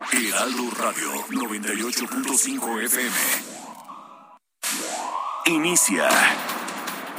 [0.00, 3.16] Heraldo Radio 98.5 FM.
[5.46, 6.08] Inicia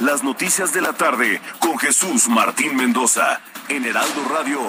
[0.00, 4.60] las noticias de la tarde con Jesús Martín Mendoza en Heraldo Radio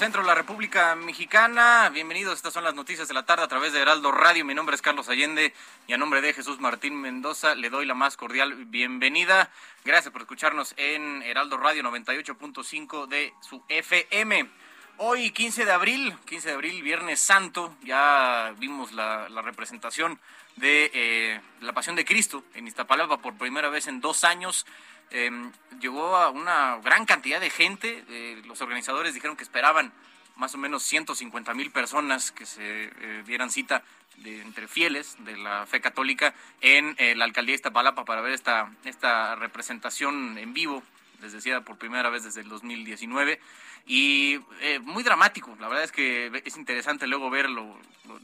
[0.00, 1.90] centro de la República Mexicana.
[1.92, 4.46] Bienvenidos, estas son las noticias de la tarde a través de Heraldo Radio.
[4.46, 5.52] Mi nombre es Carlos Allende
[5.86, 9.50] y a nombre de Jesús Martín Mendoza le doy la más cordial bienvenida.
[9.84, 14.48] Gracias por escucharnos en Heraldo Radio 98.5 de su FM.
[14.96, 20.18] Hoy 15 de abril, 15 de abril, Viernes Santo, ya vimos la, representación
[20.56, 24.64] de eh, la Pasión de Cristo en Iztapalapa por primera vez en dos años.
[25.10, 28.04] Em, llegó a una gran cantidad de gente.
[28.08, 29.92] Eh, los organizadores dijeron que esperaban
[30.36, 33.82] más o menos 150 mil personas que se eh, dieran cita
[34.18, 38.32] de, entre fieles de la fe católica en eh, la alcaldía de Iztapalapa para ver
[38.32, 40.82] esta, esta representación en vivo,
[41.20, 43.40] les decía, por primera vez desde el 2019.
[43.86, 44.38] Y
[44.82, 47.48] muy dramático, la verdad es que es interesante luego ver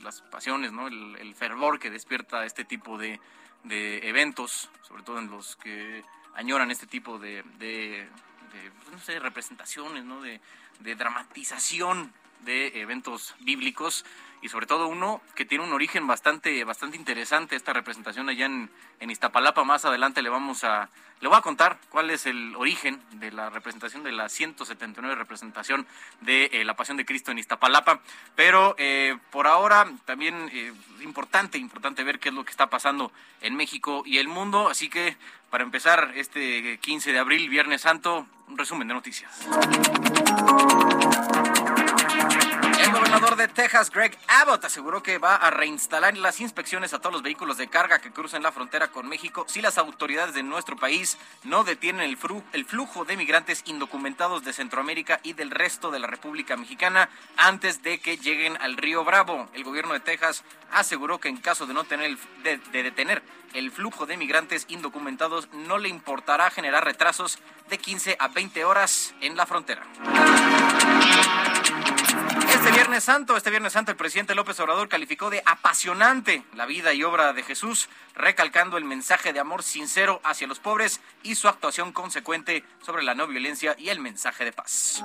[0.02, 0.86] las pasiones, ¿no?
[0.86, 3.18] el, fervor que despierta este tipo de,
[3.64, 6.04] de eventos, sobre todo en los que
[6.36, 8.08] añoran este tipo de, de,
[8.78, 10.20] pues, no sé, representaciones, ¿no?
[10.22, 10.40] De,
[10.80, 12.12] de dramatización
[12.44, 14.04] de eventos bíblicos
[14.42, 18.70] y sobre todo uno que tiene un origen bastante, bastante interesante, esta representación allá en,
[19.00, 19.64] en Iztapalapa.
[19.64, 20.88] Más adelante le vamos a,
[21.20, 25.86] le voy a contar cuál es el origen de la representación de la 179 representación
[26.20, 28.00] de eh, la Pasión de Cristo en Iztapalapa.
[28.34, 33.12] Pero eh, por ahora también eh, importante, importante ver qué es lo que está pasando
[33.40, 34.68] en México y el mundo.
[34.68, 35.16] Así que
[35.50, 39.46] para empezar este 15 de abril, Viernes Santo, un resumen de noticias.
[43.26, 47.22] Gobernador de Texas, Greg Abbott, aseguró que va a reinstalar las inspecciones a todos los
[47.24, 51.18] vehículos de carga que crucen la frontera con México si las autoridades de nuestro país
[51.42, 56.56] no detienen el, flujo de migrantes indocumentados de Centroamérica y del resto de la República
[56.56, 59.48] Mexicana antes de que lleguen al río Bravo.
[59.54, 64.06] El gobierno de Texas aseguró que en caso de no tener de detener el flujo
[64.06, 69.46] de migrantes indocumentados no le importará generar retrasos de 15 a 20 horas en la
[69.46, 69.82] frontera.
[72.76, 77.04] Viernes Santo, este Viernes Santo, el presidente López Obrador calificó de apasionante la vida y
[77.04, 81.92] obra de Jesús, recalcando el mensaje de amor sincero hacia los pobres y su actuación
[81.92, 85.02] consecuente sobre la no violencia y el mensaje de paz.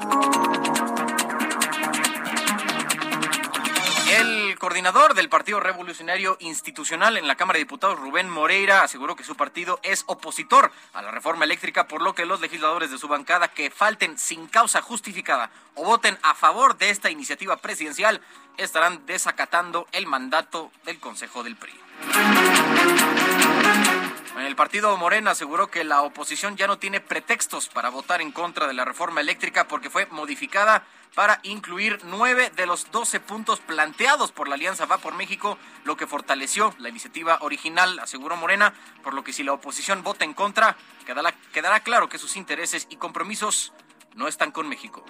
[4.12, 9.24] El coordinador del Partido Revolucionario Institucional en la Cámara de Diputados, Rubén Moreira, aseguró que
[9.24, 13.08] su partido es opositor a la reforma eléctrica, por lo que los legisladores de su
[13.08, 18.20] bancada que falten sin causa justificada o voten a favor de esta iniciativa presidencial
[18.58, 21.72] estarán desacatando el mandato del Consejo del PRI.
[24.40, 28.68] El partido Morena aseguró que la oposición ya no tiene pretextos para votar en contra
[28.68, 30.86] de la reforma eléctrica porque fue modificada
[31.16, 35.98] para incluir nueve de los doce puntos planteados por la Alianza Va por México, lo
[35.98, 38.74] que fortaleció la iniciativa original, aseguró Morena,
[39.04, 42.88] por lo que si la oposición vota en contra, quedará, quedará claro que sus intereses
[42.90, 43.74] y compromisos
[44.16, 45.04] no están con México.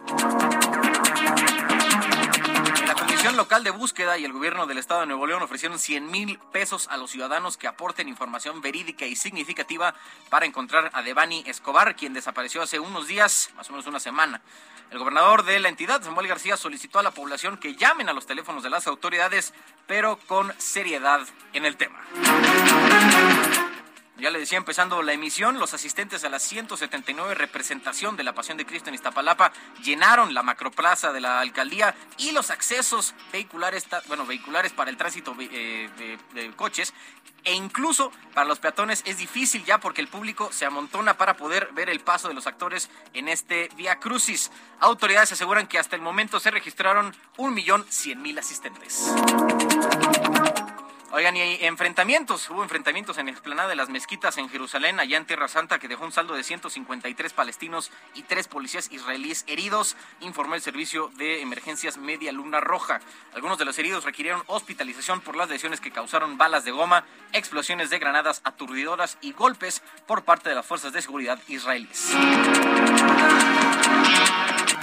[2.87, 6.09] La Comisión Local de Búsqueda y el Gobierno del Estado de Nuevo León ofrecieron 100
[6.09, 9.93] mil pesos a los ciudadanos que aporten información verídica y significativa
[10.29, 14.41] para encontrar a Devani Escobar, quien desapareció hace unos días, más o menos una semana.
[14.91, 18.25] El gobernador de la entidad, Samuel García, solicitó a la población que llamen a los
[18.25, 19.53] teléfonos de las autoridades,
[19.87, 21.21] pero con seriedad
[21.53, 22.01] en el tema.
[24.21, 28.55] Ya le decía, empezando la emisión, los asistentes a la 179 representación de la Pasión
[28.55, 29.51] de Cristo en Iztapalapa
[29.83, 35.35] llenaron la macroplaza de la alcaldía y los accesos vehiculares, bueno, vehiculares para el tránsito
[35.39, 35.89] eh,
[36.35, 36.93] de, coches
[37.43, 41.69] e incluso para los peatones es difícil ya porque el público se amontona para poder
[41.73, 44.51] ver el paso de los actores en este Via Crucis.
[44.81, 49.11] Autoridades aseguran que hasta el momento se registraron un millón cien mil asistentes.
[51.13, 55.17] Oigan, y hay enfrentamientos, hubo enfrentamientos en la explanada de las mezquitas en Jerusalén, allá
[55.17, 59.97] en Tierra Santa, que dejó un saldo de 153 palestinos y tres policías israelíes heridos,
[60.21, 63.01] informó el servicio de emergencias Media Luna Roja.
[63.33, 67.03] Algunos de los heridos requirieron hospitalización por las lesiones que causaron balas de goma,
[67.33, 72.15] explosiones de granadas aturdidoras y golpes por parte de las fuerzas de seguridad israelíes.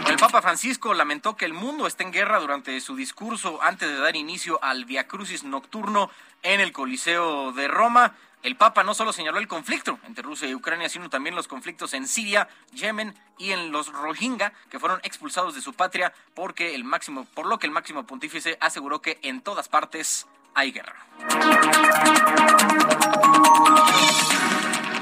[0.08, 3.98] El Papa Francisco lamentó que el mundo esté en guerra durante su discurso antes de
[3.98, 6.10] dar inicio al Via Crucis nocturno
[6.42, 8.14] en el Coliseo de Roma.
[8.42, 11.92] El Papa no solo señaló el conflicto entre Rusia y Ucrania, sino también los conflictos
[11.92, 16.84] en Siria, Yemen y en los Rohingya, que fueron expulsados de su patria porque el
[16.84, 20.96] máximo, por lo que el máximo pontífice aseguró que en todas partes hay guerra.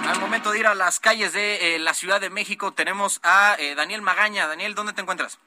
[0.07, 3.57] Al momento de ir a las calles de eh, la Ciudad de México, tenemos a
[3.59, 4.47] eh, Daniel Magaña.
[4.47, 5.41] Daniel, ¿dónde te encuentras?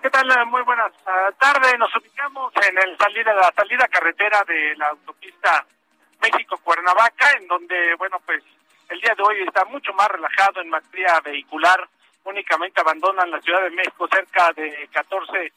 [0.00, 0.26] ¿Qué tal?
[0.46, 1.78] Muy buenas ah, tardes.
[1.78, 5.66] Nos ubicamos en el salida, la salida carretera de la autopista
[6.22, 8.42] México-Cuernavaca, en donde, bueno, pues
[8.88, 11.86] el día de hoy está mucho más relajado en materia vehicular.
[12.24, 15.52] Únicamente abandonan la Ciudad de México cerca de 14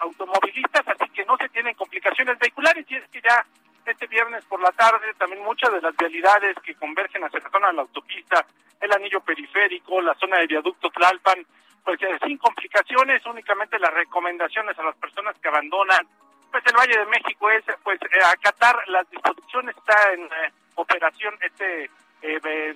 [0.00, 3.46] automovilistas, así que no se tienen complicaciones vehiculares y es que ya
[3.86, 7.68] este viernes por la tarde también muchas de las vialidades que convergen hacia la zona
[7.68, 8.46] de la autopista,
[8.80, 11.46] el anillo periférico, la zona de viaducto Tlalpan,
[11.84, 16.06] pues eh, sin complicaciones, únicamente las recomendaciones a las personas que abandonan
[16.50, 21.34] pues el Valle de México es pues eh, acatar las disposiciones, está en eh, operación
[21.40, 21.90] este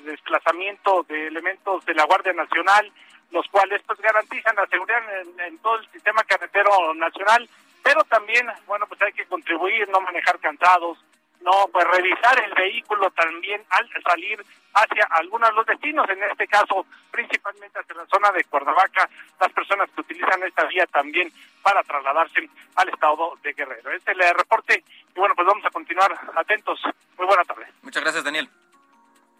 [0.05, 2.93] desplazamiento de elementos de la Guardia Nacional,
[3.33, 5.01] los cuales pues garantizan la seguridad
[5.39, 7.49] en todo el sistema carretero nacional
[7.83, 10.99] pero también, bueno, pues hay que contribuir, no manejar cansados,
[11.41, 14.45] no, pues revisar el vehículo también al salir
[14.75, 19.09] hacia algunos de los destinos, en este caso principalmente hacia la zona de Cuernavaca,
[19.41, 21.33] las personas que utilizan esta vía también
[21.63, 23.91] para trasladarse al estado de Guerrero.
[23.93, 24.85] Este es el reporte
[25.15, 26.81] y bueno, pues vamos a continuar atentos.
[27.17, 27.67] Muy buena tarde.
[27.83, 28.49] Muchas gracias, Daniel.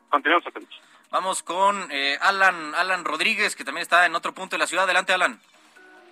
[0.09, 0.81] Continuamos atentos.
[1.11, 4.85] Vamos con eh, Alan, Alan Rodríguez, que también está en otro punto de la ciudad.
[4.85, 5.41] Adelante, Alan.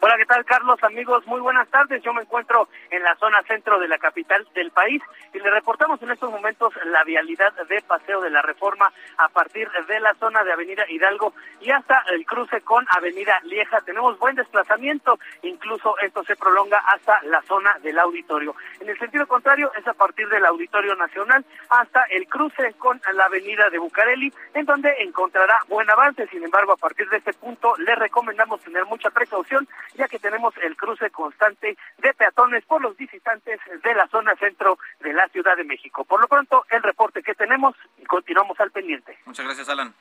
[0.01, 0.79] Hola, ¿qué tal, Carlos?
[0.85, 2.01] Amigos, muy buenas tardes.
[2.05, 5.03] Yo me encuentro en la zona centro de la capital del país
[5.35, 9.69] y le reportamos en estos momentos la vialidad de Paseo de la Reforma a partir
[9.89, 13.81] de la zona de Avenida Hidalgo y hasta el cruce con Avenida Lieja.
[13.81, 18.55] Tenemos buen desplazamiento, incluso esto se prolonga hasta la zona del auditorio.
[18.79, 23.25] En el sentido contrario, es a partir del Auditorio Nacional hasta el cruce con la
[23.25, 26.29] Avenida de Bucareli, en donde encontrará buen avance.
[26.29, 30.55] Sin embargo, a partir de este punto, le recomendamos tener mucha precaución ya que tenemos
[30.63, 35.57] el cruce constante de peatones por los visitantes de la zona centro de la Ciudad
[35.57, 36.05] de México.
[36.05, 39.19] Por lo pronto, el reporte que tenemos y continuamos al pendiente.
[39.25, 39.95] Muchas gracias, Alan.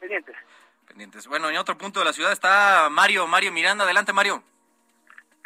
[0.00, 0.36] Pendientes.
[0.86, 1.26] Pendientes.
[1.26, 3.84] Bueno, en otro punto de la ciudad está Mario, Mario Miranda.
[3.84, 4.42] Adelante, Mario.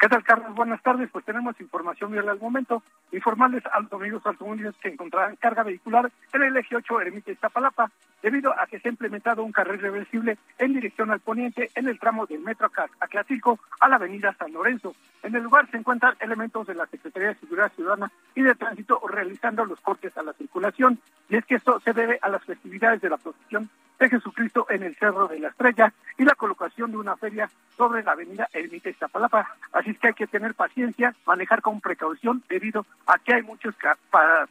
[0.01, 0.55] ¿Qué tal, Carlos?
[0.55, 1.11] Buenas tardes.
[1.11, 2.85] Pues tenemos información vial al momento.
[3.11, 7.91] Informarles a los amigos automovilistas que encontrarán carga vehicular en el eje 8 Ermita Iztapalapa,
[8.23, 11.99] debido a que se ha implementado un carril reversible en dirección al poniente en el
[11.99, 12.71] tramo del metro
[13.01, 14.95] Aclacico a la avenida San Lorenzo.
[15.23, 19.01] En el lugar se encuentran elementos de la Secretaría de Seguridad Ciudadana y de Tránsito
[19.09, 20.99] realizando los cortes a la circulación.
[21.29, 23.69] Y es que esto se debe a las festividades de la procesión
[23.99, 28.03] de Jesucristo en el Cerro de la Estrella y la colocación de una feria sobre
[28.05, 29.57] la avenida Ermita Iztapalapa.
[29.73, 33.75] Así es que hay que tener paciencia, manejar con precaución debido a que hay muchos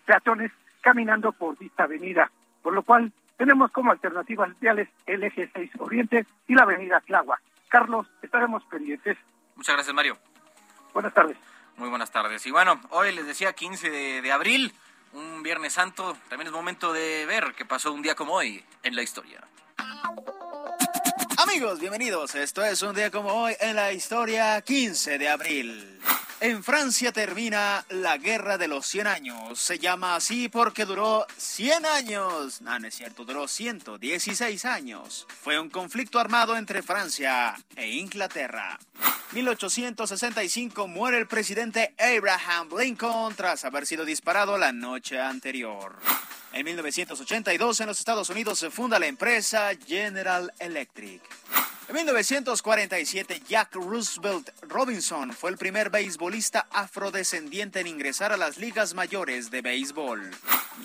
[0.06, 0.52] peatones
[0.82, 2.30] caminando por esta avenida,
[2.62, 7.40] por lo cual tenemos como alternativas viales el eje 6 Oriente y la avenida Tláhuac.
[7.70, 9.18] Carlos, estaremos pendientes.
[9.56, 10.18] Muchas gracias, Mario.
[10.94, 11.38] Buenas tardes.
[11.78, 12.46] Muy buenas tardes.
[12.46, 14.74] Y bueno, hoy les decía 15 de, de abril,
[15.14, 18.96] un Viernes Santo, también es momento de ver qué pasó un día como hoy en
[18.96, 19.42] la historia.
[21.38, 22.34] Amigos, bienvenidos.
[22.34, 26.00] Esto es un día como hoy en la historia 15 de abril.
[26.40, 29.60] En Francia termina la Guerra de los 100 años.
[29.60, 32.62] Se llama así porque duró 100 años.
[32.62, 35.26] No, no es cierto, duró 116 años.
[35.42, 38.78] Fue un conflicto armado entre Francia e Inglaterra.
[39.32, 45.96] 1865 muere el presidente Abraham Lincoln tras haber sido disparado la noche anterior.
[46.54, 51.22] En 1982 en los Estados Unidos se funda la empresa General Electric.
[51.90, 58.94] En 1947, Jack Roosevelt Robinson fue el primer beisbolista afrodescendiente en ingresar a las ligas
[58.94, 60.32] mayores de béisbol.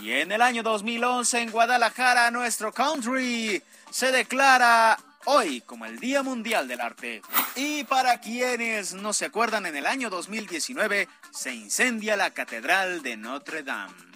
[0.01, 6.23] Y en el año 2011, en Guadalajara, nuestro country se declara hoy como el Día
[6.23, 7.21] Mundial del Arte.
[7.57, 13.17] Y para quienes no se acuerdan, en el año 2019 se incendia la Catedral de
[13.17, 14.12] Notre Dame.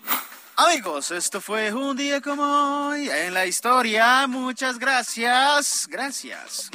[0.59, 4.27] Amigos, esto fue un día como hoy en la historia.
[4.27, 5.87] Muchas gracias.
[5.87, 6.71] Gracias.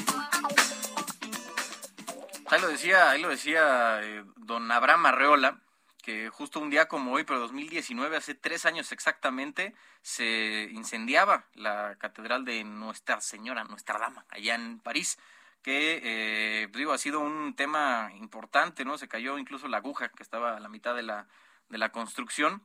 [2.48, 5.62] Ahí lo decía, ahí lo decía eh, don Abraham Arreola,
[6.04, 9.74] que justo un día como hoy, pero 2019, hace tres años exactamente,
[10.04, 15.18] se incendiaba la catedral de Nuestra Señora, Nuestra Dama, allá en París
[15.64, 18.98] que eh, digo ha sido un tema importante, ¿no?
[18.98, 21.28] Se cayó incluso la aguja que estaba a la mitad de la
[21.70, 22.62] de la construcción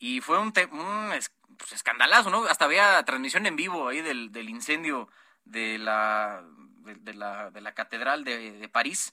[0.00, 1.10] y fue un, un
[1.56, 2.44] pues, escandalazo, ¿no?
[2.46, 5.08] Hasta había transmisión en vivo ahí del, del incendio
[5.44, 6.42] de la,
[6.84, 9.12] de, la, de la Catedral de, de, París,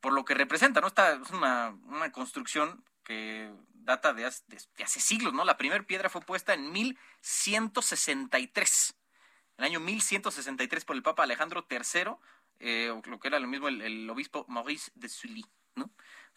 [0.00, 0.86] por lo que representa, ¿no?
[0.86, 5.44] Esta es una, una construcción que data de hace, de hace siglos, ¿no?
[5.44, 8.94] La primera piedra fue puesta en 1163,
[9.58, 12.12] el año 1163 por el Papa Alejandro III,
[12.60, 15.44] eh, lo que era lo mismo el obispo Maurice de Sully,
[15.74, 15.90] ¿no?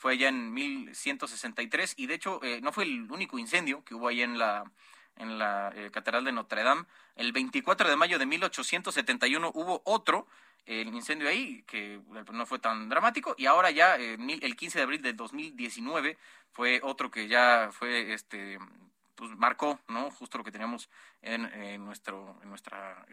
[0.04, 4.10] Fue allá en 1163 y de hecho eh, no fue el único incendio que hubo
[4.10, 4.70] ahí en la
[5.16, 6.84] en la eh, Catedral de Notre Dame.
[7.16, 10.28] El 24 de mayo de 1871 hubo otro
[10.66, 12.02] el incendio ahí, que
[12.34, 16.18] no fue tan dramático, y ahora ya eh, el 15 de abril de 2019
[16.52, 18.60] fue otro que ya fue, este,
[19.16, 20.12] pues marcó, ¿no?
[20.12, 20.90] Justo lo que teníamos
[21.22, 21.50] en,
[21.86, 23.06] nuestro, en nuestra,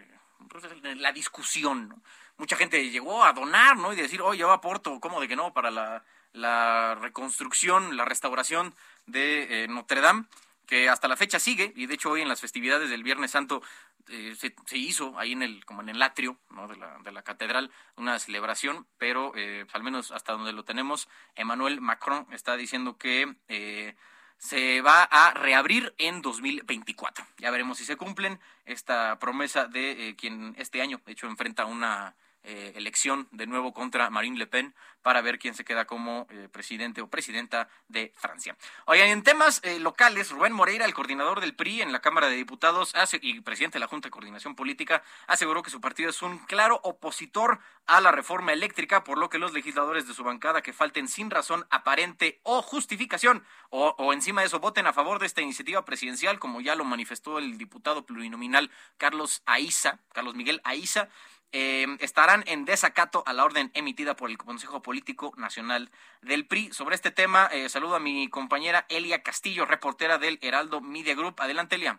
[0.48, 0.64] pues,
[0.96, 2.02] la discusión, ¿no?
[2.36, 3.92] Mucha gente llegó a donar, ¿no?
[3.92, 5.52] Y decir, oye, yo aporto, ¿cómo de que no?
[5.52, 8.74] Para la la reconstrucción, la restauración
[9.06, 10.24] de eh, Notre Dame,
[10.66, 13.60] que hasta la fecha sigue, y de hecho hoy en las festividades del Viernes Santo
[14.08, 17.70] eh, se, hizo ahí en el, como en el atrio de, la, de la catedral,
[17.96, 23.34] una celebración, pero eh, al menos hasta donde lo tenemos, Emmanuel Macron está diciendo que
[23.48, 23.94] eh,
[24.38, 27.24] se va a reabrir en 2024.
[27.38, 32.14] Ya veremos si se cumplen esta promesa de quien este año, de hecho, enfrenta una
[32.42, 36.48] eh, elección de nuevo contra Marine Le Pen para ver quién se queda como eh,
[36.50, 38.56] presidente o presidenta de Francia.
[38.86, 42.36] Oigan, en temas eh, locales, Rubén Moreira, el coordinador del PRI en la Cámara de
[42.36, 46.22] Diputados hace, y presidente de la Junta de Coordinación Política, aseguró que su partido es
[46.22, 50.62] un claro opositor a la reforma eléctrica, por lo que los legisladores de su bancada
[50.62, 55.18] que falten sin razón aparente o justificación o, o encima de eso voten a favor
[55.18, 60.60] de esta iniciativa presidencial, como ya lo manifestó el diputado plurinominal Carlos Aiza, Carlos Miguel
[60.64, 61.08] Aiza,
[61.52, 65.90] eh, estarán en desacato a la orden emitida por el Consejo Político Nacional
[66.22, 66.72] del PRI.
[66.72, 71.40] Sobre este tema, eh, saludo a mi compañera Elia Castillo, reportera del Heraldo Media Group.
[71.40, 71.98] Adelante, Elia.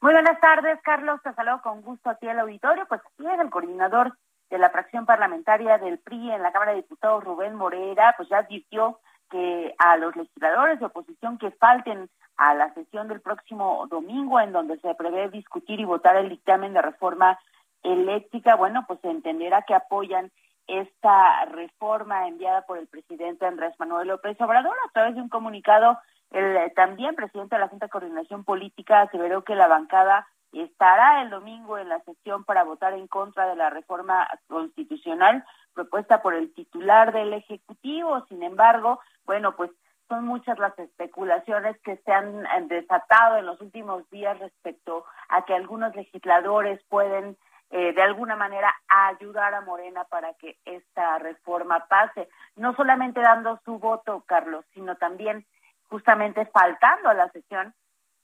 [0.00, 1.20] Muy buenas tardes, Carlos.
[1.22, 2.86] Te saludo con gusto a ti al auditorio.
[2.88, 4.16] Pues aquí es el coordinador
[4.50, 8.38] de la fracción parlamentaria del PRI en la Cámara de Diputados, Rubén Morera, pues ya
[8.38, 8.98] advirtió
[9.30, 14.52] que a los legisladores de oposición que falten a la sesión del próximo domingo, en
[14.52, 17.38] donde se prevé discutir y votar el dictamen de reforma
[17.82, 20.30] eléctrica, bueno, pues se entenderá que apoyan
[20.66, 25.98] esta reforma enviada por el presidente Andrés Manuel López Obrador a través de un comunicado.
[26.30, 31.30] El también presidente de la Junta de Coordinación Política aseveró que la bancada estará el
[31.30, 35.44] domingo en la sesión para votar en contra de la reforma constitucional
[35.74, 38.24] propuesta por el titular del Ejecutivo.
[38.28, 39.70] Sin embargo, bueno, pues
[40.08, 45.54] son muchas las especulaciones que se han desatado en los últimos días respecto a que
[45.54, 47.36] algunos legisladores pueden
[47.70, 53.60] eh, de alguna manera ayudar a Morena para que esta reforma pase, no solamente dando
[53.64, 55.46] su voto, Carlos, sino también
[55.88, 57.72] justamente faltando a la sesión.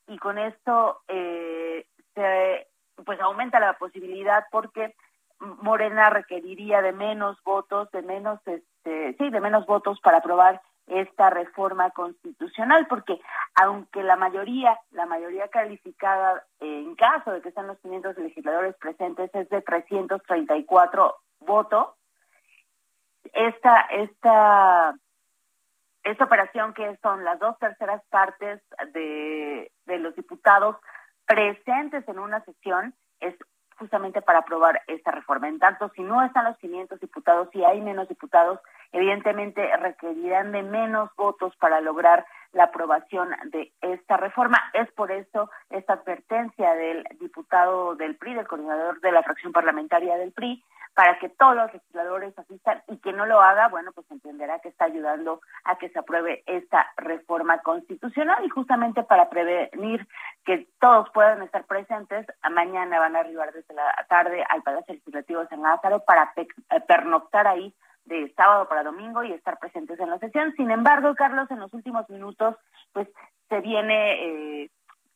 [0.09, 2.67] Y con esto eh, se
[3.05, 4.95] pues aumenta la posibilidad porque
[5.39, 11.31] Morena requeriría de menos votos, de menos este, sí, de menos votos para aprobar esta
[11.31, 13.21] reforma constitucional, porque
[13.55, 19.31] aunque la mayoría, la mayoría calificada en caso de que sean los 500 legisladores presentes
[19.35, 21.89] es de 334 votos,
[23.33, 24.95] esta, esta,
[26.05, 28.63] esta operación que son las dos terceras partes
[28.93, 30.77] de, de los diputados
[31.27, 33.35] presentes en una sesión es
[33.79, 35.49] justamente para aprobar esta reforma.
[35.49, 38.61] En tanto, si no están los 500 diputados, si hay menos diputados,
[38.93, 44.59] evidentemente requerirán de menos votos para lograr la aprobación de esta reforma.
[44.73, 50.17] Es por eso esta advertencia del diputado del PRI, del coordinador de la fracción parlamentaria
[50.17, 50.63] del PRI,
[50.97, 54.71] para que todos los legisladores asistan y que no lo haga, bueno, pues entenderá que
[54.71, 60.09] está ayudando a que se apruebe esta reforma constitucional y justamente para prevenir
[60.47, 65.41] que todos puedan estar presentes, mañana van a arribar desde la tarde al Palacio Legislativo
[65.43, 66.47] de San Lázaro para eh,
[66.89, 67.75] pernoctar ahí
[68.07, 70.55] de sábado para domingo y estar presentes en la sesión.
[70.57, 72.57] Sin embargo, Carlos, en los últimos minutos,
[72.93, 73.09] pues
[73.49, 74.71] se viene eh,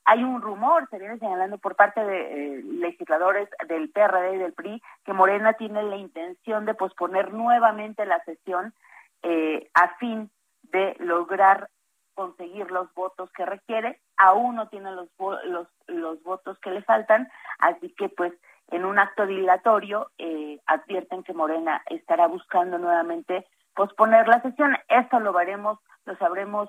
[0.05, 2.19] hay un rumor, se viene señalando por parte de
[2.57, 8.05] eh, legisladores del PRD y del PRI que Morena tiene la intención de posponer nuevamente
[8.07, 8.75] la sesión
[9.23, 10.31] eh, a fin
[10.73, 11.69] de lograr
[12.15, 14.01] conseguir los votos que requiere.
[14.17, 15.09] Aún no tiene los,
[15.45, 17.29] los, los votos que le faltan,
[17.59, 18.33] así que pues
[18.71, 24.77] en un acto dilatorio eh, advierten que Morena estará buscando nuevamente posponer la sesión.
[24.89, 26.69] Esto lo veremos, lo sabremos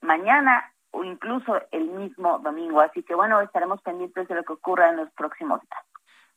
[0.00, 2.80] mañana o incluso el mismo domingo.
[2.80, 5.84] Así que bueno, estaremos pendientes de lo que ocurra en los próximos días.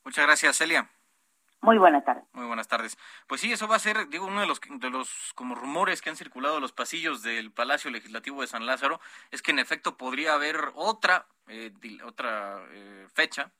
[0.04, 0.90] Muchas gracias, Celia.
[1.62, 2.24] Muy buenas tardes.
[2.34, 2.98] Muy buenas tardes.
[3.28, 6.10] Pues sí, eso va a ser, digo, uno de los de los como rumores que
[6.10, 9.00] han circulado en los pasillos del Palacio Legislativo de San Lázaro
[9.32, 11.72] es que en efecto podría haber otra eh,
[12.06, 13.52] otra eh, fecha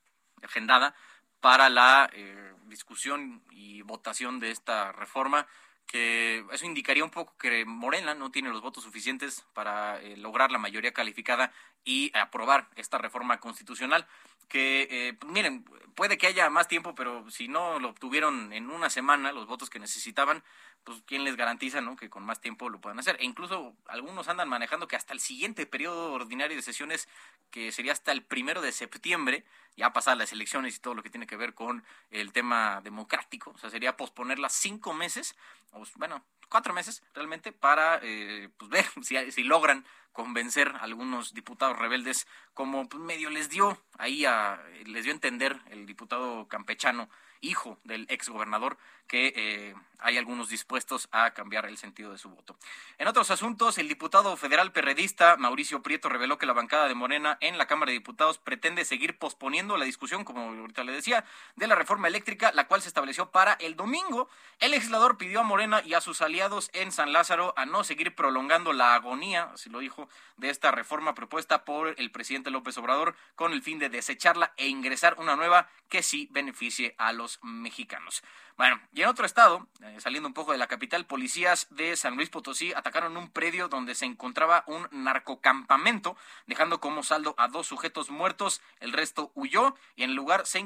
[0.42, 0.94] agendada
[1.40, 5.46] para la eh, discusión y votación de esta reforma
[5.88, 10.52] que eso indicaría un poco que Morena no tiene los votos suficientes para eh, lograr
[10.52, 11.50] la mayoría calificada
[11.82, 14.06] y aprobar esta reforma constitucional
[14.48, 15.64] que, eh, miren,
[15.94, 19.70] puede que haya más tiempo, pero si no lo obtuvieron en una semana los votos
[19.70, 20.42] que necesitaban,
[20.84, 21.96] pues quién les garantiza ¿no?
[21.96, 23.16] que con más tiempo lo puedan hacer.
[23.20, 27.08] E incluso algunos andan manejando que hasta el siguiente periodo ordinario de sesiones,
[27.50, 29.44] que sería hasta el primero de septiembre,
[29.76, 33.50] ya pasadas las elecciones y todo lo que tiene que ver con el tema democrático,
[33.50, 35.36] o sea, sería posponerlas cinco meses,
[35.72, 41.32] o bueno, cuatro meses realmente, para eh, pues ver si, si logran convencer a algunos
[41.32, 46.48] diputados rebeldes, como pues, medio les dio ahí a, les dio a entender el diputado
[46.48, 47.08] campechano
[47.40, 52.28] hijo del ex gobernador, que eh, hay algunos dispuestos a cambiar el sentido de su
[52.28, 52.56] voto.
[52.98, 57.38] En otros asuntos, el diputado federal perredista Mauricio Prieto reveló que la bancada de Morena
[57.40, 61.24] en la Cámara de Diputados pretende seguir posponiendo la discusión, como ahorita le decía,
[61.56, 64.28] de la reforma eléctrica, la cual se estableció para el domingo.
[64.58, 66.37] El legislador pidió a Morena y a sus aliados
[66.72, 71.14] en San Lázaro a no seguir prolongando la agonía, así lo dijo, de esta reforma
[71.14, 75.68] propuesta por el presidente López Obrador con el fin de desecharla e ingresar una nueva
[75.88, 78.22] que sí beneficie a los mexicanos.
[78.56, 82.14] Bueno, y en otro estado, eh, saliendo un poco de la capital, policías de San
[82.14, 86.16] Luis Potosí atacaron un predio donde se encontraba un narcocampamento,
[86.46, 90.64] dejando como saldo a dos sujetos muertos, el resto huyó y en lugar se,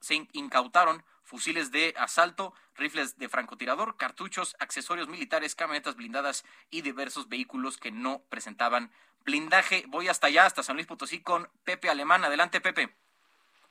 [0.00, 7.30] se incautaron fusiles de asalto, rifles de francotirador, cartuchos, accesorios militares, camionetas blindadas y diversos
[7.30, 8.90] vehículos que no presentaban
[9.24, 9.84] blindaje.
[9.88, 12.22] Voy hasta allá, hasta San Luis Potosí, con Pepe Alemán.
[12.22, 12.90] Adelante, Pepe.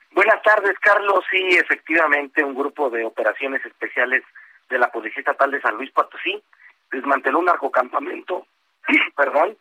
[0.10, 1.24] Buenas tardes, Carlos.
[1.30, 4.24] Sí, efectivamente, un grupo de operaciones especiales
[4.68, 6.42] de la Policía Estatal de San Luis Potosí
[6.92, 8.48] desmanteló un narcocampamento,
[9.16, 9.56] perdón,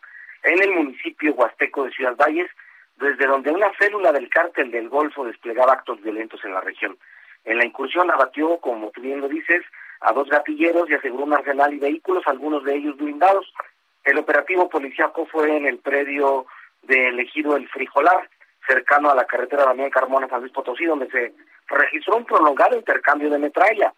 [0.45, 2.51] en el municipio huasteco de Ciudad Valles,
[2.97, 6.97] desde donde una célula del cártel del Golfo desplegaba actos violentos en la región.
[7.45, 9.65] En la incursión abatió, como tú bien lo dices,
[10.01, 13.53] a dos gatilleros y aseguró un arsenal y vehículos, algunos de ellos blindados.
[14.05, 16.47] El operativo policíaco fue en el predio
[16.83, 18.29] del ejido El Frijolar,
[18.67, 21.35] cercano a la carretera Damián Carmona San Luis Potosí, donde se
[21.69, 23.93] registró un prolongado intercambio de metralla.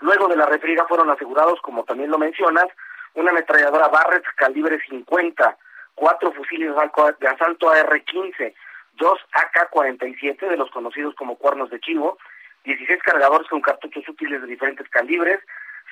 [0.00, 2.66] Luego de la referida fueron asegurados, como también lo mencionas,
[3.14, 5.56] una ametralladora Barrett calibre 50,
[5.94, 6.72] cuatro fusiles
[7.18, 8.54] de asalto AR-15,
[8.98, 12.18] dos AK-47 de los conocidos como cuernos de chivo,
[12.64, 15.40] 16 cargadores con cartuchos útiles de diferentes calibres,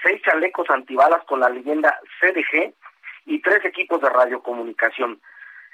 [0.02, 2.74] seis chalecos antibalas con la leyenda CDG
[3.24, 5.20] y tres equipos de radiocomunicación.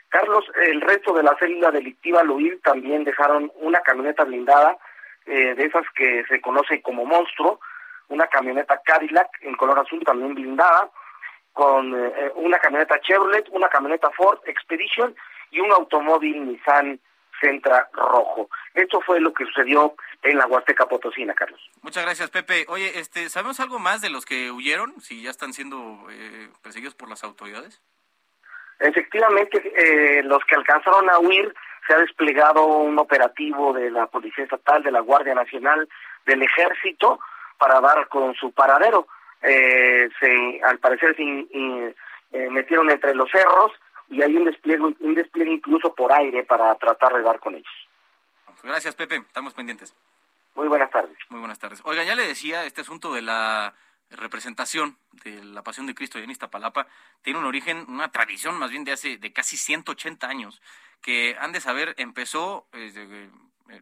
[0.09, 4.77] Carlos, el resto de la célula delictiva Luis también dejaron una camioneta blindada,
[5.25, 7.61] eh, de esas que se conoce como monstruo,
[8.09, 10.91] una camioneta Cadillac en color azul también blindada,
[11.53, 15.15] con eh, una camioneta Chevrolet, una camioneta Ford Expedition
[15.51, 17.01] y un automóvil Nissan
[17.43, 18.49] Centra rojo.
[18.73, 21.61] Esto fue lo que sucedió en la Huasteca Potosina, Carlos.
[21.83, 22.65] Muchas gracias, Pepe.
[22.69, 25.01] Oye, este, ¿sabemos algo más de los que huyeron?
[25.01, 27.83] Si ya están siendo eh, perseguidos por las autoridades.
[28.79, 31.53] Efectivamente, eh, los que alcanzaron a huir,
[31.87, 35.89] se ha desplegado un operativo de la Policía Estatal, de la Guardia Nacional,
[36.25, 37.19] del Ejército,
[37.59, 39.07] para dar con su paradero.
[39.43, 43.73] Eh, se, al parecer se eh, metieron entre los cerros
[44.13, 47.89] y hay un despliegue, un despliegue incluso por aire para tratar de dar con ellos.
[48.63, 49.17] Gracias, Pepe.
[49.17, 49.95] Estamos pendientes.
[50.55, 51.17] Muy buenas tardes.
[51.31, 51.81] Muy buenas tardes.
[51.85, 53.75] Oigan, ya le decía este asunto de la
[54.11, 56.87] representación de la Pasión de Cristo en Iztapalapa
[57.23, 60.61] tiene un origen, una tradición más bien de hace de casi 180 años,
[61.01, 63.31] que han de saber empezó eh,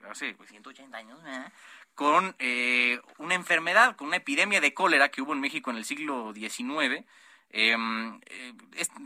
[0.08, 1.18] hace 180 pues, años
[1.96, 5.84] con eh, una enfermedad, con una epidemia de cólera que hubo en México en el
[5.84, 7.04] siglo XIX.
[7.52, 8.54] Em, eh,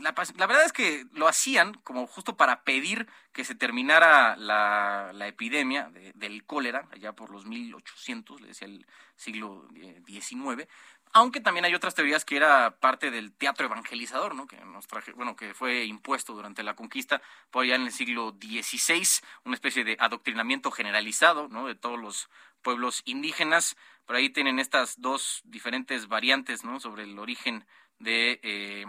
[0.01, 5.91] la, verdad es que lo hacían como justo para pedir que se terminara la, epidemia
[6.13, 9.67] del cólera, allá por los 1800, le decía el siglo
[10.05, 10.67] XIX,
[11.15, 14.47] aunque también hay otras teorías que era parte del teatro evangelizador, ¿no?
[14.47, 18.35] que nos traje, bueno, que fue impuesto durante la conquista por allá en el siglo
[18.37, 21.67] XVI, una especie de adoctrinamiento generalizado ¿no?
[21.67, 22.29] de todos los
[22.61, 23.77] pueblos indígenas.
[24.05, 26.81] Por ahí tienen estas dos diferentes variantes ¿no?
[26.81, 27.65] sobre el origen
[27.99, 28.85] de, eh,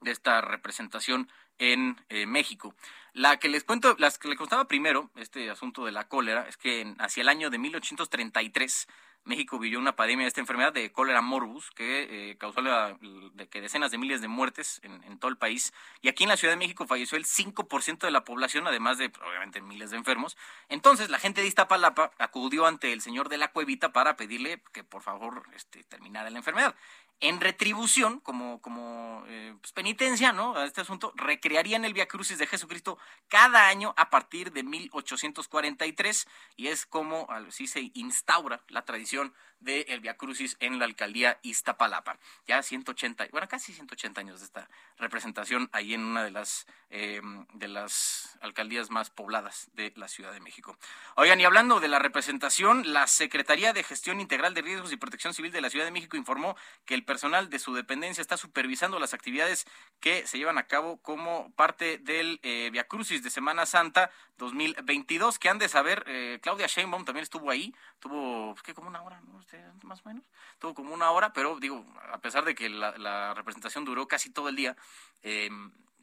[0.00, 2.74] de esta representación en eh, México.
[3.12, 6.56] La que les cuento, las que les contaba primero, este asunto de la cólera, es
[6.56, 8.86] que hacia el año de 1833
[9.26, 13.60] México vivió una pandemia de esta enfermedad de cólera morbus que eh, causó de que
[13.60, 15.74] decenas de miles de muertes en, todo el país.
[16.00, 19.12] Y aquí en la Ciudad de México falleció el 5% de la población, además de
[19.28, 20.36] obviamente miles de enfermos.
[20.68, 24.84] Entonces la gente de Iztapalapa acudió ante el señor de la cuevita para pedirle que
[24.84, 26.76] por favor este, terminara la enfermedad
[27.20, 30.56] en retribución, como, como eh, pues, penitencia, ¿no?
[30.56, 32.98] A este asunto, recrearían el Via Crucis de Jesucristo
[33.28, 39.84] cada año a partir de 1843 y es como así se instaura la tradición del
[39.88, 42.18] el Via Crucis en la alcaldía Iztapalapa.
[42.46, 47.20] Ya 180, bueno, casi 180 años de esta representación ahí en una de las, eh,
[47.54, 50.76] de las alcaldías más pobladas de la Ciudad de México.
[51.14, 55.32] Oigan, y hablando de la representación, la Secretaría de Gestión Integral de Riesgos y Protección
[55.32, 58.98] Civil de la Ciudad de México informó que el personal de su dependencia está supervisando
[58.98, 59.66] las actividades
[60.00, 65.38] que se llevan a cabo como parte del eh, Via Crucis de Semana Santa 2022,
[65.38, 68.74] que han de saber, eh, Claudia Sheinbaum también estuvo ahí, tuvo, ¿qué?
[68.74, 69.40] Como una hora, ¿no?
[69.84, 70.24] Más o menos,
[70.58, 74.48] tuvo como una hora, pero digo, a pesar de que la, representación duró casi todo
[74.48, 74.76] el día,
[75.22, 75.48] eh,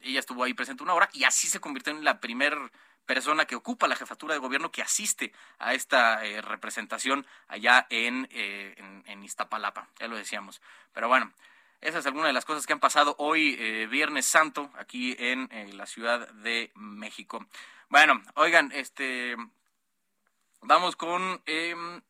[0.00, 2.58] ella estuvo ahí presente una hora y así se convirtió en la primer
[3.06, 8.28] persona que ocupa la jefatura de gobierno que asiste a esta eh, representación allá en,
[8.30, 10.60] en, Iztapalapa, ya lo decíamos.
[10.92, 11.32] Pero bueno,
[11.80, 15.86] esa es alguna de las cosas que han pasado hoy, Viernes Santo, aquí en la
[15.86, 17.46] Ciudad de México.
[17.88, 19.36] Bueno, oigan, este,
[20.62, 22.02] vamos con, em,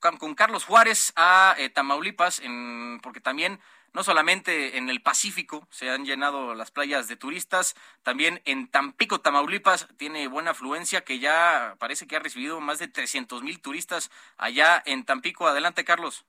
[0.00, 3.60] con Carlos Juárez a eh, Tamaulipas, en, porque también
[3.92, 9.20] no solamente en el Pacífico se han llenado las playas de turistas, también en Tampico,
[9.20, 14.10] Tamaulipas, tiene buena afluencia que ya parece que ha recibido más de 300 mil turistas
[14.36, 15.46] allá en Tampico.
[15.46, 16.26] Adelante, Carlos.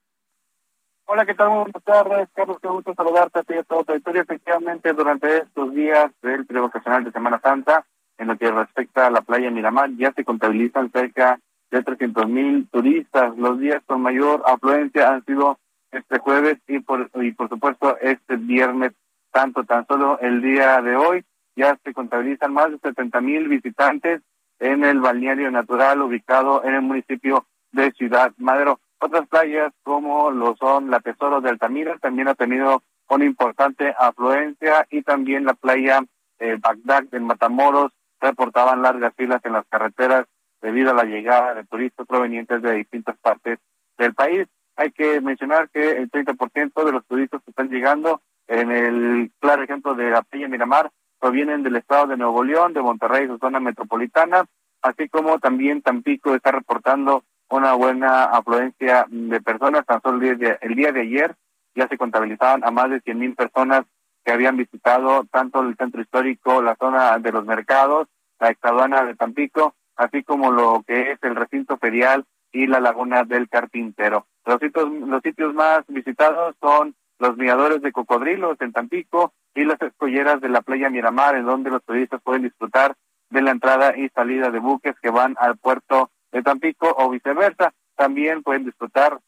[1.06, 1.50] Hola, ¿qué tal?
[1.50, 2.58] Buenas tardes, Carlos.
[2.62, 4.22] Qué gusto saludarte a ti y a todo territorio.
[4.22, 7.84] Efectivamente, durante estos días del periodo ocasional de Semana Santa,
[8.20, 11.40] en lo que respecta a la playa Miramar, ya se contabilizan cerca
[11.72, 13.36] de 300 mil turistas.
[13.38, 15.58] Los días con mayor afluencia han sido
[15.92, 18.94] este jueves y por, y por supuesto este viernes,
[19.32, 21.26] tanto tan solo el día de hoy
[21.56, 24.22] ya se contabilizan más de 70 mil visitantes
[24.60, 28.80] en el balneario natural ubicado en el municipio de Ciudad Madero.
[29.00, 34.86] Otras playas como lo son la Tesoro de Altamira también ha tenido una importante afluencia
[34.90, 36.04] y también la playa
[36.40, 40.26] eh, Bagdad en Matamoros reportaban largas filas en las carreteras
[40.62, 43.60] debido a la llegada de turistas provenientes de distintas partes
[43.98, 44.48] del país.
[44.80, 49.62] Hay que mencionar que el 30% de los turistas que están llegando, en el claro
[49.62, 50.90] ejemplo de la playa Miramar,
[51.20, 54.46] provienen del estado de Nuevo León, de Monterrey, su zona metropolitana,
[54.82, 59.86] así como también Tampico está reportando una buena afluencia de personas.
[59.86, 61.36] Tan solo el día de, el día de ayer
[61.76, 63.84] ya se contabilizaban a más de 100 mil personas
[64.24, 68.08] que habían visitado tanto el centro histórico, la zona de los mercados,
[68.40, 73.26] la exaduana de Tampico, así como lo que es el recinto ferial y la laguna
[73.26, 74.26] del Carpintero.
[74.50, 79.80] Los sitios, los sitios más visitados son los miradores de cocodrilos en Tampico y las
[79.80, 82.96] escolleras de la playa Miramar, en donde los turistas pueden disfrutar
[83.30, 87.74] de la entrada y salida de buques que van al puerto de Tampico o viceversa.
[87.96, 89.20] También pueden disfrutar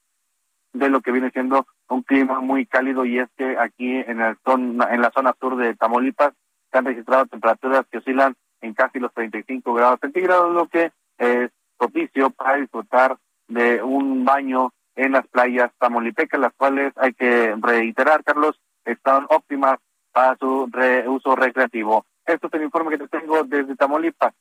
[0.73, 4.37] de lo que viene siendo un clima muy cálido y es que aquí en, el
[4.47, 6.33] en la zona sur de Tamaulipas
[6.71, 11.51] se han registrado temperaturas que oscilan en casi los 35 grados centígrados, lo que es
[11.77, 18.23] propicio para disfrutar de un baño en las playas tamaulipecas, las cuales hay que reiterar,
[18.23, 19.79] Carlos, están óptimas
[20.11, 20.69] para su
[21.07, 22.05] uso recreativo.
[22.25, 24.33] Esto es el informe que te tengo desde Tamaulipas.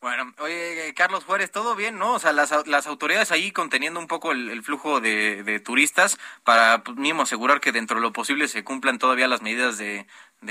[0.00, 2.14] Bueno, oye, Carlos Juárez, todo bien, ¿no?
[2.14, 6.96] O sea, las, las autoridades ahí conteniendo un poco el, flujo de, turistas para pues,
[6.96, 10.06] mismo asegurar que dentro de lo posible se cumplan todavía las medidas de,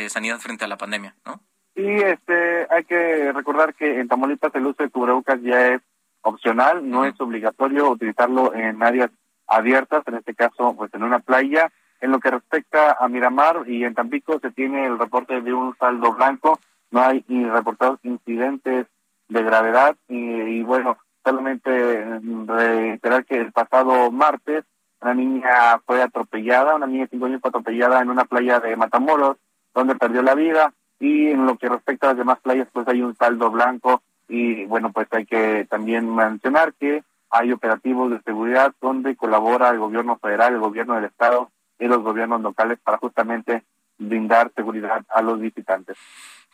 [0.10, 1.40] sanidad frente a la pandemia, ¿no?
[1.76, 5.82] Sí, este, hay que recordar que en Tamaulipas el uso de cubrebocas ya es
[6.22, 9.12] opcional, no es obligatorio utilizarlo en áreas
[9.48, 11.72] abiertas, en este caso, pues en una playa.
[12.00, 15.76] En lo que respecta a Miramar y en Tampico se tiene el reporte de un
[15.78, 16.60] saldo blanco,
[16.92, 18.86] no hay reportados incidentes
[19.30, 24.64] de gravedad y, bueno, solamente mm, reiterar que el pasado martes
[25.02, 28.76] una niña fue atropellada, una niña de cinco años fue atropellada en una playa de
[28.76, 29.38] Matamoros,
[29.74, 30.74] donde perdió la vida.
[31.00, 34.66] Y en lo que respecta a las demás playas pues hay un saldo blanco y
[34.66, 40.18] bueno pues hay que también mencionar que hay operativos de seguridad donde colabora el gobierno
[40.18, 43.64] federal, el gobierno del estado y los gobiernos locales para justamente
[43.98, 45.98] brindar seguridad a los visitantes.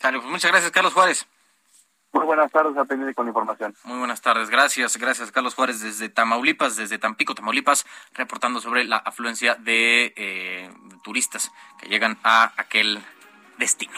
[0.02, 1.28] Pues muchas gracias, Carlos Juárez.
[2.14, 3.76] Muy buenas tardes, atendido con información.
[3.86, 8.98] Muy buenas tardes, gracias, gracias Carlos Juárez desde Tamaulipas, desde Tampico, Tamaulipas, reportando sobre la
[8.98, 10.70] afluencia de eh,
[11.04, 13.04] turistas que llegan a aquel
[13.64, 13.94] destino.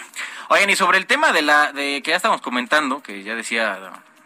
[0.49, 3.79] Oigan, y sobre el tema de la que ya estamos comentando, que ya decía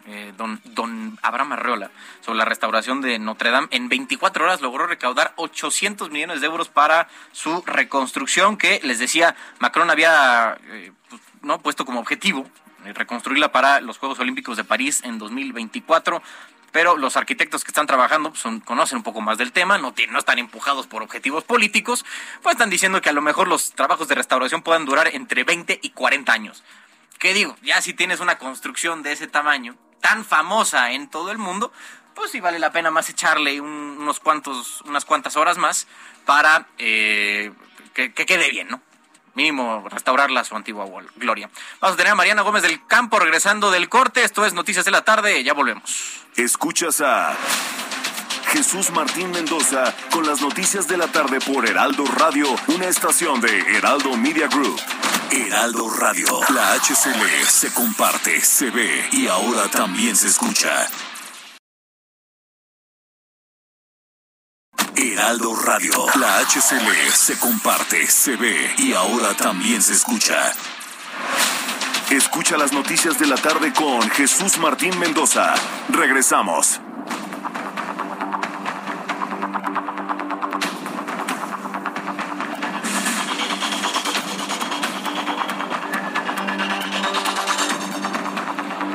[0.06, 4.86] eh, don, don Abraham Arreola, sobre la restauración de Notre Dame, en 24 horas logró
[4.86, 11.22] recaudar 800 millones de euros para su reconstrucción, que les decía, Macron había eh, pues,
[11.42, 12.46] no puesto como objetivo
[12.84, 16.22] eh, reconstruirla para los Juegos Olímpicos de París en 2024
[16.72, 19.94] pero los arquitectos que están trabajando pues, son, conocen un poco más del tema, no,
[20.10, 22.04] no están empujados por objetivos políticos,
[22.42, 25.80] pues están diciendo que a lo mejor los trabajos de restauración puedan durar entre 20
[25.82, 26.62] y 40 años.
[27.18, 27.56] ¿Qué digo?
[27.62, 31.72] Ya si tienes una construcción de ese tamaño, tan famosa en todo el mundo,
[32.14, 35.86] pues sí vale la pena más echarle unos cuantos, unas cuantas horas más
[36.24, 37.52] para eh,
[37.94, 38.80] que, que quede bien, ¿no?
[39.34, 41.50] Mínimo restaurarla a su antigua gloria.
[41.80, 44.24] Vamos a tener a Mariana Gómez del Campo regresando del corte.
[44.24, 45.42] Esto es Noticias de la Tarde.
[45.42, 46.24] Ya volvemos.
[46.36, 47.36] Escuchas a
[48.50, 53.60] Jesús Martín Mendoza con las noticias de la tarde por Heraldo Radio, una estación de
[53.76, 54.80] Heraldo Media Group.
[55.30, 60.88] Heraldo Radio, la HCL se comparte, se ve y ahora también se escucha.
[65.12, 66.06] Heraldo Radio.
[66.20, 70.52] La HCL se comparte, se ve y ahora también se escucha.
[72.10, 75.54] Escucha las noticias de la tarde con Jesús Martín Mendoza.
[75.88, 76.80] Regresamos.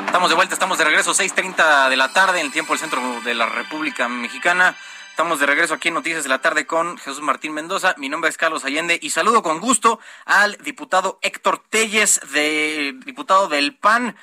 [0.05, 3.19] Estamos de vuelta, estamos de regreso, 6.30 de la tarde en el tiempo del centro
[3.21, 4.75] de la República Mexicana.
[5.15, 7.95] Estamos de regreso aquí en Noticias de la Tarde con Jesús Martín Mendoza.
[7.97, 13.47] Mi nombre es Carlos Allende y saludo con gusto al diputado Héctor Telles, de, diputado
[13.47, 14.17] del PAN,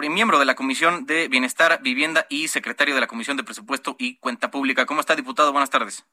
[0.00, 4.16] miembro de la Comisión de Bienestar, Vivienda y secretario de la Comisión de Presupuesto y
[4.16, 4.84] Cuenta Pública.
[4.84, 5.52] ¿Cómo está, diputado?
[5.52, 6.04] Buenas tardes.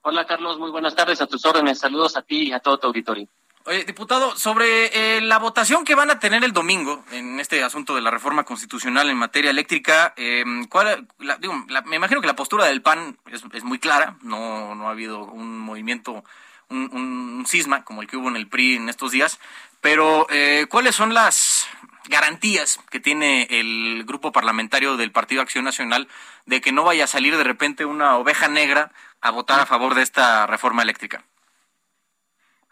[0.00, 0.58] Hola, Carlos.
[0.58, 1.20] Muy buenas tardes.
[1.20, 1.78] A tus órdenes.
[1.78, 3.28] Saludos a ti y a todo tu auditorio.
[3.66, 7.94] Oye, diputado, sobre eh, la votación que van a tener el domingo en este asunto
[7.94, 11.08] de la reforma constitucional en materia eléctrica, eh, ¿cuál,
[11.40, 11.54] digo,
[11.86, 15.58] me imagino que la postura del PAN es, muy clara, no, no ha habido un
[15.60, 16.24] movimiento,
[16.68, 19.40] un, un, cisma como el que hubo en el PRI en estos días,
[19.80, 21.66] pero eh, ¿cuáles son las
[22.10, 26.06] garantías que tiene el grupo parlamentario del Partido Acción Nacional
[26.44, 29.94] de que no vaya a salir de repente una oveja negra a votar a favor
[29.94, 31.24] de esta reforma eléctrica?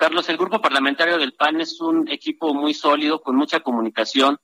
[0.03, 4.37] Carlos, el grupo parlamentario del PAN es un equipo muy sólido, con mucha comunicación,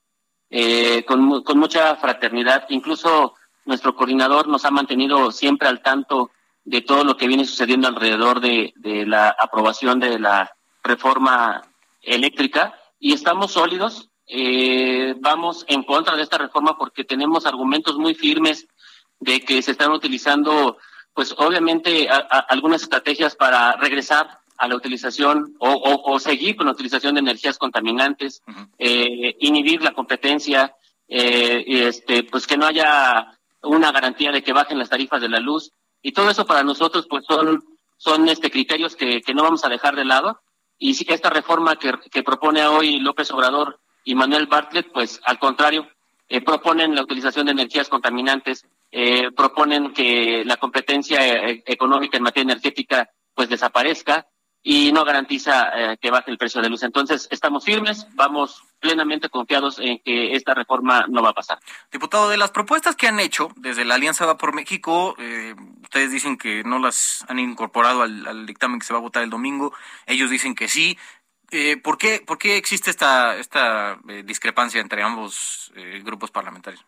[0.51, 1.21] eh, con,
[1.59, 2.67] mucha fraternidad.
[2.69, 6.31] Incluso nuestro coordinador nos ha mantenido siempre al tanto
[6.63, 8.73] de todo lo que viene sucediendo alrededor de,
[9.05, 10.49] la aprobación de la
[10.85, 11.61] reforma
[12.03, 14.11] eléctrica y estamos sólidos.
[14.29, 18.69] Eh, vamos en contra de esta reforma porque tenemos argumentos muy firmes
[19.19, 20.79] de que se están utilizando,
[21.15, 22.09] pues obviamente,
[22.49, 28.43] algunas estrategias para regresar a la utilización o, seguir con la utilización de energías contaminantes,
[28.79, 30.75] eh, inhibir la competencia,
[31.07, 35.39] eh, este, pues que no haya una garantía de que bajen las tarifas de la
[35.39, 35.73] luz.
[36.03, 37.65] Y todo eso para nosotros pues son
[37.97, 40.41] son este criterios que, que no vamos a dejar de lado.
[40.77, 45.21] Y sí que esta reforma que, que propone hoy López Obrador y Manuel Bartlett pues
[45.25, 45.89] al contrario
[46.29, 51.21] eh, proponen la utilización de energías contaminantes eh, proponen que la competencia
[51.67, 54.27] económica en materia energética pues desaparezca
[54.71, 56.83] y no garantiza eh, que baje el precio de luz.
[56.83, 61.59] Entonces, estamos firmes, vamos plenamente confiados en que esta reforma no va a pasar.
[61.91, 65.55] Diputado, de las propuestas que han hecho desde la Alianza Va por México, eh,
[65.85, 69.31] ustedes dicen que no las han incorporado al, dictamen que se va a votar el
[69.31, 69.73] domingo,
[70.05, 70.99] ellos dicen que sí.
[71.51, 75.73] Eh, ¿por, qué, ¿Por qué existe esta, esta discrepancia entre ambos
[76.05, 76.85] grupos parlamentarios?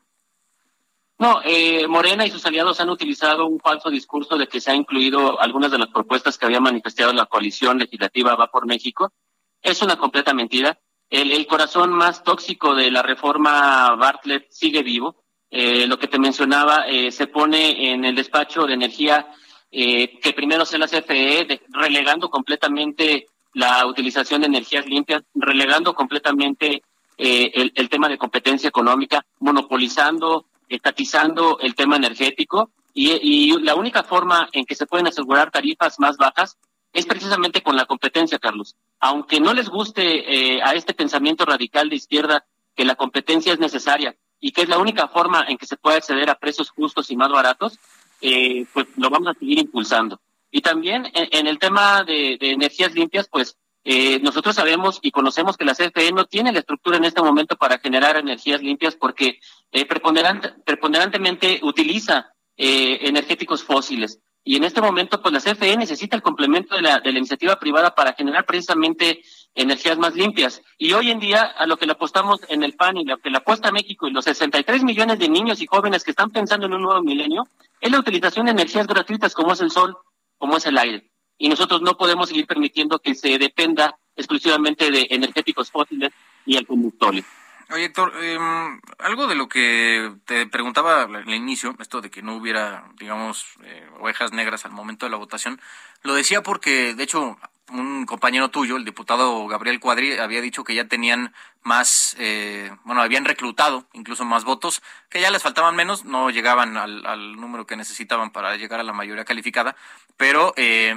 [1.21, 4.75] No, eh, Morena y sus aliados han utilizado un falso discurso de que se ha
[4.75, 9.13] incluido algunas de las propuestas que había manifestado la coalición legislativa Va por México.
[9.61, 10.79] Es una completa mentira.
[11.11, 15.25] El, corazón más tóxico de la reforma Bartlett sigue vivo.
[15.51, 19.29] Eh, lo que te mencionaba, eh, se pone en el despacho de energía
[19.71, 26.83] eh, que primero sea la CFE, relegando completamente la utilización de energías limpias, relegando completamente
[27.23, 34.49] eh, el, tema de competencia económica, monopolizando, estatizando el tema energético y, la única forma
[34.53, 36.59] en que se pueden asegurar tarifas más bajas
[36.93, 38.77] es precisamente con la competencia, Carlos.
[38.99, 43.59] Aunque no les guste eh, a este pensamiento radical de izquierda que la competencia es
[43.59, 47.11] necesaria y que es la única forma en que se puede acceder a precios justos
[47.11, 47.79] y más baratos,
[48.21, 50.21] eh, pues lo vamos a seguir impulsando.
[50.51, 55.65] Y también en, el tema de, energías limpias, pues eh, nosotros sabemos y conocemos que
[55.65, 59.41] la CFE no tiene la estructura en este momento para generar energías limpias porque
[59.73, 64.21] eh, preponderantemente utiliza eh, energéticos fósiles.
[64.43, 67.59] Y en este momento, pues la CFE necesita el complemento de la, de la iniciativa
[67.59, 69.23] privada para generar precisamente
[69.55, 70.63] energías más limpias.
[70.79, 73.31] Y hoy en día, a lo que le apostamos en el PAN y lo que
[73.31, 76.75] le apuesta México y los 63 millones de niños y jóvenes que están pensando en
[76.75, 77.47] un nuevo milenio,
[77.81, 79.97] es la utilización de energías gratuitas como es el sol,
[80.39, 81.10] como es el aire.
[81.41, 86.13] Y nosotros no podemos seguir permitiendo que se dependa exclusivamente de energéticos fósiles
[86.47, 87.25] y el combustible.
[87.73, 92.37] Oye, Héctor, em, algo de lo que te preguntaba al inicio, esto de que no
[92.37, 95.61] hubiera, digamos, eh, ovejas negras al momento de la votación,
[96.03, 97.39] lo decía porque, de hecho,
[97.71, 103.03] un compañero tuyo, el diputado Gabriel Cuadri, había dicho que ya tenían más, eh, bueno,
[103.03, 107.77] habían reclutado incluso más votos, que ya les faltaban menos, no llegaban al, número que
[107.77, 109.77] necesitaban para llegar a la mayoría calificada,
[110.17, 110.95] pero, eh,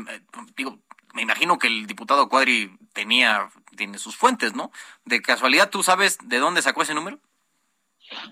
[0.55, 0.79] digo,
[1.13, 4.71] me imagino que el diputado Cuadri tenía, tiene sus fuentes, ¿no?
[5.05, 7.19] De casualidad, ¿tú sabes de dónde sacó ese número?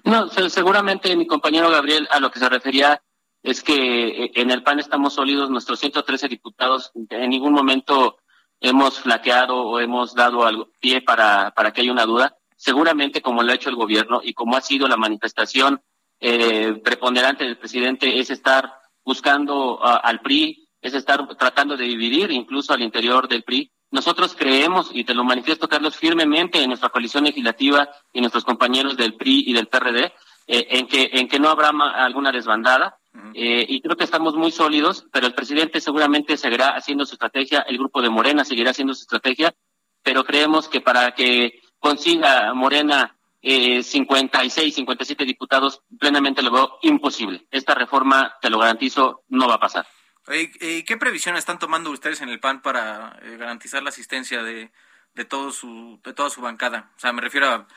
[0.03, 3.01] No, seguramente mi compañero Gabriel a lo que se refería
[3.43, 8.17] es que eh, en el PAN estamos sólidos, nuestros 113 diputados en ningún momento
[8.61, 12.37] hemos flaqueado o hemos dado algo, pie para, para que haya una duda.
[12.55, 15.81] Seguramente, como lo ha hecho el gobierno y como ha sido la manifestación
[16.19, 18.71] eh, preponderante del presidente, es estar
[19.03, 23.71] buscando al PRI, es estar tratando de dividir incluso al interior del PRI.
[23.89, 28.95] Nosotros creemos, y te lo manifiesto, Carlos, firmemente en nuestra coalición legislativa y nuestros compañeros
[28.95, 30.13] del PRI y del PRD,
[30.47, 32.99] eh, en, que, en que no habrá alguna desbandada,
[33.33, 37.59] eh, y creo que estamos muy sólidos, pero el presidente seguramente seguirá haciendo su estrategia,
[37.67, 39.53] el grupo de Morena seguirá haciendo su estrategia,
[40.01, 47.47] pero creemos que para que consiga Morena eh, 56, 57 diputados, plenamente lo veo imposible.
[47.51, 49.87] Esta reforma, te lo garantizo, no va a pasar.
[50.29, 54.71] ¿Y qué previsiones están tomando ustedes en el PAN para eh, garantizar la asistencia de,
[55.15, 56.91] de, todo su, de toda su bancada?
[56.95, 57.67] O sea, me refiero a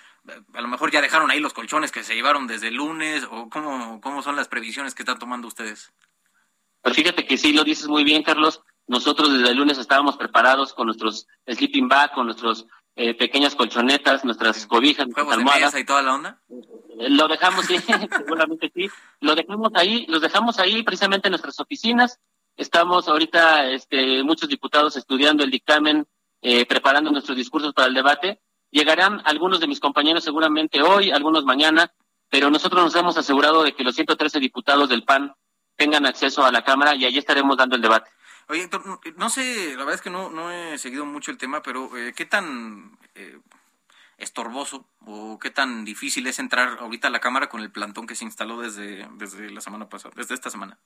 [0.54, 3.48] a lo mejor ya dejaron ahí los colchones que se llevaron desde el lunes o
[3.50, 5.92] cómo, cómo son las previsiones que están tomando ustedes.
[6.82, 8.62] Pues fíjate que sí, lo dices muy bien, Carlos.
[8.86, 14.24] Nosotros desde el lunes estábamos preparados con nuestros sleeping bag, con nuestros eh, pequeñas colchonetas,
[14.24, 15.74] nuestras cobijas, nuestras almohadas.
[15.78, 16.40] y toda la onda?
[16.48, 17.76] Eh, lo dejamos, sí,
[18.16, 18.88] seguramente sí.
[19.20, 22.20] Lo dejamos ahí, los dejamos ahí precisamente en nuestras oficinas.
[22.56, 26.06] Estamos ahorita, este, muchos diputados estudiando el dictamen,
[26.40, 28.40] eh, preparando nuestros discursos para el debate
[28.74, 31.92] Llegarán algunos de mis compañeros seguramente hoy, algunos mañana,
[32.28, 35.32] pero nosotros nos hemos asegurado de que los 113 diputados del PAN
[35.76, 38.10] tengan acceso a la Cámara y allí estaremos dando el debate.
[38.48, 38.68] Oye,
[39.14, 42.14] no sé, la verdad es que no, no he seguido mucho el tema, pero eh,
[42.16, 43.38] ¿qué tan eh,
[44.18, 48.16] estorboso o qué tan difícil es entrar ahorita a la Cámara con el plantón que
[48.16, 50.80] se instaló desde, desde la semana pasada, desde esta semana?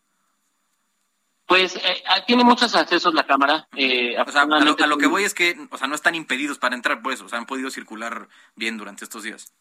[1.48, 3.66] Pues eh, ah, tiene muchos accesos la cámara.
[3.74, 6.76] Eh, o sea, a lo, que voy es que, o sea, no están impedidos para
[6.76, 9.54] entrar, pues, o sea, han podido circular bien durante estos días.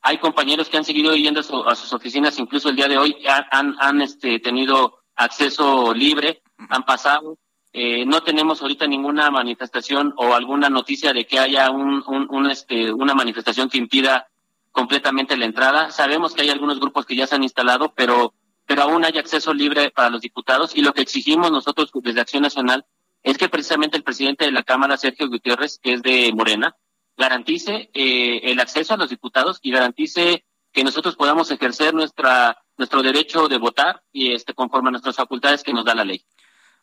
[0.00, 3.16] Hay compañeros que han seguido yendo a, sus oficinas, incluso el día de hoy
[3.50, 7.36] han, han este, tenido acceso libre, han pasado.
[7.72, 12.92] Eh, no tenemos ahorita ninguna manifestación o alguna noticia de que haya un, un, este,
[12.92, 14.28] una manifestación que impida
[14.70, 15.90] completamente la entrada.
[15.90, 18.34] Sabemos que hay algunos grupos que ya se han instalado, pero
[18.68, 22.42] pero aún hay acceso libre para los diputados y lo que exigimos nosotros desde Acción
[22.42, 22.84] Nacional
[23.22, 26.76] es que precisamente el presidente de la Cámara, Sergio Gutiérrez, que es de Morena,
[27.16, 33.02] garantice eh, el acceso a los diputados y garantice que nosotros podamos ejercer nuestra nuestro
[33.02, 36.24] derecho de votar y este conforme a nuestras facultades que nos da la ley.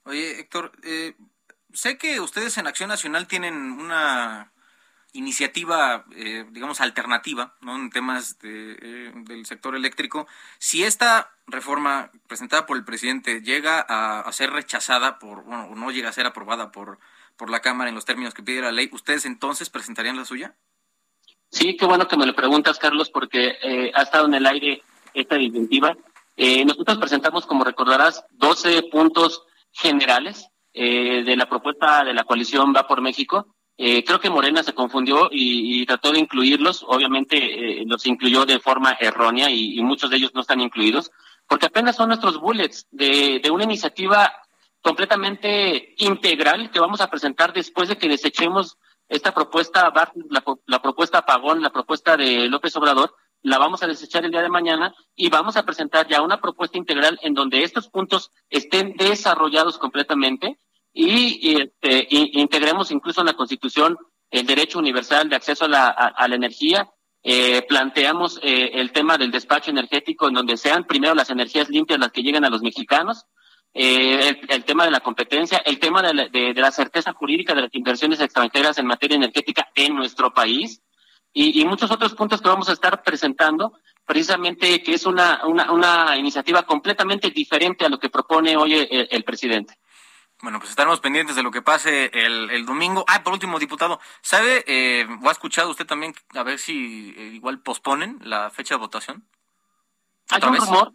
[0.06, 1.15] Oye, Héctor, eh,
[1.71, 4.52] sé que ustedes en Acción Nacional tienen una
[5.15, 7.75] iniciativa, eh, digamos, alternativa, ¿no?
[7.75, 10.28] En temas de, eh, del sector eléctrico.
[10.60, 15.91] Si esta reforma presentada por el presidente llega a, ser rechazada por, bueno, o no
[15.91, 16.99] llega a ser aprobada por,
[17.38, 20.54] por la Cámara en los términos que pide la ley, ¿ustedes entonces presentarían la suya?
[21.49, 24.84] Sí, qué bueno que me lo preguntas, Carlos, porque eh, ha estado en el aire
[25.13, 25.95] esta iniciativa.
[26.65, 32.99] nosotros presentamos, como recordarás, 12 puntos generales de la propuesta de la coalición Va por
[32.99, 36.84] México eh, creo que Morena se confundió y, trató de incluirlos.
[36.88, 41.12] Obviamente eh, los incluyó de forma errónea y, muchos de ellos no están incluidos,
[41.48, 44.34] porque apenas son nuestros bullets de, una iniciativa
[44.82, 48.78] completamente integral que vamos a presentar después de que desechemos
[49.10, 49.92] esta propuesta,
[50.30, 54.41] la, la propuesta Pagón, la propuesta de López Obrador, la vamos a desechar el día
[54.41, 58.95] de mañana y vamos a presentar ya una propuesta integral en donde estos puntos estén
[58.95, 60.58] desarrollados completamente
[60.98, 63.98] y, este, integremos incluso en la Constitución
[64.32, 66.89] el derecho universal de acceso a la, a, la energía.
[67.22, 72.00] Eh, planteamos eh, el tema del despacho energético en donde sean primero las energías limpias
[72.00, 73.26] las que lleguen a los mexicanos
[73.78, 77.64] eh, el, tema de la competencia, el tema de la, de, la, certeza jurídica de
[77.64, 80.82] las inversiones extranjeras en materia energética en nuestro país
[81.34, 83.74] y, y, muchos otros puntos que vamos a estar presentando,
[84.06, 89.24] precisamente que es una, una, una iniciativa completamente diferente a lo que propone hoy el,
[89.26, 89.74] presidente.
[90.42, 93.06] Bueno, pues estaremos pendientes de lo que pase el, el domingo.
[93.08, 97.32] Ah, por último, diputado, ¿sabe eh, o ha escuchado usted también a ver si eh,
[97.34, 99.26] igual posponen la fecha de votación?
[100.30, 100.94] Hay un rumor,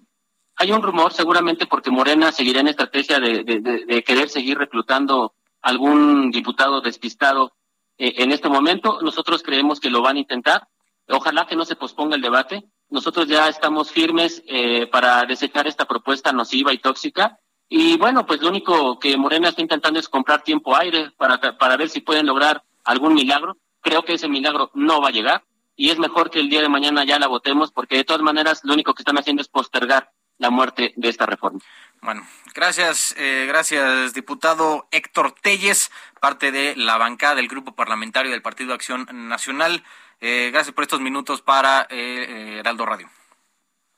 [0.56, 6.80] hay un rumor seguramente porque Morena seguirá en estrategia de, querer seguir reclutando algún diputado
[6.80, 7.54] despistado
[7.96, 9.00] eh, en este momento.
[9.00, 10.68] Nosotros creemos que lo van a intentar.
[11.08, 12.64] Ojalá que no se posponga el debate.
[12.88, 17.38] Nosotros ya estamos firmes eh, para desechar esta propuesta nociva y tóxica.
[17.72, 21.76] Y bueno, pues lo único que Morena está intentando es comprar tiempo aire para, para
[21.76, 23.56] ver si pueden lograr algún milagro.
[23.80, 25.44] Creo que ese milagro no va a llegar
[25.76, 28.62] y es mejor que el día de mañana ya la votemos porque de todas maneras
[28.64, 31.60] lo único que están haciendo es postergar la muerte de esta reforma.
[32.02, 38.42] Bueno, gracias, eh, gracias, diputado Héctor Telles, parte de la bancada del Grupo Parlamentario del
[38.42, 39.84] Partido Acción Nacional.
[40.20, 43.08] Eh, gracias por estos minutos para eh, Heraldo Radio.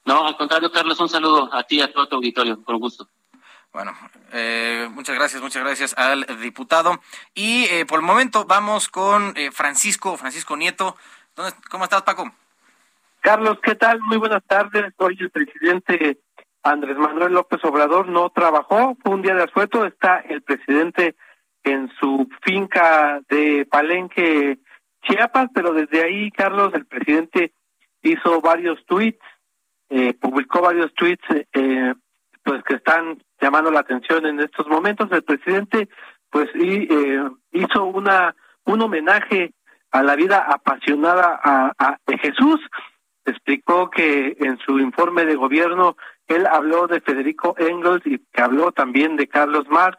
[0.04, 3.08] No, al contrario, Carlos, un saludo a ti y a todo tu auditorio, con gusto.
[3.72, 3.92] Bueno,
[4.90, 7.00] muchas gracias, muchas gracias al diputado.
[7.34, 10.96] Y por el momento vamos con Francisco, Francisco Nieto.
[11.70, 12.30] ¿Cómo estás, Paco?
[13.20, 14.00] Carlos, ¿qué tal?
[14.00, 14.92] Muy buenas tardes.
[14.98, 16.18] Hoy el presidente
[16.62, 21.16] Andrés Manuel López Obrador no trabajó, fue un día de asueto, está el presidente
[21.64, 24.58] en su finca de Palenque,
[25.02, 27.52] Chiapas, pero desde ahí, Carlos, el presidente
[28.02, 29.22] hizo varios tweets,
[29.90, 31.94] eh, publicó varios tweets, eh,
[32.44, 35.10] pues que están llamando la atención en estos momentos.
[35.12, 35.88] El presidente,
[36.30, 37.22] pues, eh,
[37.52, 38.34] hizo una
[38.64, 39.52] un homenaje
[39.90, 42.60] a la vida apasionada a, de Jesús.
[43.24, 48.72] Explicó que en su informe de gobierno él habló de Federico Engels y que habló
[48.72, 49.98] también de Carlos Marx.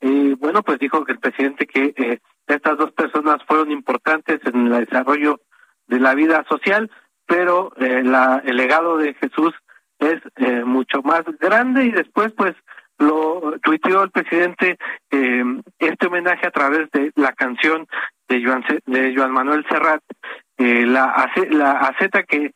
[0.00, 4.66] Y bueno, pues dijo que el presidente que eh, estas dos personas fueron importantes en
[4.66, 5.40] el desarrollo
[5.86, 6.90] de la vida social,
[7.26, 9.54] pero eh, la, el legado de Jesús
[10.00, 12.54] es eh, mucho más grande y después pues
[12.98, 14.78] lo tuiteó el presidente
[15.10, 15.44] eh,
[15.78, 17.86] este homenaje a través de la canción
[18.28, 20.02] de Joan, de Joan Manuel Serrat,
[20.58, 22.52] eh, la, la aceta que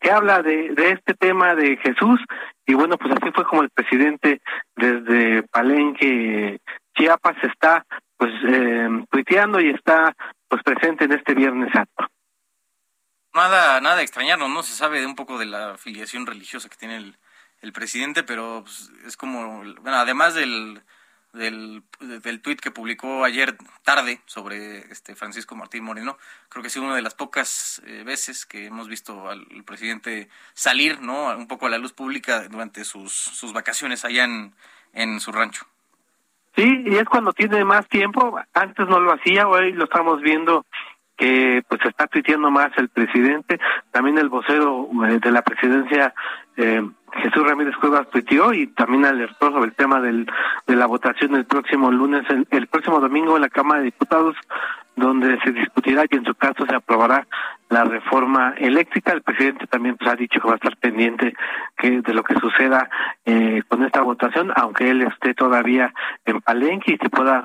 [0.00, 2.20] que habla de, de este tema de Jesús
[2.66, 4.40] y bueno pues así fue como el presidente
[4.76, 6.58] desde Palenque
[6.96, 7.86] Chiapas está
[8.16, 10.12] pues eh, tuiteando y está
[10.48, 12.08] pues presente en este Viernes Santo.
[13.34, 14.62] Nada, nada extrañarnos, ¿no?
[14.62, 17.16] Se sabe de un poco de la afiliación religiosa que tiene el,
[17.60, 20.82] el presidente, pero pues, es como, bueno, además del,
[21.32, 21.82] del,
[22.42, 26.18] tuit que publicó ayer tarde sobre este Francisco Martín Moreno,
[26.48, 31.00] creo que es una de las pocas eh, veces que hemos visto al presidente salir,
[31.00, 31.36] ¿no?
[31.36, 34.54] Un poco a la luz pública durante sus, sus vacaciones allá en,
[34.92, 35.66] en su rancho.
[36.56, 40.66] Sí, y es cuando tiene más tiempo, antes no lo hacía, hoy lo estamos viendo
[41.18, 43.58] que pues está tuiteando más el presidente,
[43.90, 46.14] también el vocero eh, de la presidencia
[46.56, 46.80] eh,
[47.12, 50.26] Jesús Ramírez Cuevas tuiteó y también alertó sobre el tema del,
[50.66, 54.36] de la votación el próximo lunes, el, próximo domingo en la Cámara de Diputados,
[54.96, 57.26] donde se discutirá y en su caso se aprobará
[57.68, 59.12] la reforma eléctrica.
[59.12, 61.34] El presidente también pues, ha dicho que va a estar pendiente
[61.76, 62.88] que, de lo que suceda
[63.24, 65.92] eh, con esta votación, aunque él esté todavía
[66.24, 67.44] en Palenque y se pueda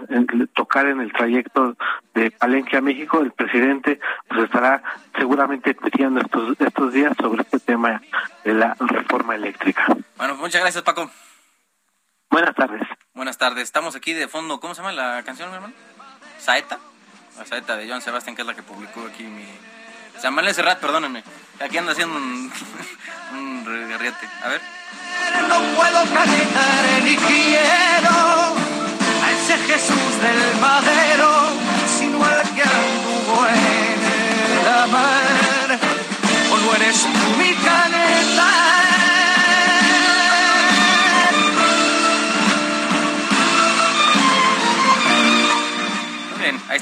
[0.53, 1.75] tocar en el trayecto
[2.13, 4.81] de Palenque a México, el presidente pues estará
[5.17, 8.01] seguramente discutiendo estos, estos días sobre este tema
[8.43, 9.52] de la reforma eléctrica.
[10.17, 11.09] Bueno, muchas gracias Paco.
[12.29, 12.81] Buenas tardes.
[13.13, 13.63] Buenas tardes.
[13.63, 14.59] Estamos aquí de fondo.
[14.59, 15.73] ¿Cómo se llama la canción, mi hermano?
[16.39, 16.79] Saeta.
[17.37, 19.45] La Saeta de John Sebastian, que es la que publicó aquí mi...
[20.19, 21.23] Samuel Serrat, perdónenme.
[21.59, 22.51] Aquí anda haciendo un,
[23.33, 24.27] un regarriate.
[24.43, 24.61] A ver.
[25.47, 28.55] No puedo calentar ni quiero
[29.23, 31.49] a ese Jesús del madero,
[31.97, 34.01] sino al que anduvo en
[34.67, 35.79] el mar.
[36.51, 37.42] O no eres tú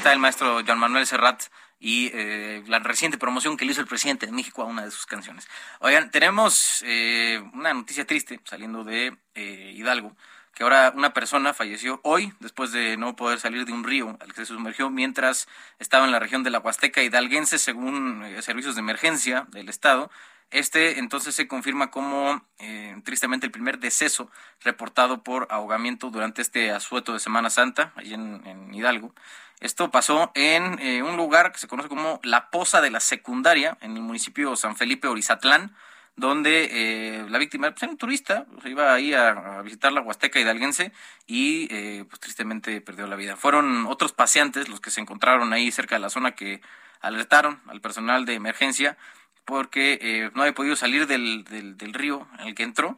[0.02, 1.44] está el maestro Juan Manuel Serrat
[1.78, 4.90] y eh, la reciente promoción que le hizo el presidente de México a una de
[4.90, 5.48] sus canciones.
[5.78, 10.16] Oigan, tenemos eh, una noticia triste saliendo de eh, Hidalgo,
[10.56, 14.32] que ahora una persona falleció hoy después de no poder salir de un río al
[14.32, 15.46] que se sumergió mientras
[15.78, 20.10] estaba en la región de la Huasteca hidalguense, según eh, servicios de emergencia del Estado.
[20.52, 24.30] Este entonces se confirma como eh, tristemente el primer deceso
[24.60, 29.14] reportado por ahogamiento durante este asueto de Semana Santa, allí en, Hidalgo.
[29.62, 33.78] Esto pasó en eh, un lugar que se conoce como La Poza de la Secundaria,
[33.80, 35.74] en el municipio San Felipe Orizatlán,
[36.16, 40.38] donde eh, la víctima pues, era un turista, pues, iba ahí a, visitar la Huasteca
[40.38, 40.92] hidalguense
[41.26, 41.68] y
[42.04, 43.36] pues tristemente perdió la vida.
[43.36, 46.60] Fueron otros paseantes los que se encontraron ahí cerca de la zona que
[47.00, 48.98] alertaron al personal de emergencia
[49.44, 52.96] porque eh, no había podido salir del, del, río en el que entró.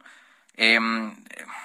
[0.57, 1.15] Em,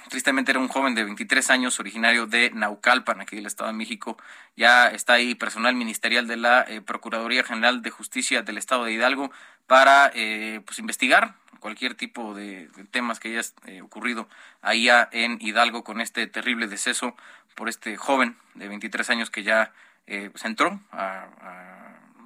[0.09, 4.17] tristemente era un joven de 23 años, originario de Naucalpan, aquí del Estado de México.
[4.57, 8.93] Ya está ahí personal ministerial de la eh, Procuraduría General de Justicia del Estado de
[8.93, 9.31] Hidalgo
[9.67, 13.43] para eh, pues investigar cualquier tipo de, temas que haya
[13.83, 14.29] ocurrido
[14.63, 17.15] ahí en Hidalgo con este terrible deceso
[17.55, 19.73] por este joven de 23 años que ya
[20.07, 21.27] se pues, entró a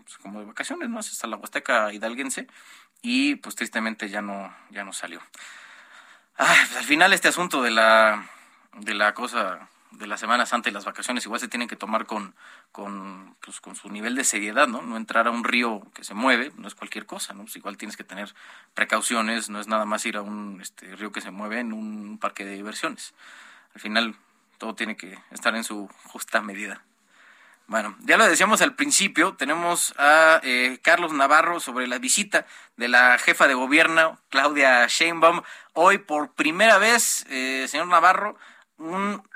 [0.04, 0.98] pues, como de vacaciones, ¿no?
[0.98, 2.46] Hasta la Huasteca hidalguense
[3.02, 5.20] y pues tristemente ya no, ya no salió.
[6.36, 8.28] Pues, al final este asunto de la,
[8.74, 9.68] de la cosa
[9.98, 12.34] de la Semana Santa y las vacaciones igual se tienen que tomar con,
[12.72, 14.82] con, pues, con su nivel de seriedad, ¿no?
[14.82, 17.42] No entrar a un río que se mueve, no es cualquier cosa, ¿no?
[17.42, 18.34] Pues, igual tienes que tener
[18.74, 22.18] precauciones, no es nada más ir a un este, río que se mueve en un
[22.18, 23.14] parque de diversiones.
[23.74, 24.16] Al final
[24.58, 26.82] todo tiene que estar en su justa medida.
[27.66, 32.46] Bueno, ya lo decíamos al principio, tenemos a eh, Carlos Navarro sobre la visita
[32.76, 35.40] de la jefa de gobierno, Claudia Sheinbaum.
[35.72, 38.36] Hoy, por primera vez, eh, señor Navarro,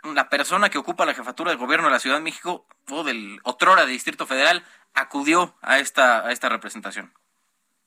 [0.04, 3.40] la persona que ocupa la jefatura de gobierno de la Ciudad de México o del
[3.44, 4.62] otrora Distrito Federal
[4.92, 7.12] acudió a esta, a esta representación.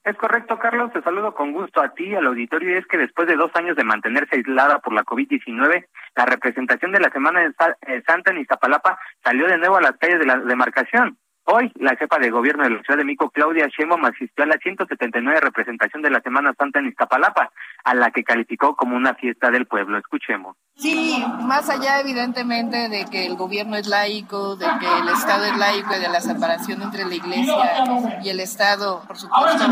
[0.03, 0.91] Es correcto, Carlos.
[0.91, 2.73] Te saludo con gusto a ti, al auditorio.
[2.73, 5.85] Y es que después de dos años de mantenerse aislada por la COVID-19,
[6.15, 7.53] la representación de la Semana de
[7.87, 11.17] eh, Santa en Iztapalapa salió de nuevo a las calles de la demarcación.
[11.53, 14.55] Hoy, la jefa de gobierno de la Ciudad de México, Claudia Sheinbaum, asistió a la
[14.55, 17.51] 179 representación de la Semana Santa en Iztapalapa,
[17.83, 19.97] a la que calificó como una fiesta del pueblo.
[19.97, 20.55] Escuchemos.
[20.77, 25.57] Sí, más allá evidentemente de que el gobierno es laico, de que el Estado es
[25.57, 27.83] laico y de la separación entre la Iglesia
[28.23, 29.65] y el Estado, por supuesto,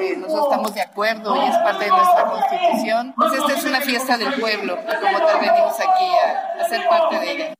[0.00, 3.80] eh, nosotros estamos de acuerdo y es parte de nuestra constitución, pues esta es una
[3.80, 7.54] fiesta del pueblo y como tal venimos aquí a ser parte de ella.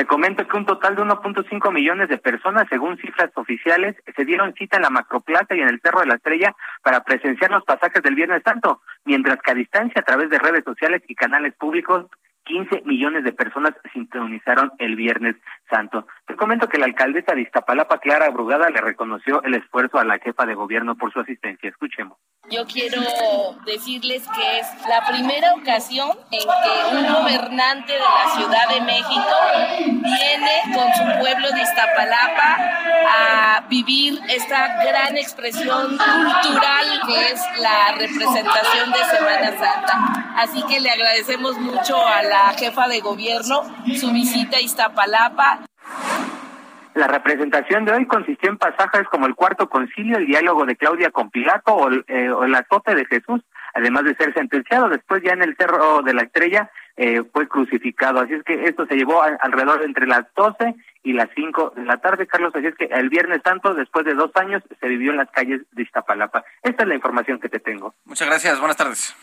[0.00, 4.54] Te comento que un total de 1.5 millones de personas, según cifras oficiales, se dieron
[4.54, 8.02] cita en la Macroplaza y en el Cerro de la Estrella para presenciar los pasajes
[8.02, 12.06] del Viernes Santo, mientras que a distancia, a través de redes sociales y canales públicos,
[12.44, 15.36] 15 millones de personas sintonizaron el Viernes
[15.68, 16.06] Santo.
[16.26, 20.18] Te comento que la alcaldesa de Iztapalapa, Clara Brugada, le reconoció el esfuerzo a la
[20.18, 21.68] jefa de gobierno por su asistencia.
[21.68, 22.16] Escuchemos.
[22.48, 23.00] Yo quiero
[23.64, 29.36] decirles que es la primera ocasión en que un gobernante de la Ciudad de México
[30.02, 32.56] viene con su pueblo de Iztapalapa
[33.08, 40.34] a vivir esta gran expresión cultural que es la representación de Semana Santa.
[40.36, 43.62] Así que le agradecemos mucho a la jefa de gobierno
[44.00, 45.69] su visita a Iztapalapa.
[47.00, 51.10] La representación de hoy consistió en pasajes como el cuarto concilio, el diálogo de Claudia
[51.10, 53.40] con Pilato o el, eh, azote de Jesús,
[53.72, 54.90] además de ser sentenciado.
[54.90, 58.20] Después ya en el Cerro de la Estrella eh, fue crucificado.
[58.20, 61.96] Así es que esto se llevó alrededor entre las 12 y las 5 de la
[61.96, 62.52] tarde, Carlos.
[62.54, 65.62] Así es que el Viernes Santo, después de dos años, se vivió en las calles
[65.72, 66.44] de Iztapalapa.
[66.62, 67.94] Esta es la información que te tengo.
[68.04, 68.58] Muchas gracias.
[68.58, 69.16] Buenas tardes.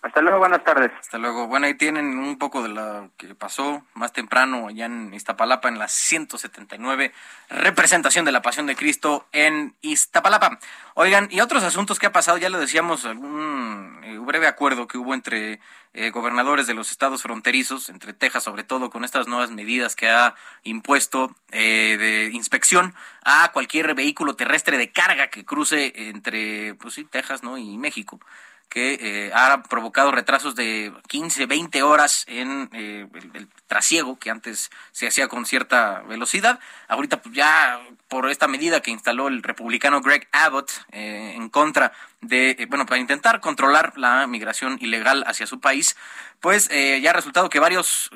[0.00, 0.92] Hasta luego, buenas tardes.
[1.00, 1.48] Hasta luego.
[1.48, 5.78] Bueno, ahí tienen un poco de lo que pasó más temprano allá en Iztapalapa, en
[5.80, 7.12] la 179
[7.50, 10.60] representación de la Pasión de Cristo en Iztapalapa.
[10.94, 14.98] Oigan, y otros asuntos que ha pasado, ya lo decíamos, algún eh, breve acuerdo que
[14.98, 15.60] hubo entre
[15.94, 20.08] eh, gobernadores de los estados fronterizos, entre Texas sobre todo, con estas nuevas medidas que
[20.08, 22.94] ha impuesto eh, de inspección
[23.24, 27.58] a cualquier vehículo terrestre de carga que cruce entre, pues sí, Texas, ¿no?
[27.58, 28.20] Y México
[28.68, 34.70] que eh, ha provocado retrasos de 15, 20 horas en eh, el, trasiego que antes
[34.92, 36.58] se hacía con cierta velocidad.
[36.86, 41.92] Ahorita pues ya por esta medida que instaló el republicano Greg Abbott eh, en contra
[42.20, 45.96] de, bueno, para intentar controlar la migración ilegal hacia su país,
[46.40, 48.10] pues ya ha resultado que varios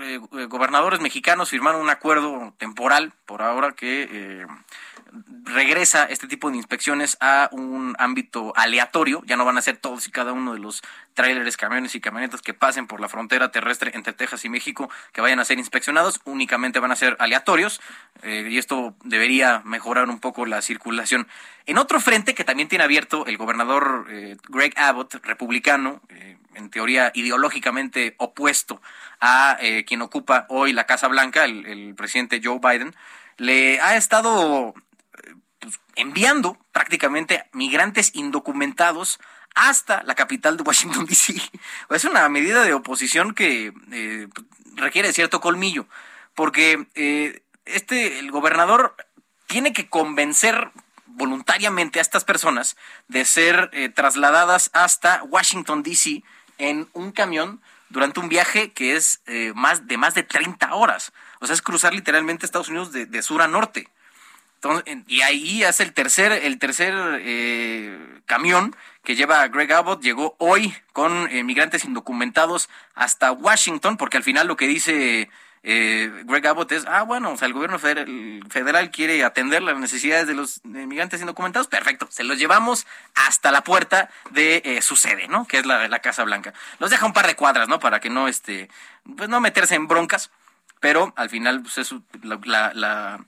[0.48, 4.46] gobernadores mexicanos firmaron un acuerdo temporal por ahora que
[5.44, 10.06] regresa este tipo de inspecciones a un ámbito aleatorio, ya no van a ser todos
[10.06, 10.82] y cada uno de los
[11.14, 15.20] tráileres, camiones y camionetas que pasen por la frontera terrestre entre Texas y México que
[15.20, 17.80] vayan a ser inspeccionados, únicamente van a ser aleatorios
[18.22, 21.28] eh, y esto debería mejorar un poco la circulación.
[21.66, 26.70] En otro frente que también tiene abierto el gobernador eh, Greg Abbott, republicano, eh, en
[26.70, 28.82] teoría ideológicamente opuesto
[29.20, 29.56] a
[29.86, 32.94] quien ocupa hoy la Casa Blanca, el, presidente Joe Biden,
[33.38, 34.74] le ha estado
[35.96, 39.18] enviando prácticamente migrantes indocumentados
[39.54, 41.34] hasta la capital de Washington, D.C.
[41.90, 44.28] Es una medida de oposición que eh,
[44.76, 45.86] requiere cierto colmillo,
[46.34, 48.96] porque eh, este, el gobernador
[49.46, 50.70] tiene que convencer
[51.06, 52.76] voluntariamente a estas personas
[53.08, 56.22] de ser eh, trasladadas hasta Washington, D.C.
[56.56, 59.20] en un camión durante un viaje que es
[59.54, 61.12] más de más de 30 horas.
[61.40, 63.90] O sea, es cruzar literalmente Estados Unidos de sur a norte
[65.08, 70.02] y ahí hace el tercer, el tercer eh, camión que lleva a Greg Abbott.
[70.02, 75.30] Llegó hoy con eh, migrantes indocumentados hasta Washington, porque al final lo que dice
[75.64, 80.28] eh, Greg Abbott es, ah, bueno, o sea, el gobierno federal, quiere atender las necesidades
[80.28, 81.66] de los migrantes indocumentados.
[81.66, 85.46] Perfecto, se los llevamos hasta la puerta de su sede, ¿no?
[85.46, 86.54] Que es la, la Casa Blanca.
[86.78, 87.80] Los deja un par de cuadras, ¿no?
[87.80, 88.68] Para que no, este,
[89.16, 90.30] pues no meterse en broncas.
[90.78, 93.24] Pero al final, pues es la la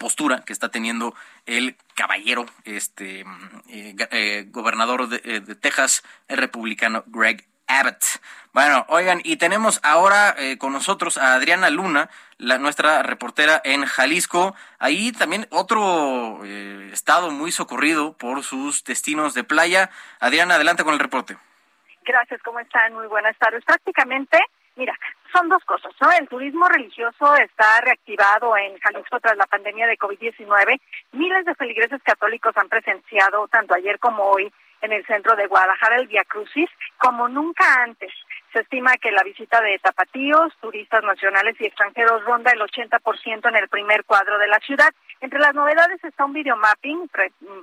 [0.00, 1.14] postura que está teniendo
[1.46, 3.20] el caballero, este
[3.68, 8.02] eh, eh, gobernador eh, de, Texas, el republicano Greg Abbott.
[8.52, 14.56] Bueno, oigan, y tenemos ahora con nosotros a Adriana Luna, la, nuestra reportera en Jalisco.
[14.80, 19.90] Ahí también otro estado muy socorrido por sus destinos de playa.
[20.18, 21.36] Adriana, adelante con el reporte.
[22.04, 22.92] Gracias, ¿cómo están?
[22.92, 23.64] Muy buenas tardes.
[23.64, 24.36] Prácticamente
[24.80, 24.98] Mira,
[25.30, 26.10] son dos cosas, ¿no?
[26.10, 30.80] El turismo religioso está reactivado en Jalisco tras la pandemia de COVID-19.
[31.12, 34.50] Miles de feligreses católicos han presenciado, tanto ayer como hoy,
[34.80, 38.10] en el centro de Guadalajara el Via Crucis, como nunca antes.
[38.54, 43.56] Se estima que la visita de tapatíos, turistas nacionales y extranjeros ronda el 80% en
[43.56, 44.88] el primer cuadro de la ciudad.
[45.20, 47.10] Entre las novedades está un videomapping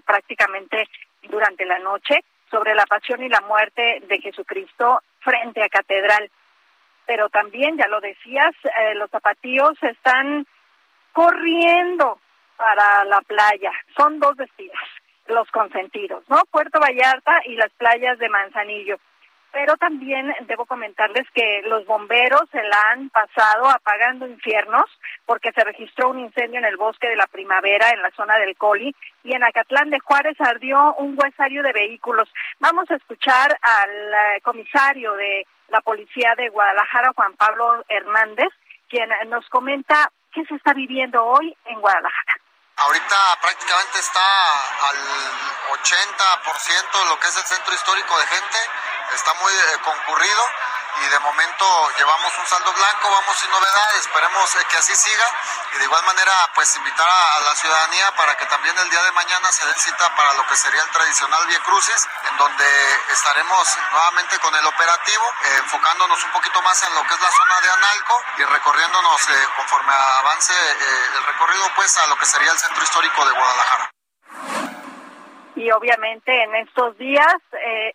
[0.05, 0.87] prácticamente
[1.23, 6.29] durante la noche sobre la pasión y la muerte de Jesucristo frente a Catedral
[7.07, 10.45] pero también, ya lo decías, eh, los zapatillos están
[11.13, 12.19] corriendo
[12.57, 13.71] para la playa.
[13.95, 14.75] Son dos destinos,
[15.27, 16.43] los consentidos, ¿no?
[16.51, 18.97] Puerto Vallarta y las playas de Manzanillo.
[19.53, 24.85] Pero también debo comentarles que los bomberos se la han pasado apagando infiernos
[25.25, 28.57] porque se registró un incendio en el bosque de la primavera en la zona del
[28.57, 28.93] Coli
[29.23, 32.29] y en Acatlán de Juárez ardió un huesario de vehículos.
[32.59, 38.49] Vamos a escuchar al eh, comisario de la policía de Guadalajara, Juan Pablo Hernández,
[38.89, 42.41] quien nos comenta qué se está viviendo hoy en Guadalajara.
[42.77, 44.21] Ahorita prácticamente está
[44.89, 44.97] al
[45.81, 48.57] 80% lo que es el centro histórico de gente,
[49.15, 50.43] está muy eh, concurrido
[51.01, 51.65] y de momento
[51.97, 55.27] llevamos un saldo blanco, vamos sin novedades, esperemos eh, que así siga.
[55.75, 59.11] Y de igual manera pues invitar a, la ciudadanía para que también el día de
[59.11, 62.65] mañana se den cita para lo que sería el tradicional Vía Crucis, en donde
[63.11, 67.31] estaremos nuevamente con el operativo, eh, enfocándonos un poquito más en lo que es la
[67.31, 72.51] zona de Analco y recorriéndonos eh, conforme avance el recorrido pues a lo que sería
[72.51, 73.89] el centro histórico de Guadalajara.
[75.55, 77.35] Y obviamente en estos días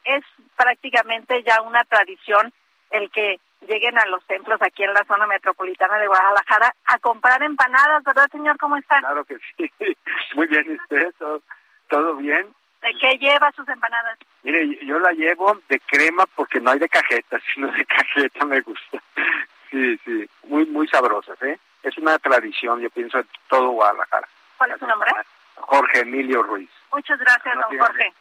[0.04, 0.24] es
[0.56, 2.52] prácticamente ya una tradición
[2.92, 7.42] el que lleguen a los templos aquí en la zona metropolitana de Guadalajara a comprar
[7.42, 8.56] empanadas, ¿verdad, señor?
[8.58, 9.00] ¿Cómo está?
[9.00, 9.70] Claro que sí.
[10.34, 11.12] Muy bien, usted,
[11.88, 12.52] todo, bien.
[12.82, 14.18] ¿De qué lleva sus empanadas?
[14.42, 18.60] Mire, yo la llevo de crema porque no hay de cajeta, sino de cajeta me
[18.60, 19.02] gusta.
[19.70, 21.58] Sí, sí, muy, muy sabrosas, ¿eh?
[21.82, 24.28] Es una tradición, yo pienso, en todo Guadalajara.
[24.58, 25.10] ¿Cuál es su nombre?
[25.56, 26.70] Jorge Emilio Ruiz.
[26.92, 28.12] Muchas gracias, don Jorge.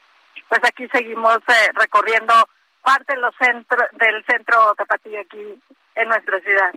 [0.48, 2.34] Pues aquí seguimos eh, recorriendo
[2.82, 5.62] parte de los centros del centro Tapatío aquí
[5.96, 6.74] en nuestra ciudad.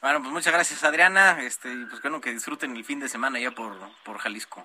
[0.00, 3.50] Bueno, pues muchas gracias Adriana, este, pues bueno, que disfruten el fin de semana ya
[3.50, 3.74] por,
[4.04, 4.64] por Jalisco.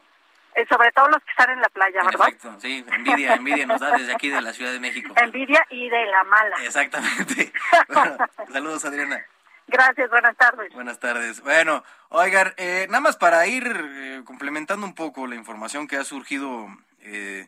[0.56, 2.20] Eh, sobre todo los que están en la playa, ¿verdad?
[2.20, 5.14] Perfecto, sí, envidia, envidia nos da desde aquí de la Ciudad de México.
[5.18, 6.56] Envidia y de la mala.
[6.64, 7.52] Exactamente.
[8.52, 9.26] saludos Adriana.
[9.68, 10.72] Gracias, buenas tardes.
[10.74, 11.42] Buenas tardes.
[11.42, 16.04] Bueno, oigan, eh, nada más para ir eh, complementando un poco la información que ha
[16.04, 16.68] surgido
[17.02, 17.48] eh,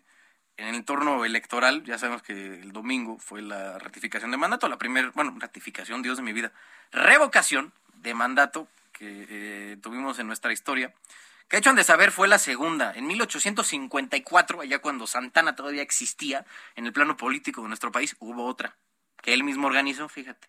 [0.58, 4.78] en el entorno electoral, ya sabemos que el domingo fue la ratificación de mandato, la
[4.78, 6.52] primera, bueno, ratificación, Dios de mi vida,
[6.92, 10.94] revocación de mandato que eh, tuvimos en nuestra historia,
[11.48, 12.94] que hecho han de saber fue la segunda.
[12.96, 16.46] En 1854, allá cuando Santana todavía existía
[16.76, 18.76] en el plano político de nuestro país, hubo otra,
[19.22, 20.48] que él mismo organizó, fíjate,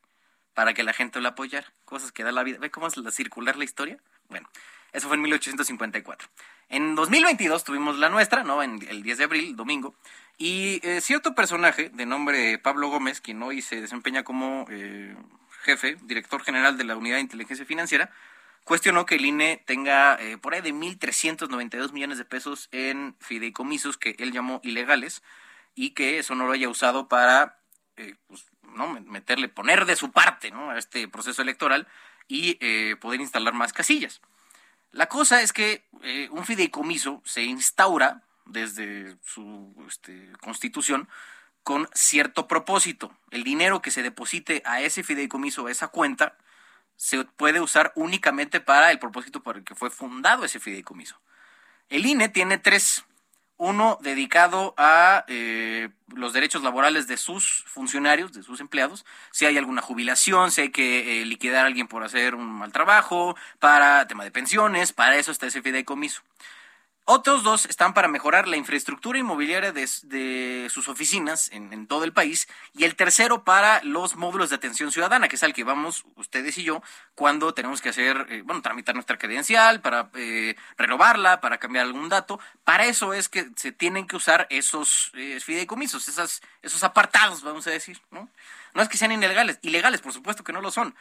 [0.54, 1.70] para que la gente lo apoyara.
[1.84, 2.58] Cosas que da la vida.
[2.58, 3.98] ¿Ve cómo es la circular la historia?
[4.28, 4.48] Bueno,
[4.92, 6.28] eso fue en 1854.
[6.68, 8.62] En 2022 tuvimos la nuestra, ¿no?
[8.62, 9.94] En el 10 de abril, domingo.
[10.38, 15.16] Y eh, cierto personaje de nombre Pablo Gómez, quien hoy se desempeña como eh,
[15.62, 18.10] jefe, director general de la Unidad de Inteligencia Financiera,
[18.64, 23.96] cuestionó que el INE tenga eh, por ahí de 1.392 millones de pesos en fideicomisos
[23.96, 25.22] que él llamó ilegales
[25.74, 27.58] y que eso no lo haya usado para
[28.26, 28.88] pues, ¿no?
[29.00, 30.70] meterle, poner de su parte ¿no?
[30.70, 31.86] a este proceso electoral
[32.28, 32.54] y
[32.96, 34.20] poder instalar más casillas.
[34.92, 35.84] La cosa es que
[36.30, 41.08] un fideicomiso se instaura desde su este, constitución
[41.62, 43.12] con cierto propósito.
[43.30, 46.36] El dinero que se deposite a ese fideicomiso, a esa cuenta,
[46.96, 51.20] se puede usar únicamente para el propósito por el que fue fundado ese fideicomiso.
[51.88, 53.04] El INE tiene tres.
[53.58, 59.56] Uno dedicado a eh, los derechos laborales de sus funcionarios, de sus empleados, si hay
[59.56, 64.06] alguna jubilación, si hay que eh, liquidar a alguien por hacer un mal trabajo, para
[64.06, 66.22] tema de pensiones, para eso está ese fideicomiso.
[67.08, 72.48] Otros dos están para mejorar la infraestructura inmobiliaria de, sus oficinas en, todo el país.
[72.74, 76.58] Y el tercero para los módulos de atención ciudadana, que es al que vamos ustedes
[76.58, 76.82] y yo
[77.14, 82.08] cuando tenemos que hacer, eh, bueno, tramitar nuestra credencial, para eh, renovarla, para cambiar algún
[82.08, 82.40] dato.
[82.64, 87.70] Para eso es que se tienen que usar esos eh, fideicomisos, esos apartados, vamos a
[87.70, 88.28] decir, ¿no?
[88.74, 90.96] No es que sean ilegales, ilegales, por supuesto que no lo son.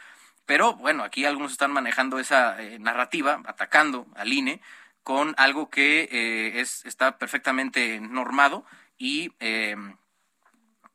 [0.46, 4.62] Pero bueno, aquí algunos están manejando esa narrativa, atacando al INE
[5.06, 8.64] con algo que eh, es, está perfectamente normado
[8.98, 9.76] y, eh,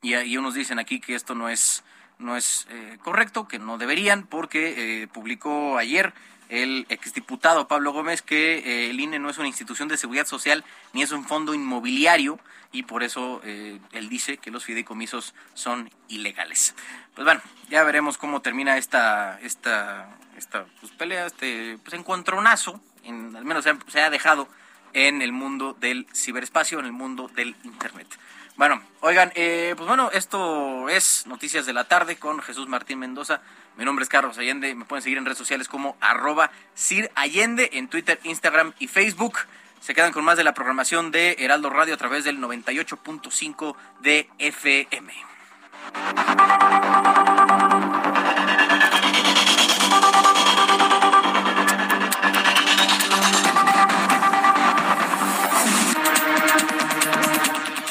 [0.02, 1.82] y, unos dicen aquí que esto no es,
[2.18, 6.12] no es eh, correcto, que no deberían, porque publicó ayer
[6.50, 11.00] el exdiputado Pablo Gómez que el INE no es una institución de seguridad social ni
[11.00, 12.38] es un fondo inmobiliario
[12.70, 16.74] y por eso él dice que los fideicomisos son ilegales.
[17.14, 17.40] Pues bueno,
[17.70, 24.00] ya veremos cómo termina esta, esta, esta pues, pelea, este pues, encontronazo al menos se
[24.00, 24.48] ha, dejado
[24.92, 28.06] en el mundo del ciberespacio, en el mundo del Internet.
[28.56, 33.40] Bueno, oigan, eh, pues bueno, esto es Noticias de la Tarde con Jesús Martín Mendoza.
[33.76, 34.74] Mi nombre es Carlos Allende.
[34.74, 39.38] Me pueden seguir en redes sociales como arroba Sir Allende en Twitter, Instagram y Facebook.
[39.80, 44.28] Se quedan con más de la programación de Heraldo Radio a través del 98.5 de
[44.38, 45.12] FM.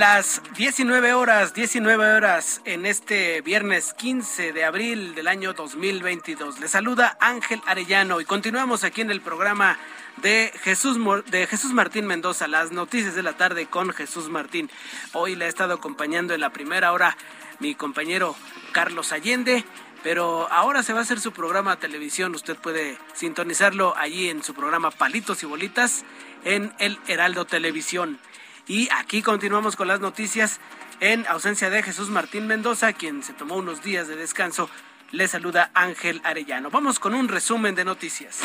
[0.00, 6.58] Las 19 horas, 19 horas en este viernes 15 de abril del año 2022.
[6.58, 9.76] Le saluda Ángel Arellano y continuamos aquí en el programa
[10.22, 10.96] de Jesús,
[11.30, 14.70] de Jesús Martín Mendoza, las noticias de la tarde con Jesús Martín.
[15.12, 17.14] Hoy le ha estado acompañando en la primera hora
[17.58, 18.34] mi compañero
[18.72, 19.66] Carlos Allende.
[20.02, 22.34] Pero ahora se va a hacer su programa televisión.
[22.34, 26.06] Usted puede sintonizarlo allí en su programa Palitos y Bolitas
[26.44, 28.18] en el Heraldo Televisión.
[28.66, 30.60] Y aquí continuamos con las noticias
[31.00, 34.68] en ausencia de Jesús Martín Mendoza, quien se tomó unos días de descanso.
[35.12, 36.70] Le saluda Ángel Arellano.
[36.70, 38.40] Vamos con un resumen de noticias.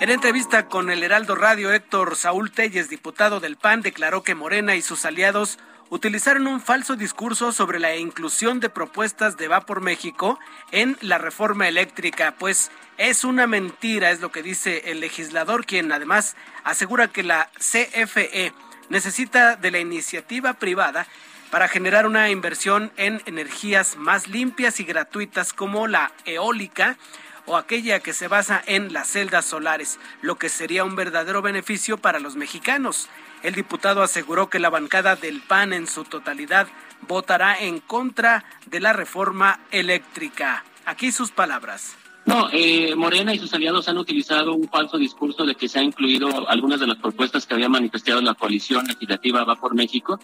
[0.00, 4.74] En entrevista con el Heraldo Radio, Héctor Saúl Telles, diputado del PAN, declaró que Morena
[4.74, 5.58] y sus aliados
[5.92, 10.38] utilizaron un falso discurso sobre la inclusión de propuestas de Va por México
[10.70, 15.92] en la reforma eléctrica, pues es una mentira, es lo que dice el legislador, quien
[15.92, 16.34] además
[16.64, 18.54] asegura que la CFE
[18.88, 21.06] necesita de la iniciativa privada
[21.50, 26.96] para generar una inversión en energías más limpias y gratuitas como la eólica
[27.44, 31.98] o aquella que se basa en las celdas solares, lo que sería un verdadero beneficio
[31.98, 33.10] para los mexicanos.
[33.42, 36.68] El diputado aseguró que la bancada del PAN en su totalidad
[37.08, 40.64] votará en contra de la reforma eléctrica.
[40.86, 41.96] Aquí sus palabras.
[42.24, 45.82] No, eh, Morena y sus aliados han utilizado un falso discurso de que se ha
[45.82, 50.20] incluido algunas de las propuestas que había manifestado la coalición legislativa Va por México.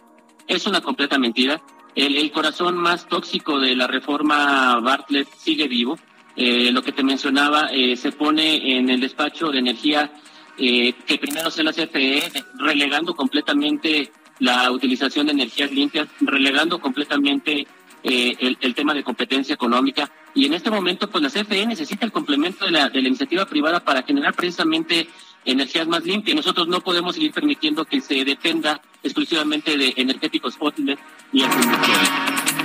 [0.47, 1.61] Es una completa mentira.
[1.97, 5.99] El, corazón más tóxico de la reforma Bartlett sigue vivo.
[6.37, 10.13] Eh, lo que te mencionaba, eh, se pone en el despacho de energía
[10.59, 17.67] que primero sea la CFE, relegando completamente la utilización de energías limpias, relegando completamente
[18.03, 20.11] el, el, tema de competencia económica.
[20.35, 23.47] Y en este momento, pues la CFE necesita el complemento de la, de la iniciativa
[23.47, 25.09] privada para generar precisamente
[25.45, 26.37] energías más limpias.
[26.37, 30.99] Nosotros no podemos seguir permitiendo que se dependa exclusivamente de energéticos fósiles
[31.33, 32.58] y combustibles.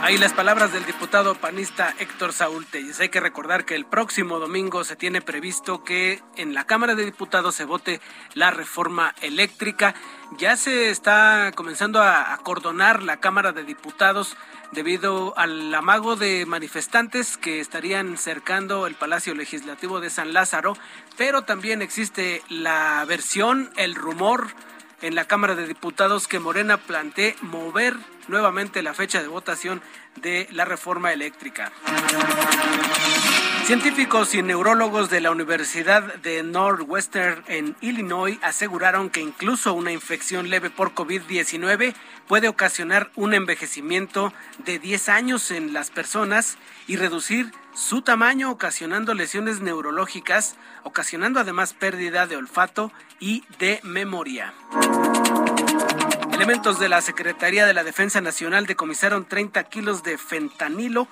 [0.00, 3.00] Ahí las palabras del diputado panista Héctor Saúl Telles.
[3.00, 7.04] Hay que recordar que el próximo domingo se tiene previsto que en la Cámara de
[7.04, 8.00] Diputados se vote
[8.34, 9.94] la reforma eléctrica.
[10.38, 14.36] Ya se está comenzando a acordonar la Cámara de Diputados
[14.70, 20.74] debido al amago de manifestantes que estarían cercando el Palacio Legislativo de San Lázaro,
[21.16, 24.46] pero también existe la versión, el rumor
[25.02, 27.96] en la Cámara de Diputados que Morena plantee mover
[28.28, 29.82] nuevamente la fecha de votación
[30.16, 31.72] de la reforma eléctrica.
[33.64, 40.48] Científicos y neurólogos de la Universidad de Northwestern en Illinois aseguraron que incluso una infección
[40.48, 41.94] leve por COVID-19
[42.26, 44.32] puede ocasionar un envejecimiento
[44.64, 46.56] de 10 años en las personas
[46.86, 54.54] y reducir su tamaño ocasionando lesiones neurológicas, ocasionando además pérdida de olfato y de memoria.
[56.38, 61.08] Elementos de la Secretaría de la Defensa Nacional decomisaron 30 kilos de fentanilo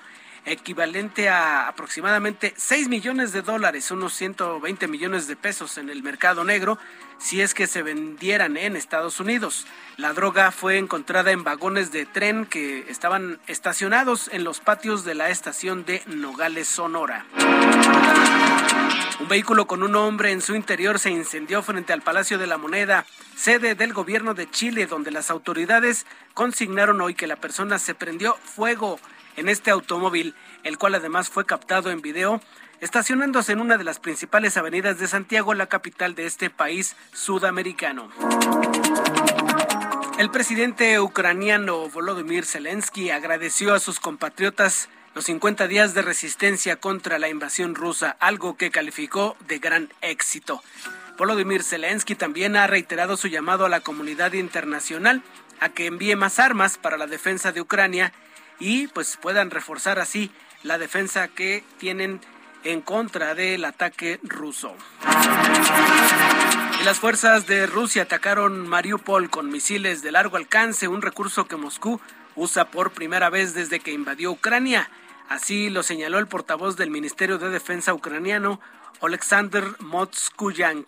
[0.47, 6.43] equivalente a aproximadamente 6 millones de dólares, unos 120 millones de pesos en el mercado
[6.43, 6.79] negro,
[7.17, 9.65] si es que se vendieran en Estados Unidos.
[9.97, 15.15] La droga fue encontrada en vagones de tren que estaban estacionados en los patios de
[15.15, 17.25] la estación de Nogales, Sonora.
[19.19, 22.57] Un vehículo con un hombre en su interior se incendió frente al Palacio de la
[22.57, 27.95] Moneda, sede del gobierno de Chile, donde las autoridades consignaron hoy que la persona se
[27.95, 28.99] prendió fuego
[29.37, 32.41] en este automóvil, el cual además fue captado en video
[32.81, 38.09] estacionándose en una de las principales avenidas de Santiago, la capital de este país sudamericano.
[40.19, 47.17] El presidente ucraniano Volodymyr Zelensky agradeció a sus compatriotas los 50 días de resistencia contra
[47.17, 50.61] la invasión rusa, algo que calificó de gran éxito.
[51.17, 55.23] Volodymyr Zelensky también ha reiterado su llamado a la comunidad internacional
[55.59, 58.13] a que envíe más armas para la defensa de Ucrania
[58.59, 60.31] y pues puedan reforzar así
[60.63, 62.21] la defensa que tienen
[62.63, 64.75] en contra del ataque ruso.
[66.83, 71.99] Las fuerzas de Rusia atacaron Mariupol con misiles de largo alcance, un recurso que Moscú
[72.35, 74.89] usa por primera vez desde que invadió Ucrania.
[75.27, 78.61] Así lo señaló el portavoz del Ministerio de Defensa ucraniano,
[78.99, 80.87] Oleksandr Motskuyank.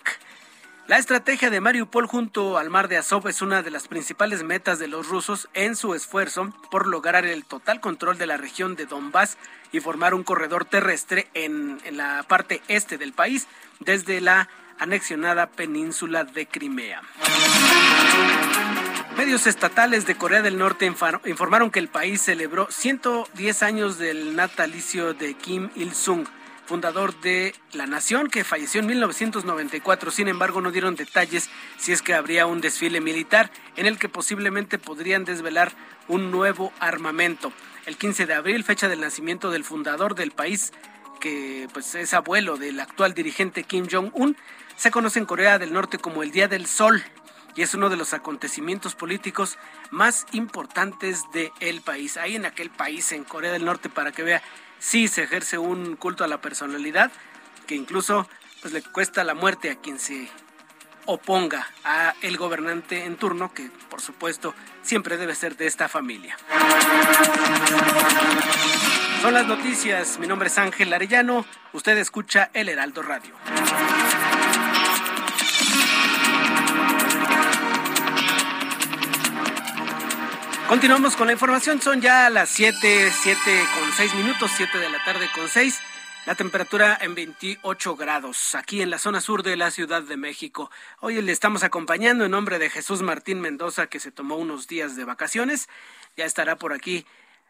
[0.90, 4.80] La estrategia de Mariupol junto al mar de Azov es una de las principales metas
[4.80, 8.88] de los rusos en su esfuerzo por lograr el total control de la región de
[8.88, 9.38] Donbass
[9.72, 13.48] y formar un corredor terrestre en, en la parte este del país
[13.80, 17.04] desde la anexionada península de Crimea.
[19.16, 20.92] Medios estatales de Corea del Norte
[21.26, 26.26] informaron que el país celebró 110 años del natalicio de Kim Il-sung
[26.70, 30.12] fundador de la nación, que falleció en 1994.
[30.12, 31.50] Sin embargo, no dieron detalles
[31.80, 35.72] si es que habría un desfile militar en el que posiblemente podrían desvelar
[36.08, 37.52] un nuevo armamento.
[37.88, 40.72] El 15 de abril, fecha del nacimiento del fundador del país,
[41.20, 44.38] que pues es abuelo del actual dirigente Kim Jong-un,
[44.78, 47.04] se conoce en Corea del Norte como el Día del Sol
[47.56, 49.58] y es uno de los acontecimientos políticos
[49.90, 52.16] más importantes del país.
[52.18, 54.44] Ahí en aquel país, en Corea del Norte, para que vea
[54.80, 57.12] sí se ejerce un culto a la personalidad
[57.68, 58.28] que incluso
[58.62, 60.30] pues le cuesta la muerte a quien se
[61.06, 66.38] oponga a el gobernante en turno, que por supuesto siempre debe ser de esta familia.
[69.22, 73.34] Son las noticias, mi nombre es Ángel Arellano, usted escucha El Heraldo Radio.
[80.70, 83.40] Continuamos con la información, son ya las 7, 7
[83.74, 85.80] con 6 minutos, 7 de la tarde con 6.
[86.28, 90.70] La temperatura en 28 grados, aquí en la zona sur de la Ciudad de México.
[91.00, 94.96] Hoy le estamos acompañando en nombre de Jesús Martín Mendoza, que se tomó unos días
[94.96, 95.70] de vacaciones.
[96.16, 97.04] Ya estará por aquí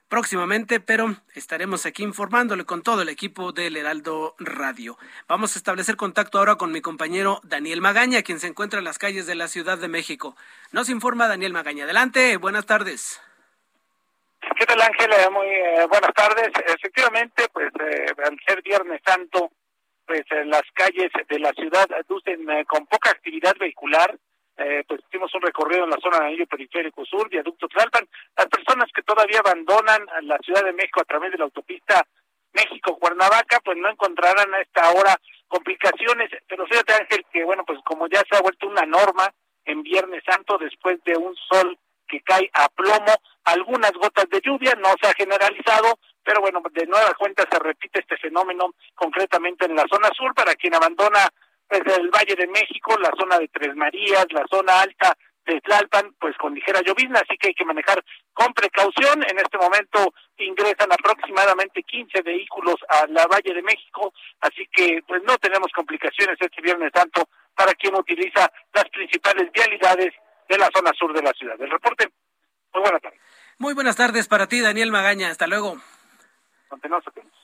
[0.10, 4.98] próximamente, pero estaremos aquí informándole con todo el equipo del Heraldo Radio.
[5.28, 8.98] Vamos a establecer contacto ahora con mi compañero Daniel Magaña, quien se encuentra en las
[8.98, 10.36] calles de la Ciudad de México.
[10.72, 11.84] Nos informa Daniel Magaña.
[11.86, 13.22] Adelante, buenas tardes.
[14.58, 15.12] ¿Qué tal Ángel?
[15.12, 16.50] Eh, muy eh, buenas tardes.
[16.66, 19.52] Efectivamente, pues eh, al ser Viernes Santo,
[20.06, 24.18] pues las calles de la ciudad lucen con poca actividad vehicular.
[24.88, 28.08] Pues hicimos un recorrido en la zona de anillo periférico sur, viaducto Tlalpan.
[28.36, 32.06] Las personas que todavía abandonan la Ciudad de México a través de la autopista
[32.54, 35.16] México-Cuernavaca, pues no encontrarán a esta hora
[35.48, 36.30] complicaciones.
[36.48, 39.32] Pero fíjate Ángel que, bueno, pues como ya se ha vuelto una norma
[39.66, 43.14] en Viernes Santo, después de un sol que cae a plomo,
[43.46, 48.00] algunas gotas de lluvia, no se ha generalizado, pero bueno, de nueva cuenta se repite
[48.00, 51.20] este fenómeno concretamente en la zona sur, para quien abandona
[51.70, 55.16] desde el Valle de México, la zona de Tres Marías, la zona alta
[55.46, 58.04] de Tlalpan, pues con ligera llovizna, así que hay que manejar
[58.34, 59.24] con precaución.
[59.24, 65.22] En este momento ingresan aproximadamente 15 vehículos a la Valle de México, así que pues
[65.24, 70.14] no tenemos complicaciones este Viernes Santo para quien utiliza las principales vialidades
[70.48, 71.56] de la zona sur de la ciudad.
[71.60, 72.10] El reporte,
[72.74, 73.20] muy buenas tardes.
[73.58, 75.30] Muy buenas tardes para ti, Daniel Magaña.
[75.30, 75.78] Hasta luego.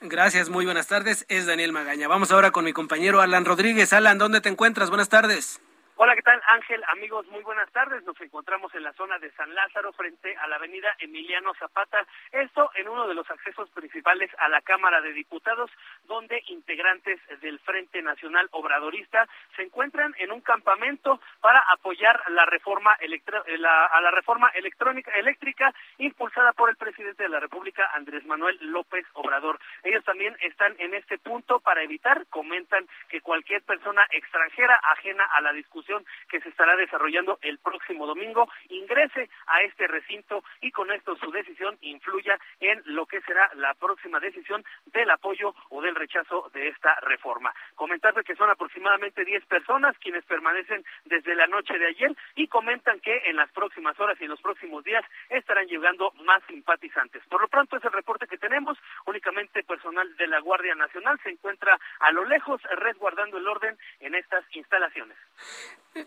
[0.02, 1.26] Gracias, muy buenas tardes.
[1.30, 2.08] Es Daniel Magaña.
[2.08, 3.92] Vamos ahora con mi compañero Alan Rodríguez.
[3.94, 4.90] Alan, ¿dónde te encuentras?
[4.90, 5.62] Buenas tardes.
[5.98, 6.84] Hola, ¿qué tal Ángel?
[6.90, 8.04] Amigos, muy buenas tardes.
[8.04, 12.06] Nos encontramos en la zona de San Lázaro frente a la avenida Emiliano Zapata.
[12.34, 15.72] Esto en uno de los accesos principales a la Cámara de Diputados,
[16.04, 19.26] donde integrantes del Frente Nacional Obradorista
[19.56, 25.12] se encuentran en un campamento para apoyar la reforma eh, la, a la reforma electrónica
[25.12, 29.60] eléctrica impulsada por el presidente de la República, Andrés Manuel López Obrador.
[29.84, 35.40] Ellos también están en este punto para evitar, comentan que cualquier persona extranjera ajena a
[35.40, 35.85] la discusión
[36.30, 41.32] que se estará desarrollando el próximo domingo ingrese a este recinto y con esto su
[41.32, 46.70] decisión influya en lo que será la próxima decisión del apoyo o del rechazo de
[46.70, 47.54] esta reforma.
[47.76, 53.00] Comentarle que son aproximadamente 10 personas quienes permanecen desde la noche de ayer y comentan
[53.00, 57.24] que en las próximas horas y en los próximos días estarán llegando más simpatizantes.
[57.28, 58.78] Por lo pronto es el reporte que tenemos.
[59.06, 64.16] Únicamente personal de la Guardia Nacional se encuentra a lo lejos resguardando el orden en
[64.16, 65.18] estas instalaciones.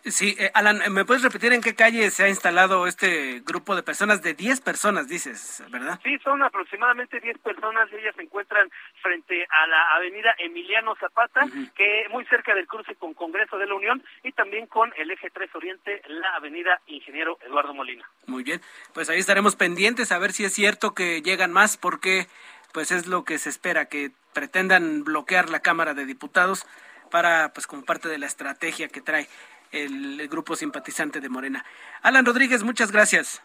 [0.05, 3.83] Sí, eh, Alan, ¿me puedes repetir en qué calle se ha instalado este grupo de
[3.83, 4.21] personas?
[4.21, 5.99] De 10 personas, dices, ¿verdad?
[6.05, 7.91] Sí, son aproximadamente 10 personas.
[7.93, 8.71] Ellas se encuentran
[9.01, 13.75] frente a la avenida Emiliano Zapata, que muy cerca del cruce con Congreso de la
[13.75, 18.05] Unión y también con el eje 3 Oriente, la avenida Ingeniero Eduardo Molina.
[18.27, 18.61] Muy bien,
[18.93, 22.27] pues ahí estaremos pendientes a ver si es cierto que llegan más, porque
[22.73, 26.67] pues es lo que se espera, que pretendan bloquear la Cámara de Diputados
[27.11, 29.29] para, pues como parte de la estrategia que trae
[29.73, 31.65] el, grupo simpatizante de Morena.
[32.03, 33.43] Alan Rodríguez, muchas gracias.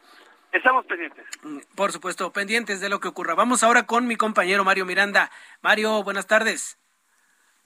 [0.52, 1.26] Estamos pendientes.
[1.44, 3.34] Mm, por supuesto, pendientes de lo que ocurra.
[3.36, 5.32] Vamos ahora con mi compañero Mario Miranda.
[5.62, 6.78] Mario, buenas tardes.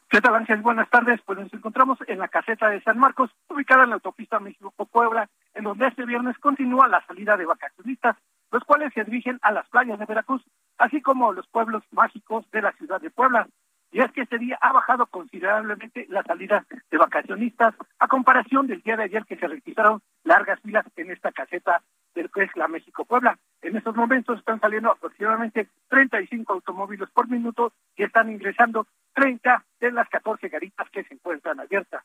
[0.09, 0.61] ¿Qué tal, Ángel?
[0.61, 1.19] Buenas tardes.
[1.25, 5.63] Pues nos encontramos en la caseta de San Marcos, ubicada en la autopista México-Puebla, en
[5.65, 8.15] donde este viernes continúa la salida de vacacionistas,
[8.51, 10.41] los cuales se dirigen a las playas de Veracruz,
[10.77, 13.49] así como los pueblos mágicos de la ciudad de Puebla
[13.91, 18.81] y es que este día ha bajado considerablemente la salida de vacacionistas a comparación del
[18.81, 21.81] día de ayer que se registraron largas filas en esta caseta
[22.13, 23.37] del que es la México Puebla.
[23.61, 29.91] En estos momentos están saliendo aproximadamente 35 automóviles por minuto y están ingresando 30 de
[29.91, 32.03] las 14 garitas que se encuentran abiertas.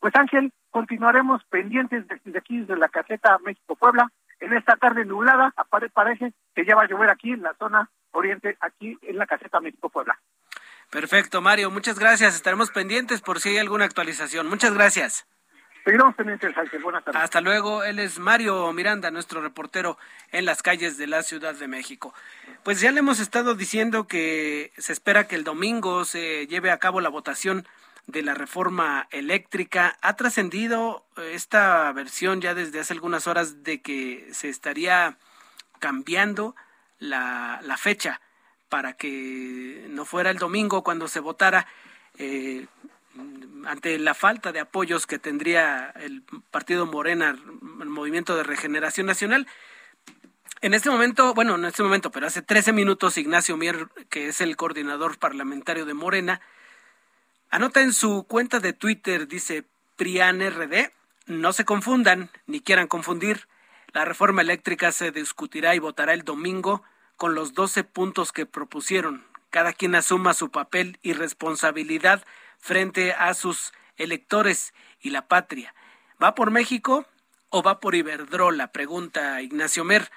[0.00, 4.10] Pues Ángel, continuaremos pendientes desde aquí, desde la caseta México Puebla.
[4.40, 5.54] En esta tarde nublada,
[5.94, 9.60] parece que ya va a llover aquí en la zona oriente, aquí en la caseta
[9.60, 10.18] México Puebla.
[10.94, 11.72] Perfecto, Mario.
[11.72, 12.36] Muchas gracias.
[12.36, 14.46] Estaremos pendientes por si hay alguna actualización.
[14.46, 15.26] Muchas gracias.
[15.82, 17.20] Seguiremos pendientes, Buenas tardes.
[17.20, 17.82] Hasta luego.
[17.82, 19.98] Él es Mario Miranda, nuestro reportero
[20.30, 22.14] en las calles de la Ciudad de México.
[22.62, 26.78] Pues ya le hemos estado diciendo que se espera que el domingo se lleve a
[26.78, 27.66] cabo la votación
[28.06, 29.98] de la reforma eléctrica.
[30.00, 35.18] Ha trascendido eh, esta versión ya desde hace algunas horas de que se estaría
[35.80, 36.54] cambiando
[37.00, 38.20] la, la fecha
[38.74, 41.68] para que no fuera el domingo cuando se votara
[42.18, 42.66] eh,
[43.66, 47.38] ante la falta de apoyos que tendría el partido Morena,
[47.80, 49.46] el Movimiento de Regeneración Nacional.
[50.60, 54.40] En este momento, bueno, en este momento, pero hace 13 minutos, Ignacio Mier, que es
[54.40, 56.40] el coordinador parlamentario de Morena,
[57.50, 59.62] anota en su cuenta de Twitter, dice
[59.94, 60.90] PrianRD,
[61.26, 63.46] no se confundan ni quieran confundir,
[63.92, 66.82] la reforma eléctrica se discutirá y votará el domingo
[67.16, 69.24] con los 12 puntos que propusieron.
[69.50, 72.24] Cada quien asuma su papel y responsabilidad
[72.58, 75.74] frente a sus electores y la patria.
[76.22, 77.06] ¿Va por México
[77.50, 78.72] o va por Iberdrola?
[78.72, 80.10] Pregunta Ignacio Mer.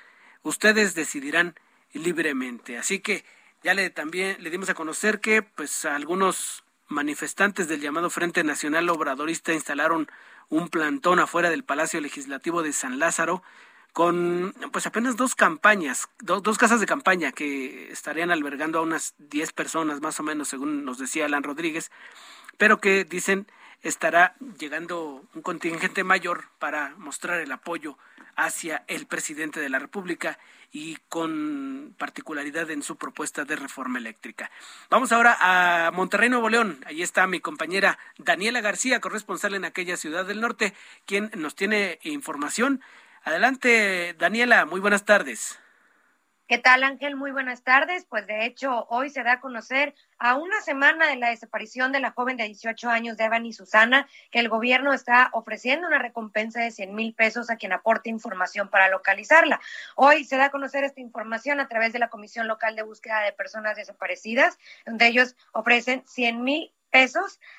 [0.43, 1.55] Ustedes decidirán.
[1.93, 2.77] libremente.
[2.77, 3.25] Así que
[3.63, 8.89] ya le también le dimos a conocer que pues algunos manifestantes del llamado Frente Nacional
[8.89, 10.07] Obradorista instalaron
[10.49, 13.43] un plantón afuera del Palacio Legislativo de San Lázaro
[13.97, 19.53] con pues apenas dos campañas, dos casas de campaña que estarían albergando a unas 10
[19.53, 21.89] personas más o menos, según nos decía Alan Rodríguez,
[22.59, 23.47] pero que dicen
[23.81, 27.97] estará llegando un contingente mayor para mostrar el apoyo
[28.35, 30.37] hacia el presidente de la República
[30.71, 34.51] y con particularidad en su propuesta de reforma eléctrica.
[34.91, 36.85] Vamos ahora a Monterrey, Nuevo León.
[36.85, 40.75] Allí está mi compañera Daniela García, corresponsal en aquella ciudad del norte,
[41.07, 42.83] quien nos tiene información
[43.27, 45.59] Adelante, Daniela, muy buenas tardes.
[46.47, 47.17] ¿Qué tal, Ángel?
[47.17, 48.05] Muy buenas tardes.
[48.05, 51.99] Pues de hecho, hoy se da a conocer a una semana de la desaparición de
[51.99, 56.71] la joven de 18 años, Devani Susana, que el gobierno está ofreciendo una recompensa de
[56.71, 59.59] 100 mil pesos a quien aporte información para localizarla.
[59.97, 63.19] Hoy se da a conocer esta información a través de la Comisión Local de Búsqueda
[63.23, 66.71] de Personas Desaparecidas, donde ellos ofrecen 100 mil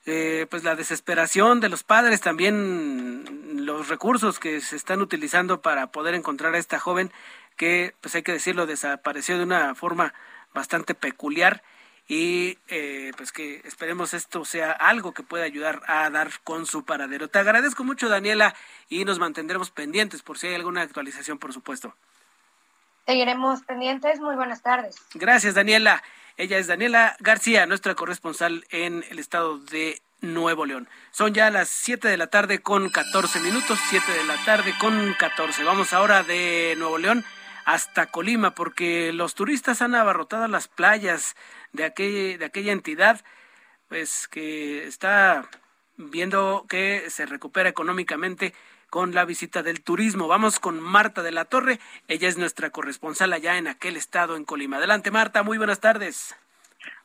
[0.07, 5.89] eh, pues la desesperación de los padres, también los recursos que se están utilizando para
[5.89, 7.13] poder encontrar a esta joven
[7.57, 10.15] que, pues hay que decirlo, desapareció de una forma
[10.53, 11.63] bastante peculiar
[12.07, 16.85] y eh, pues que esperemos esto sea algo que pueda ayudar a dar con su
[16.85, 17.29] paradero.
[17.29, 18.55] Te agradezco mucho, Daniela,
[18.89, 21.95] y nos mantendremos pendientes por si hay alguna actualización, por supuesto.
[23.07, 24.21] Seguiremos pendientes.
[24.21, 24.97] Muy buenas tardes.
[25.15, 26.03] Gracias, Daniela.
[26.37, 30.89] Ella es Daniela García, nuestra corresponsal en el estado de Nuevo León.
[31.13, 35.15] Son ya las 7 de la tarde con 14 minutos, 7 de la tarde con
[35.19, 35.63] 14.
[35.63, 37.25] Vamos ahora de Nuevo León
[37.65, 41.37] hasta Colima porque los turistas han abarrotado las playas
[41.73, 43.21] de, aquel, de aquella entidad
[43.89, 45.49] pues que está
[45.97, 48.55] viendo que se recupera económicamente
[48.95, 50.29] con la visita del turismo.
[50.29, 54.45] Vamos con Marta de la Torre, ella es nuestra corresponsal allá en aquel estado en
[54.45, 54.77] Colima.
[54.77, 56.37] Adelante Marta, muy buenas tardes.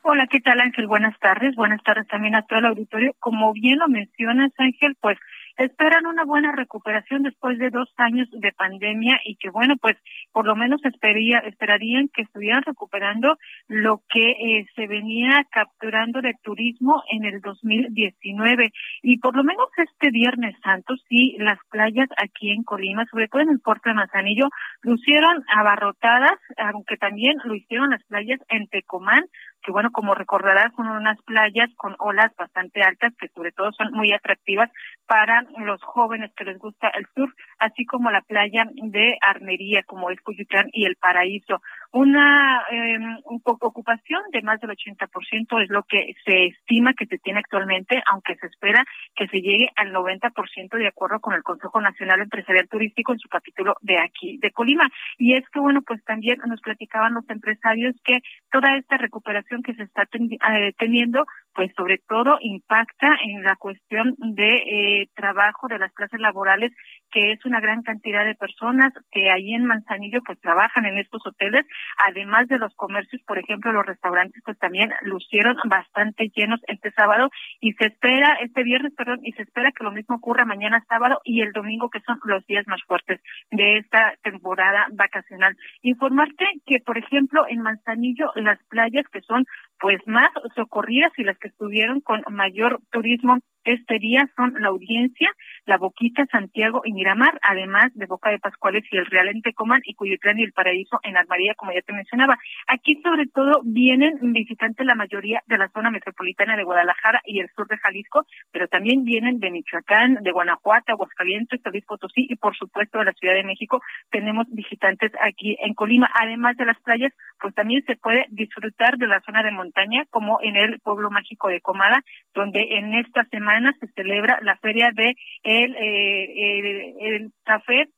[0.02, 0.86] Hola, ¿qué tal Ángel?
[0.86, 1.56] Buenas tardes.
[1.56, 3.16] Buenas tardes también a todo el auditorio.
[3.18, 5.18] Como bien lo mencionas Ángel, pues
[5.60, 9.96] esperan una buena recuperación después de dos años de pandemia y que bueno pues
[10.32, 13.36] por lo menos esperaría, esperarían que estuvieran recuperando
[13.68, 19.68] lo que eh, se venía capturando de turismo en el 2019 y por lo menos
[19.76, 23.96] este Viernes Santo sí las playas aquí en Colima sobre todo en el puerto de
[23.96, 24.48] Manzanillo
[24.82, 29.24] lucieron abarrotadas aunque también lo hicieron las playas en Tecomán
[29.62, 33.92] que bueno, como recordarás, son unas playas con olas bastante altas que sobre todo son
[33.92, 34.70] muy atractivas
[35.06, 40.10] para los jóvenes que les gusta el surf, así como la playa de Armería, como
[40.10, 41.60] es Cuyutlán y El Paraíso.
[41.92, 47.40] Una eh, ocupación de más del 80% es lo que se estima que se tiene
[47.40, 48.84] actualmente, aunque se espera
[49.16, 53.28] que se llegue al 90% de acuerdo con el Consejo Nacional Empresarial Turístico en su
[53.28, 54.88] capítulo de aquí, de Colima.
[55.18, 58.20] Y es que, bueno, pues también nos platicaban los empresarios que
[58.52, 64.14] toda esta recuperación que se está eh, teniendo, pues sobre todo impacta en la cuestión
[64.18, 66.72] de eh, trabajo de las clases laborales,
[67.10, 71.26] que es una gran cantidad de personas que ahí en Manzanillo pues trabajan en estos
[71.26, 76.90] hoteles además de los comercios, por ejemplo, los restaurantes pues también lucieron bastante llenos este
[76.92, 77.30] sábado
[77.60, 81.20] y se espera, este viernes, perdón, y se espera que lo mismo ocurra mañana sábado
[81.24, 83.20] y el domingo, que son los días más fuertes
[83.50, 85.56] de esta temporada vacacional.
[85.82, 89.44] Informarte que, por ejemplo, en Manzanillo, las playas que son
[89.80, 95.30] pues más socorridas y las que estuvieron con mayor turismo este día son la audiencia,
[95.66, 99.82] la Boquita, Santiago y Miramar, además de Boca de Pascuales y el Real en Tecomán
[99.84, 102.38] y Cuyutlán y el Paraíso en Armaría, como ya te mencionaba.
[102.66, 107.50] Aquí sobre todo vienen visitantes la mayoría de la zona metropolitana de Guadalajara y el
[107.50, 112.56] sur de Jalisco, pero también vienen de Michoacán, de Guanajuato, Aguascalientes, Luis Potosí y por
[112.56, 113.82] supuesto de la Ciudad de México.
[114.10, 119.06] Tenemos visitantes aquí en Colima, además de las playas, pues también se puede disfrutar de
[119.06, 122.02] la zona de montaña como en el pueblo mágico de Comada,
[122.34, 123.49] donde en esta semana
[123.80, 127.88] se celebra la feria de el, eh, el, café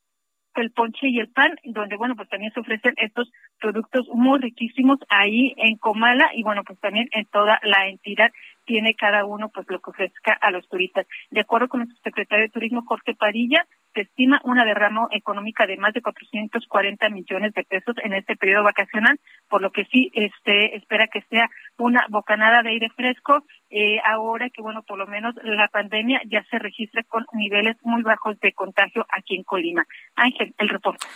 [0.54, 4.98] el ponche y el pan, donde bueno, pues también se ofrecen estos productos muy riquísimos
[5.08, 8.30] ahí en Comala y bueno, pues también en toda la entidad
[8.64, 11.06] tiene cada uno pues lo que ofrezca a los turistas.
[11.30, 15.76] De acuerdo con el secretario de Turismo Jorge Padilla, se estima una derrama económica de
[15.76, 19.18] más de 440 millones de pesos en este periodo vacacional,
[19.48, 21.48] por lo que sí este espera que sea
[21.78, 26.44] una bocanada de aire fresco eh, ahora que bueno por lo menos la pandemia ya
[26.50, 29.86] se registra con niveles muy bajos de contagio aquí en Colima.
[30.14, 31.06] Ángel, el reporte.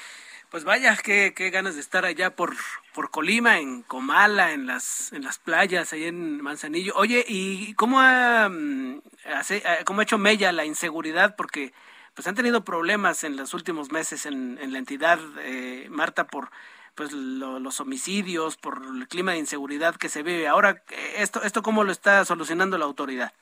[0.51, 2.55] Pues vaya, qué, qué ganas de estar allá por,
[2.95, 6.95] por Colima, en Comala, en las, en las playas, ahí en Manzanillo.
[6.97, 9.03] Oye, ¿y cómo ha, mm,
[9.35, 11.35] hace, cómo ha hecho Mella la inseguridad?
[11.37, 11.73] Porque
[12.15, 16.49] pues han tenido problemas en los últimos meses en, en la entidad, eh, Marta, por
[16.97, 20.49] pues los homicidios, por el clima de inseguridad que se vive.
[20.49, 20.83] Ahora,
[21.17, 23.33] ¿esto, esto cómo lo está solucionando la autoridad?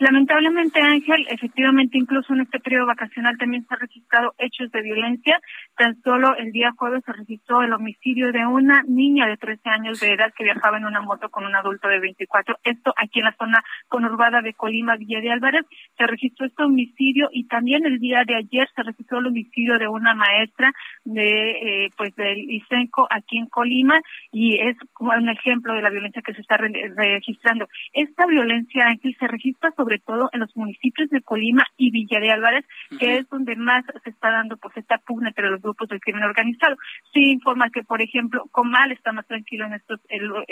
[0.00, 5.40] Lamentablemente, Ángel, efectivamente, incluso en este periodo vacacional también se han registrado hechos de violencia.
[5.76, 9.98] Tan solo el día jueves se registró el homicidio de una niña de 13 años
[9.98, 12.58] de edad que viajaba en una moto con un adulto de 24.
[12.62, 15.66] Esto aquí en la zona conurbada de Colima, Villa de Álvarez.
[15.96, 19.88] Se registró este homicidio y también el día de ayer se registró el homicidio de
[19.88, 20.72] una maestra
[21.04, 24.00] de, eh, pues, del ICENCO aquí en Colima
[24.30, 27.66] y es como un ejemplo de la violencia que se está registrando.
[27.92, 32.20] Esta violencia, Ángel, se registra sobre sobre todo en los municipios de Colima y Villa
[32.20, 32.66] de Álvarez,
[32.98, 36.24] que es donde más se está dando pues esta pugna entre los grupos del crimen
[36.24, 36.76] organizado.
[37.14, 39.98] Sí informa que, por ejemplo, Comal está más tranquilo en estos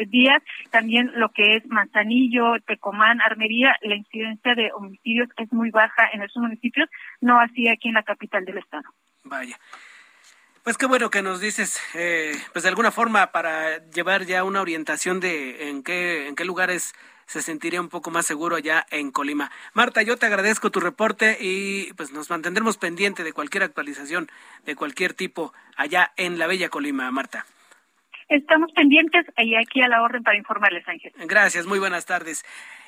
[0.08, 6.08] días, también lo que es Manzanillo, Tecomán, Armería, la incidencia de homicidios es muy baja
[6.14, 6.88] en esos municipios,
[7.20, 8.84] no así aquí en la capital del estado.
[9.24, 9.58] Vaya.
[10.62, 14.62] Pues qué bueno que nos dices, eh, pues de alguna forma para llevar ya una
[14.62, 16.94] orientación de en qué en qué lugares
[17.27, 19.51] se sentiría un poco más seguro allá en Colima.
[19.74, 24.31] Marta, yo te agradezco tu reporte y pues nos mantendremos pendiente de cualquier actualización
[24.65, 27.44] de cualquier tipo allá en la bella Colima, Marta.
[28.28, 31.12] Estamos pendientes y aquí a la orden para informarles, Ángel.
[31.27, 32.44] Gracias, muy buenas tardes.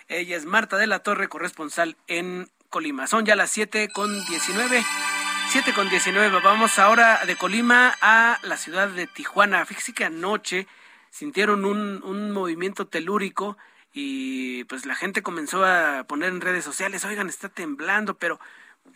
[0.09, 3.07] Ella es Marta de la Torre, corresponsal en Colima.
[3.07, 4.83] Son ya las siete con diecinueve.
[5.49, 6.41] Siete con diecinueve.
[6.43, 9.65] Vamos ahora de Colima a la ciudad de Tijuana.
[9.65, 10.67] Fíjese que anoche
[11.11, 13.57] sintieron un, un movimiento telúrico
[13.93, 18.39] y pues la gente comenzó a poner en redes sociales, oigan, está temblando, pero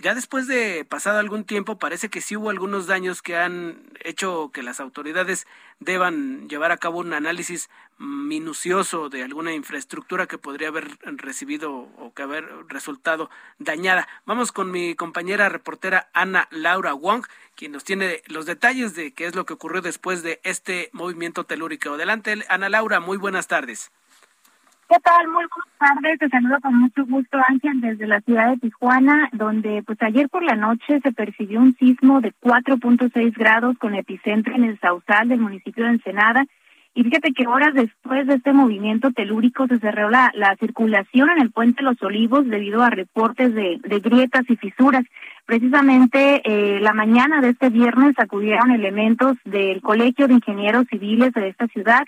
[0.00, 4.50] ya después de pasado algún tiempo parece que sí hubo algunos daños que han hecho
[4.52, 5.46] que las autoridades
[5.80, 12.12] deban llevar a cabo un análisis minucioso de alguna infraestructura que podría haber recibido o
[12.14, 14.08] que haber resultado dañada.
[14.24, 19.26] Vamos con mi compañera reportera Ana Laura Wong, quien nos tiene los detalles de qué
[19.26, 21.94] es lo que ocurrió después de este movimiento telúrico.
[21.94, 23.92] Adelante, Ana Laura, muy buenas tardes.
[24.92, 25.26] ¿Qué tal?
[25.26, 26.18] Muy buenas tardes.
[26.18, 30.42] Te saludo con mucho gusto, Ángel, desde la ciudad de Tijuana, donde pues ayer por
[30.42, 35.40] la noche se percibió un sismo de 4.6 grados con epicentro en el Sausal del
[35.40, 36.44] municipio de Ensenada.
[36.94, 41.40] Y fíjate que horas después de este movimiento telúrico se cerró la, la circulación en
[41.40, 45.04] el puente Los Olivos debido a reportes de, de grietas y fisuras.
[45.46, 51.48] Precisamente eh, la mañana de este viernes acudieron elementos del Colegio de Ingenieros Civiles de
[51.48, 52.02] esta ciudad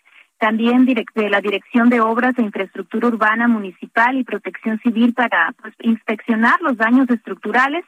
[0.45, 5.73] también de la Dirección de Obras e Infraestructura Urbana Municipal y Protección Civil para pues,
[5.81, 7.83] inspeccionar los daños estructurales.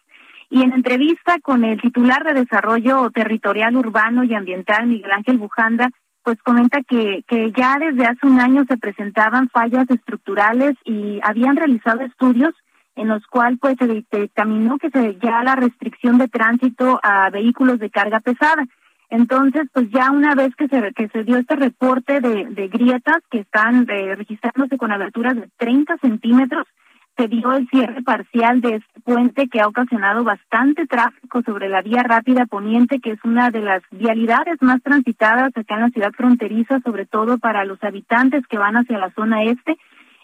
[0.49, 5.91] Y en entrevista con el titular de Desarrollo Territorial Urbano y Ambiental, Miguel Ángel Bujanda,
[6.23, 11.57] pues comenta que, que ya desde hace un año se presentaban fallas estructurales y habían
[11.57, 12.55] realizado estudios
[12.95, 17.79] en los cuales pues se determinó que se ya la restricción de tránsito a vehículos
[17.81, 18.65] de carga pesada.
[19.09, 23.19] Entonces, pues ya una vez que se, que se dio este reporte de, de grietas
[23.31, 26.67] que están eh, registrándose con aberturas de 30 centímetros,
[27.17, 31.81] se dio el cierre parcial de este puente que ha ocasionado bastante tráfico sobre la
[31.81, 36.13] vía rápida poniente, que es una de las vialidades más transitadas acá en la ciudad
[36.13, 39.79] fronteriza, sobre todo para los habitantes que van hacia la zona este.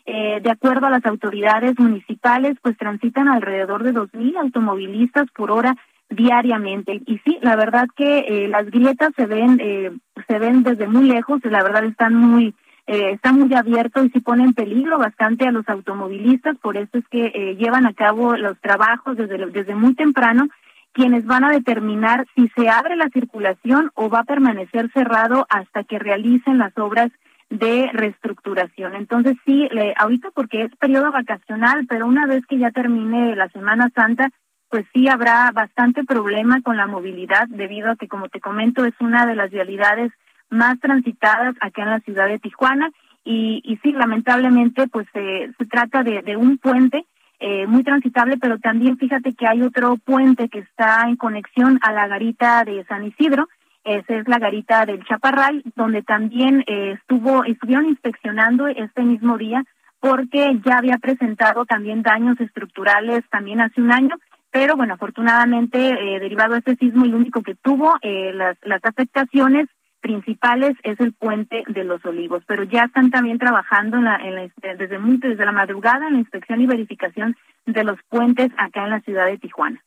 [0.04, 5.76] Eh, de acuerdo a las autoridades municipales, pues transitan alrededor de 2.000 automovilistas por hora
[6.08, 7.00] diariamente.
[7.06, 9.92] Y sí, la verdad que eh, las grietas se ven, eh,
[10.28, 12.54] se ven desde muy lejos, la verdad están muy,
[12.86, 16.98] eh, está muy abierto y sí pone en peligro bastante a los automovilistas, por eso
[16.98, 20.48] es que eh, llevan a cabo los trabajos desde, desde muy temprano,
[20.92, 25.84] quienes van a determinar si se abre la circulación o va a permanecer cerrado hasta
[25.84, 27.10] que realicen las obras
[27.48, 28.94] de reestructuración.
[28.96, 33.48] Entonces sí, le, ahorita porque es periodo vacacional, pero una vez que ya termine la
[33.50, 34.30] Semana Santa,
[34.72, 38.94] pues sí habrá bastante problema con la movilidad debido a que, como te comento, es
[39.00, 40.12] una de las vialidades
[40.48, 42.90] más transitadas acá en la ciudad de Tijuana.
[43.22, 47.04] Y, y sí, lamentablemente, pues se trata de, de un puente
[47.38, 51.92] eh, muy transitable, pero también fíjate que hay otro puente que está en conexión a
[51.92, 53.50] la garita de San Isidro,
[53.84, 59.64] esa es la garita del Chaparral, donde también eh, estuvo, estuvieron inspeccionando este mismo día
[60.00, 64.16] porque ya había presentado también daños estructurales también hace un año,
[64.52, 68.84] pero bueno, afortunadamente, eh, derivado de este sismo, el único que tuvo eh, las, las
[68.84, 69.66] afectaciones
[70.02, 74.34] principales es el puente de los olivos, pero ya están también trabajando en la, en
[74.34, 74.42] la,
[74.76, 77.34] desde, desde la madrugada en la inspección y verificación
[77.64, 79.82] de los puentes acá en la ciudad de Tijuana.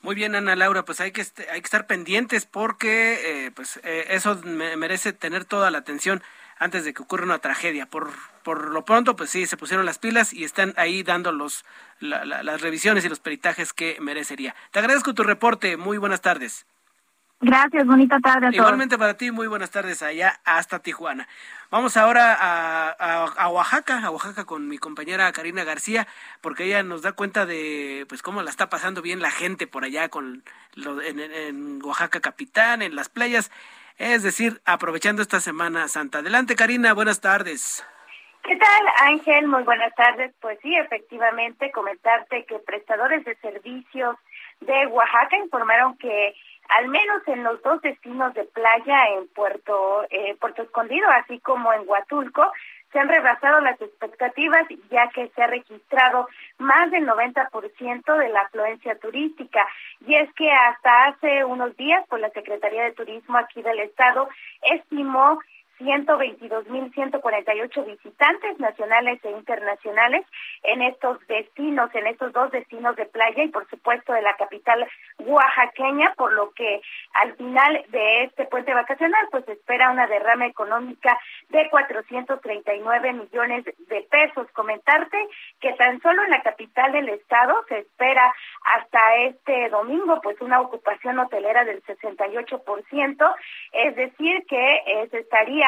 [0.00, 4.06] Muy bien, Ana Laura, pues hay que hay que estar pendientes porque eh, pues eh,
[4.10, 6.22] eso merece tener toda la atención
[6.58, 7.86] antes de que ocurra una tragedia.
[7.86, 8.10] Por
[8.44, 11.64] por lo pronto, pues sí, se pusieron las pilas y están ahí dando los
[12.00, 14.54] las revisiones y los peritajes que merecería.
[14.70, 15.76] Te agradezco tu reporte.
[15.76, 16.64] Muy buenas tardes.
[17.40, 21.28] Gracias, bonita tarde a Igualmente para ti, muy buenas tardes allá hasta Tijuana.
[21.70, 26.08] Vamos ahora a, a, Oaxaca, a Oaxaca con mi compañera Karina García,
[26.40, 29.84] porque ella nos da cuenta de pues cómo la está pasando bien la gente por
[29.84, 30.42] allá con
[30.74, 33.52] lo, en, en Oaxaca Capitán, en las playas,
[33.98, 36.18] es decir, aprovechando esta Semana Santa.
[36.18, 37.86] Adelante, Karina, buenas tardes.
[38.42, 39.46] ¿Qué tal, Ángel?
[39.46, 40.32] Muy buenas tardes.
[40.40, 44.16] Pues sí, efectivamente, comentarte que prestadores de servicios
[44.60, 46.34] de Oaxaca informaron que
[46.68, 51.72] al menos en los dos destinos de playa en Puerto, eh, Puerto Escondido, así como
[51.72, 52.52] en Huatulco,
[52.92, 56.28] se han rebasado las expectativas ya que se ha registrado
[56.58, 59.66] más del 90% de la afluencia turística.
[60.06, 64.28] Y es que hasta hace unos días, pues la Secretaría de Turismo aquí del Estado
[64.62, 65.38] estimó
[65.78, 70.26] 122.148 visitantes nacionales e internacionales
[70.62, 74.86] en estos destinos, en estos dos destinos de playa y por supuesto de la capital
[75.18, 76.80] oaxaqueña, por lo que
[77.14, 81.18] al final de este puente vacacional pues espera una derrama económica
[81.48, 84.50] de 439 millones de pesos.
[84.52, 85.28] Comentarte
[85.60, 88.34] que tan solo en la capital del estado se espera
[88.76, 93.34] hasta este domingo pues una ocupación hotelera del 68%,
[93.72, 95.67] es decir que eh, se estaría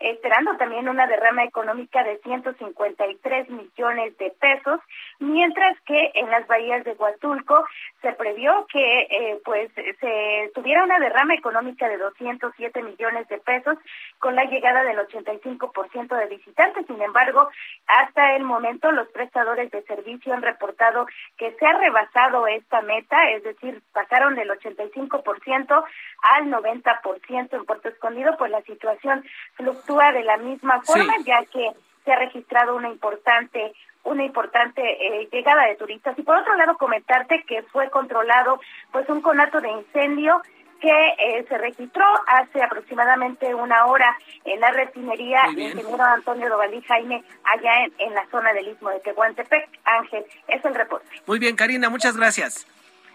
[0.00, 4.80] esperando también una derrama económica de 153 millones de pesos,
[5.18, 7.64] mientras que en las bahías de Huatulco
[8.00, 13.76] se previó que eh, pues se tuviera una derrama económica de 207 millones de pesos
[14.20, 16.86] con la llegada del 85% de visitantes.
[16.86, 17.48] Sin embargo,
[17.86, 21.06] hasta el momento los prestadores de servicio han reportado
[21.36, 25.84] que se ha rebasado esta meta, es decir, pasaron del 85%
[26.22, 31.70] al 90% en Puerto Escondido, pues la situación fluctúa de la misma forma, ya que
[32.04, 33.72] se ha registrado una importante
[34.04, 38.58] una importante eh, llegada de turistas y por otro lado comentarte que fue controlado
[38.90, 40.40] pues un conato de incendio
[40.80, 47.22] que eh, se registró hace aproximadamente una hora en la refinería ingeniero Antonio Dovalí Jaime
[47.44, 49.68] allá en, en, la zona del Istmo de Tehuantepec.
[49.84, 51.08] Ángel, es el reporte.
[51.26, 52.66] Muy bien, Karina, muchas gracias.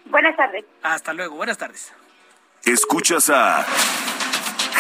[0.06, 0.66] Buenas tardes.
[0.84, 1.94] Hasta luego, buenas tardes.
[2.66, 3.66] Escuchas a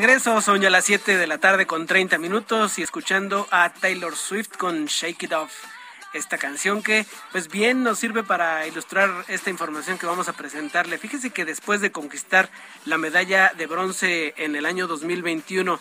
[0.00, 4.14] Regreso, son ya las 7 de la tarde con 30 minutos y escuchando a Taylor
[4.14, 5.54] Swift con Shake It Off.
[6.12, 10.98] esta canción que pues bien nos sirve para ilustrar esta información que vamos a presentarle.
[10.98, 12.50] Fíjese que después de conquistar
[12.84, 15.80] la medalla de bronce en el año 2021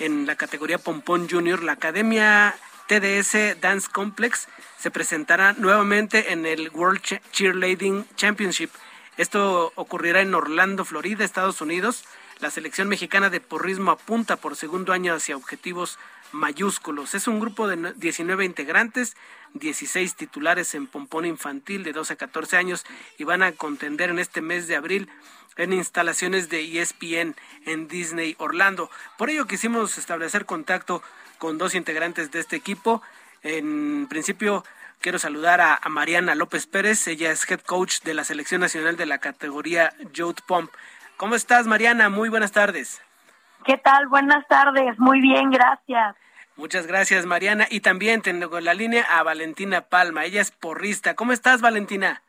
[0.00, 2.54] en la categoría Pompón Junior, la Academia
[2.88, 7.00] TDS Dance Complex se presentará nuevamente en el World
[7.32, 8.68] Cheerleading Championship.
[9.16, 12.04] Esto ocurrirá en Orlando, Florida, Estados Unidos.
[12.38, 15.98] La selección mexicana de porrismo apunta por segundo año hacia objetivos
[16.32, 17.14] mayúsculos.
[17.14, 19.16] Es un grupo de 19 integrantes,
[19.54, 22.84] 16 titulares en pompón infantil de 12 a 14 años
[23.16, 25.08] y van a contender en este mes de abril
[25.56, 27.34] en instalaciones de ESPN
[27.64, 28.90] en Disney Orlando.
[29.16, 31.02] Por ello quisimos establecer contacto
[31.38, 33.00] con dos integrantes de este equipo.
[33.42, 34.62] En principio
[35.00, 39.06] quiero saludar a, Mariana López Pérez, ella es head coach de la selección nacional de
[39.06, 40.70] la categoría Youth Pump.
[41.16, 42.10] ¿Cómo estás Mariana?
[42.10, 43.00] Muy buenas tardes.
[43.64, 44.06] ¿Qué tal?
[44.08, 44.98] Buenas tardes.
[44.98, 46.14] Muy bien, gracias.
[46.56, 47.66] Muchas gracias, Mariana.
[47.70, 50.26] Y también tengo en la línea a Valentina Palma.
[50.26, 51.14] Ella es porrista.
[51.14, 52.22] ¿Cómo estás, Valentina?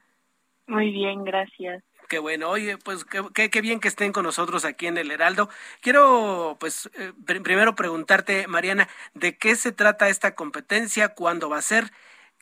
[0.67, 1.83] Muy bien, gracias.
[2.07, 2.49] Qué bueno.
[2.49, 5.49] Oye, pues qué, qué, bien que estén con nosotros aquí en el Heraldo.
[5.81, 7.11] Quiero, pues, eh,
[7.43, 11.09] primero preguntarte, Mariana, ¿de qué se trata esta competencia?
[11.09, 11.91] ¿Cuándo va a ser?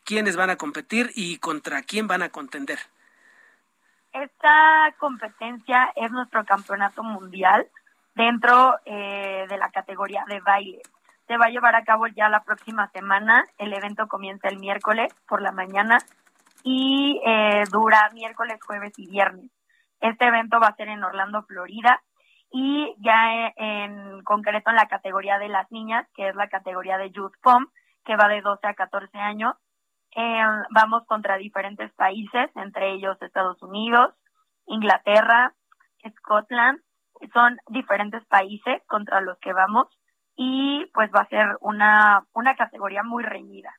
[0.04, 2.78] ¿Quiénes van a competir y contra quién van a contender?
[4.16, 7.68] Esta competencia es nuestro campeonato mundial
[8.16, 10.82] dentro eh, de la categoría de baile.
[11.28, 13.44] Se va a llevar a cabo ya la próxima semana.
[13.58, 15.98] El evento comienza el miércoles por la mañana
[16.64, 19.52] y eh, dura miércoles, jueves y viernes.
[20.00, 22.02] Este evento va a ser en Orlando, Florida
[22.50, 27.12] y ya en concreto en la categoría de las niñas, que es la categoría de
[27.12, 27.70] Youth Pump,
[28.06, 29.56] que va de 12 a 14 años.
[30.16, 34.14] Eh, vamos contra diferentes países, entre ellos Estados Unidos,
[34.66, 35.54] Inglaterra,
[36.20, 36.80] Scotland,
[37.34, 39.88] son diferentes países contra los que vamos
[40.36, 43.74] y pues va a ser una, una categoría muy reñida.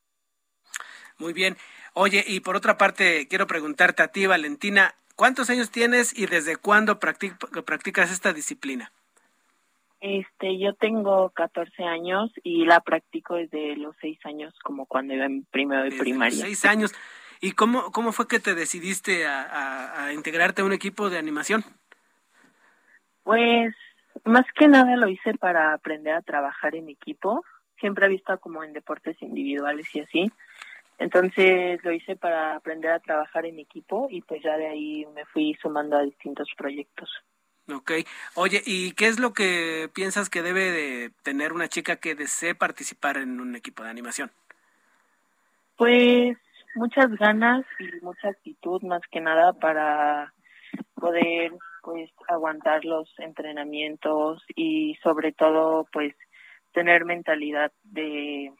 [1.17, 1.57] Muy bien.
[1.93, 6.57] Oye, y por otra parte, quiero preguntarte a ti, Valentina, ¿cuántos años tienes y desde
[6.57, 8.91] cuándo practicas esta disciplina?
[9.99, 15.25] Este, yo tengo 14 años y la practico desde los 6 años, como cuando iba
[15.25, 16.45] en primero de primaria.
[16.45, 16.95] 6 años.
[17.41, 21.63] ¿Y cómo, cómo fue que te decidiste a, a integrarte a un equipo de animación?
[23.23, 23.75] Pues
[24.23, 27.43] más que nada lo hice para aprender a trabajar en equipo.
[27.79, 30.31] Siempre he visto como en deportes individuales y así.
[30.99, 35.25] Entonces lo hice para aprender a trabajar en equipo y pues ya de ahí me
[35.25, 37.09] fui sumando a distintos proyectos.
[37.73, 37.91] Ok.
[38.35, 42.55] Oye, ¿y qué es lo que piensas que debe de tener una chica que desee
[42.55, 44.31] participar en un equipo de animación?
[45.75, 46.37] Pues
[46.75, 50.33] muchas ganas y mucha actitud más que nada para
[50.95, 56.15] poder pues aguantar los entrenamientos y sobre todo pues
[56.73, 58.51] tener mentalidad de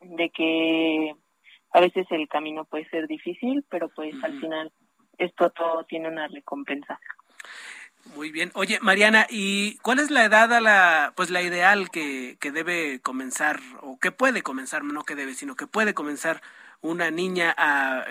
[0.00, 1.14] de que
[1.72, 4.72] a veces el camino puede ser difícil, pero pues al final
[5.18, 6.98] esto todo tiene una recompensa.
[8.16, 8.50] Muy bien.
[8.54, 13.00] Oye, Mariana, ¿y cuál es la edad a la, pues la ideal que, que debe
[13.00, 16.42] comenzar, o que puede comenzar, no que debe, sino que puede comenzar
[16.80, 18.04] una niña a,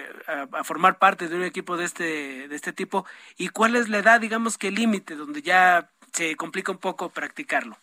[0.53, 3.05] a, formar parte de un equipo de este, de este tipo?
[3.37, 7.75] ¿Y cuál es la edad, digamos que límite, donde ya se complica un poco practicarlo?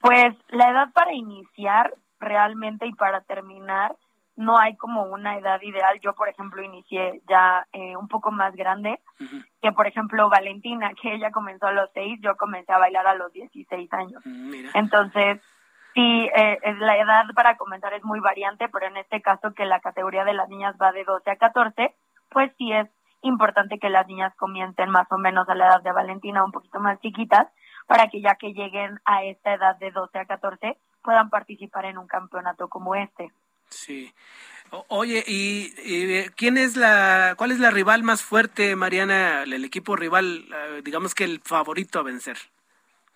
[0.00, 3.96] Pues la edad para iniciar realmente y para terminar
[4.36, 6.00] no hay como una edad ideal.
[6.00, 9.00] Yo, por ejemplo, inicié ya eh, un poco más grande
[9.60, 13.14] que, por ejemplo, Valentina, que ella comenzó a los seis, yo comencé a bailar a
[13.14, 14.22] los 16 años.
[14.24, 15.40] Mm, Entonces,
[15.94, 19.80] Sí, eh, la edad para comenzar es muy variante, pero en este caso que la
[19.80, 21.94] categoría de las niñas va de 12 a 14,
[22.30, 22.88] pues sí es
[23.20, 26.80] importante que las niñas comiencen más o menos a la edad de Valentina, un poquito
[26.80, 27.46] más chiquitas,
[27.86, 31.98] para que ya que lleguen a esta edad de 12 a 14 puedan participar en
[31.98, 33.30] un campeonato como este.
[33.72, 34.12] Sí.
[34.88, 39.96] oye, ¿y, ¿y, quién es la, cuál es la rival más fuerte, Mariana, el equipo
[39.96, 42.36] rival, eh, digamos que el favorito a vencer?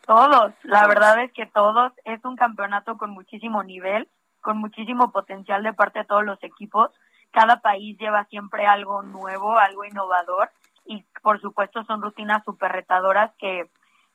[0.07, 1.93] Todos, la verdad es que todos.
[2.05, 4.09] Es un campeonato con muchísimo nivel,
[4.41, 6.93] con muchísimo potencial de parte de todos los equipos.
[7.33, 10.51] Cada país lleva siempre algo nuevo, algo innovador
[10.85, 13.69] y por supuesto son rutinas súper retadoras que,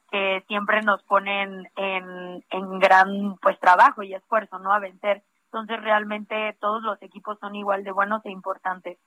[0.10, 4.72] que siempre nos ponen en, en gran pues trabajo y esfuerzo, ¿no?
[4.72, 5.24] A vencer.
[5.52, 8.98] Entonces realmente todos los equipos son igual de buenos e importantes.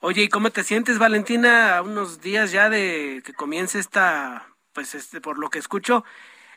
[0.00, 4.46] Oye, ¿y cómo te sientes, Valentina, a unos días ya de que comience esta
[4.76, 6.04] pues este, por lo que escucho,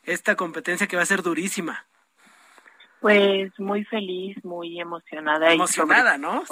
[0.04, 1.86] esta competencia que va a ser durísima.
[3.00, 5.54] Pues muy feliz, muy emocionada.
[5.54, 6.44] Emocionada, ¿no?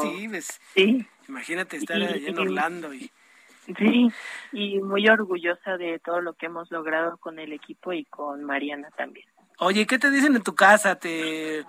[0.74, 1.06] Sí.
[1.28, 3.12] Imagínate estar allá en Orlando y...
[3.78, 4.10] Sí,
[4.54, 8.90] y muy orgullosa de todo lo que hemos logrado con el equipo y con Mariana
[8.96, 9.28] también.
[9.60, 11.00] Oye, ¿qué te dicen en tu casa?
[11.00, 11.66] Te, eh,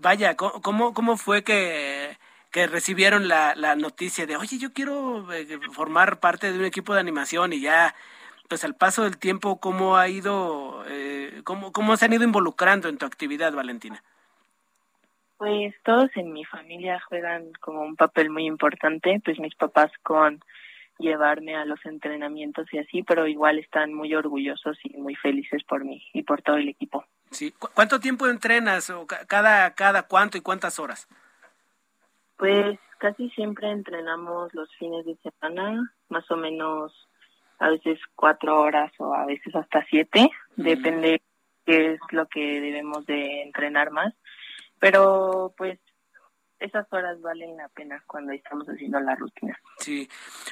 [0.00, 2.16] vaya, ¿cómo, cómo fue que,
[2.52, 6.94] que recibieron la, la noticia de, oye, yo quiero eh, formar parte de un equipo
[6.94, 7.94] de animación y ya,
[8.48, 12.88] pues al paso del tiempo, ¿cómo ha ido, eh, cómo, cómo se han ido involucrando
[12.88, 14.02] en tu actividad, Valentina?
[15.36, 20.40] Pues todos en mi familia juegan como un papel muy importante, pues mis papás con
[20.98, 25.84] llevarme a los entrenamientos y así, pero igual están muy orgullosos y muy felices por
[25.84, 27.04] mí y por todo el equipo.
[27.30, 27.52] Sí.
[27.74, 31.08] ¿Cuánto tiempo entrenas o cada cada cuánto y cuántas horas?
[32.36, 36.92] Pues casi siempre entrenamos los fines de semana, más o menos
[37.58, 41.22] a veces cuatro horas o a veces hasta siete, depende
[41.64, 44.14] qué es lo que debemos de entrenar más
[44.84, 45.78] pero pues
[46.60, 49.58] esas horas valen la pena cuando estamos haciendo la rutina.
[49.78, 50.08] Sí,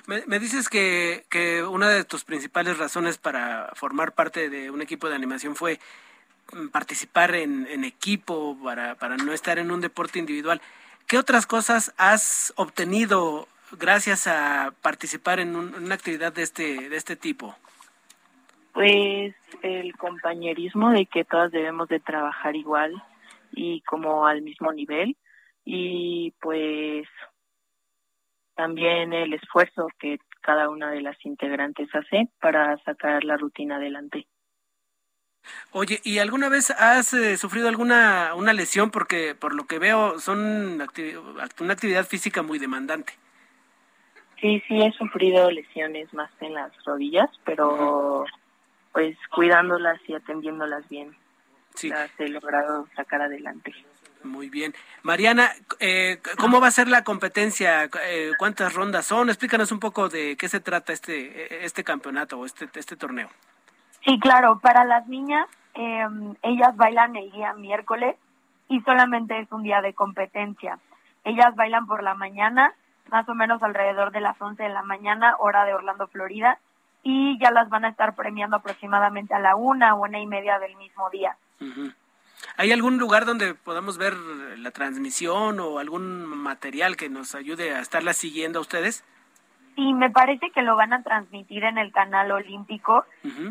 [0.07, 5.09] me, dices que, que una de tus principales razones para formar parte de un equipo
[5.09, 5.79] de animación fue
[6.53, 10.61] mm, participar en, en equipo para, para no estar en un deporte individual.
[11.07, 16.97] ¿Qué otras cosas has obtenido gracias a participar en, en una actividad de este, de
[16.97, 17.57] este tipo?
[18.73, 23.03] Pues el compañerismo de que todas debemos de trabajar igual,
[23.53, 25.17] y como al mismo nivel
[25.65, 27.07] y pues
[28.55, 34.27] también el esfuerzo que cada una de las integrantes hace para sacar la rutina adelante.
[35.73, 38.91] Oye, ¿y alguna vez has eh, sufrido alguna una lesión?
[38.91, 40.81] Porque por lo que veo son
[41.61, 43.15] una actividad física muy demandante.
[44.41, 48.25] Sí, sí he sufrido lesiones más en las rodillas, pero
[48.93, 51.17] pues cuidándolas y atendiéndolas bien
[51.75, 51.89] sí.
[51.89, 53.73] las he logrado sacar adelante.
[54.25, 54.75] Muy bien.
[55.03, 55.51] Mariana,
[55.81, 57.89] eh, ¿cómo va a ser la competencia?
[58.05, 59.29] Eh, ¿Cuántas rondas son?
[59.29, 63.29] Explícanos un poco de qué se trata este, este campeonato o este, este torneo.
[64.05, 64.59] Sí, claro.
[64.61, 66.07] Para las niñas, eh,
[66.43, 68.17] ellas bailan el día miércoles
[68.69, 70.79] y solamente es un día de competencia.
[71.25, 72.75] Ellas bailan por la mañana,
[73.11, 76.59] más o menos alrededor de las 11 de la mañana, hora de Orlando, Florida,
[77.03, 80.77] y ya las van a estar premiando aproximadamente a la una, una y media del
[80.77, 81.37] mismo día.
[82.57, 84.15] ¿Hay algún lugar donde podamos ver
[84.59, 89.05] la transmisión o algún material que nos ayude a estarla siguiendo a ustedes?
[89.75, 93.07] Sí, me parece que lo van a transmitir en el canal olímpico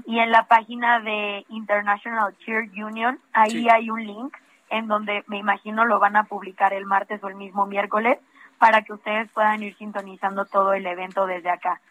[0.05, 3.19] y en la página de International Cheer Union.
[3.34, 4.38] Ahí hay un link
[4.69, 8.19] en donde me imagino lo van a publicar el martes o el mismo miércoles
[8.59, 11.81] para que ustedes puedan ir sintonizando todo el evento desde acá.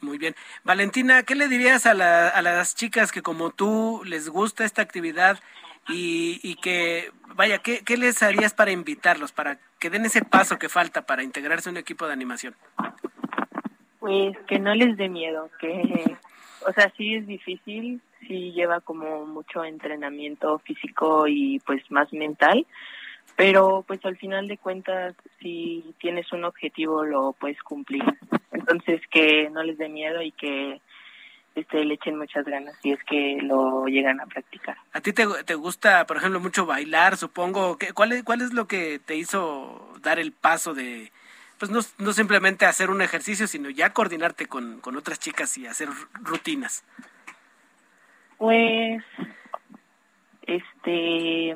[0.00, 0.34] Muy bien.
[0.64, 1.92] Valentina, ¿qué le dirías a,
[2.28, 5.38] a las chicas que como tú les gusta esta actividad
[5.92, 10.58] y, y que, vaya, ¿qué, ¿qué les harías para invitarlos, para que den ese paso
[10.58, 12.54] que falta para integrarse a un equipo de animación?
[13.98, 16.16] Pues que no les dé miedo, que,
[16.66, 22.66] o sea, sí es difícil, sí lleva como mucho entrenamiento físico y pues más mental,
[23.36, 28.02] pero pues al final de cuentas si tienes un objetivo lo puedes cumplir
[28.52, 30.80] entonces que no les dé miedo y que
[31.60, 34.76] este le echen muchas ganas si es que lo llegan a practicar.
[34.92, 38.52] A ti te, te gusta por ejemplo mucho bailar supongo que cuál es cuál es
[38.52, 41.12] lo que te hizo dar el paso de
[41.58, 45.66] pues no, no simplemente hacer un ejercicio sino ya coordinarte con, con otras chicas y
[45.66, 45.88] hacer
[46.22, 46.84] rutinas
[48.38, 49.02] pues
[50.42, 51.54] este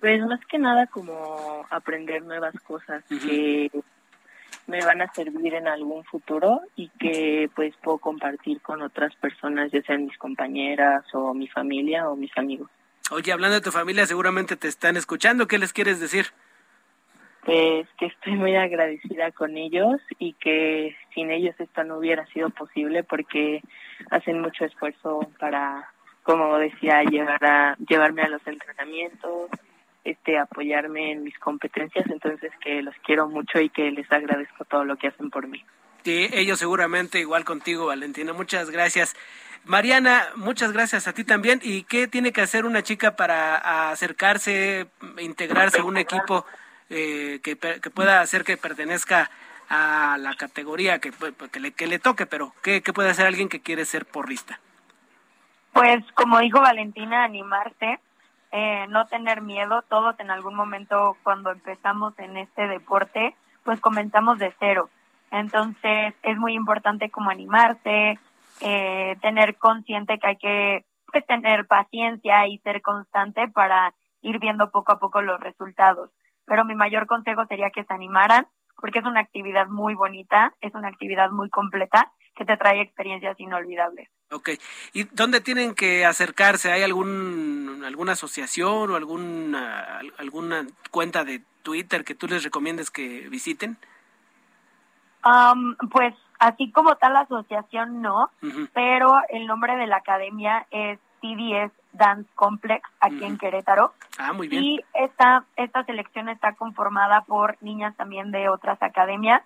[0.00, 3.70] pues más que nada como aprender nuevas cosas que
[4.68, 9.72] me van a servir en algún futuro y que pues puedo compartir con otras personas,
[9.72, 12.70] ya sean mis compañeras o mi familia o mis amigos.
[13.10, 15.48] Oye, hablando de tu familia, seguramente te están escuchando.
[15.48, 16.26] ¿Qué les quieres decir?
[17.44, 22.50] Pues que estoy muy agradecida con ellos y que sin ellos esto no hubiera sido
[22.50, 23.62] posible porque
[24.10, 25.90] hacen mucho esfuerzo para,
[26.22, 29.48] como decía, llevar a, llevarme a los entrenamientos,
[30.10, 34.84] este apoyarme en mis competencias, entonces que los quiero mucho y que les agradezco todo
[34.84, 35.64] lo que hacen por mí.
[36.04, 38.32] Sí, ellos seguramente igual contigo, Valentina.
[38.32, 39.14] Muchas gracias.
[39.64, 41.60] Mariana, muchas gracias a ti también.
[41.62, 44.86] ¿Y qué tiene que hacer una chica para acercarse,
[45.18, 46.46] integrarse a un equipo
[46.88, 49.30] eh, que, que, pueda hacer que pertenezca
[49.68, 51.12] a la categoría que,
[51.52, 52.24] que, le, que le toque?
[52.24, 54.60] Pero, ¿qué, ¿qué puede hacer alguien que quiere ser porrista?
[55.72, 58.00] Pues, como dijo Valentina, animarse,
[58.52, 59.82] eh, no tener miedo.
[59.88, 63.34] Todos en algún momento cuando empezamos en este deporte,
[63.64, 64.90] pues comenzamos de cero.
[65.30, 68.18] Entonces es muy importante como animarse,
[68.60, 74.70] eh, tener consciente que hay que pues, tener paciencia y ser constante para ir viendo
[74.70, 76.10] poco a poco los resultados.
[76.46, 78.46] Pero mi mayor consejo sería que se animaran
[78.76, 83.38] porque es una actividad muy bonita, es una actividad muy completa que te trae experiencias
[83.38, 84.08] inolvidables.
[84.30, 84.50] Ok.
[84.92, 86.70] ¿Y dónde tienen que acercarse?
[86.70, 93.28] ¿Hay algún alguna asociación o alguna alguna cuenta de Twitter que tú les recomiendes que
[93.30, 93.78] visiten?
[95.24, 98.30] Um, pues así como tal asociación no,
[98.72, 103.94] pero el nombre de la academia es TDS Dance Complex aquí en Querétaro.
[104.18, 104.62] Ah, muy bien.
[104.62, 109.42] Y esta, esta selección está conformada por niñas también de otras academias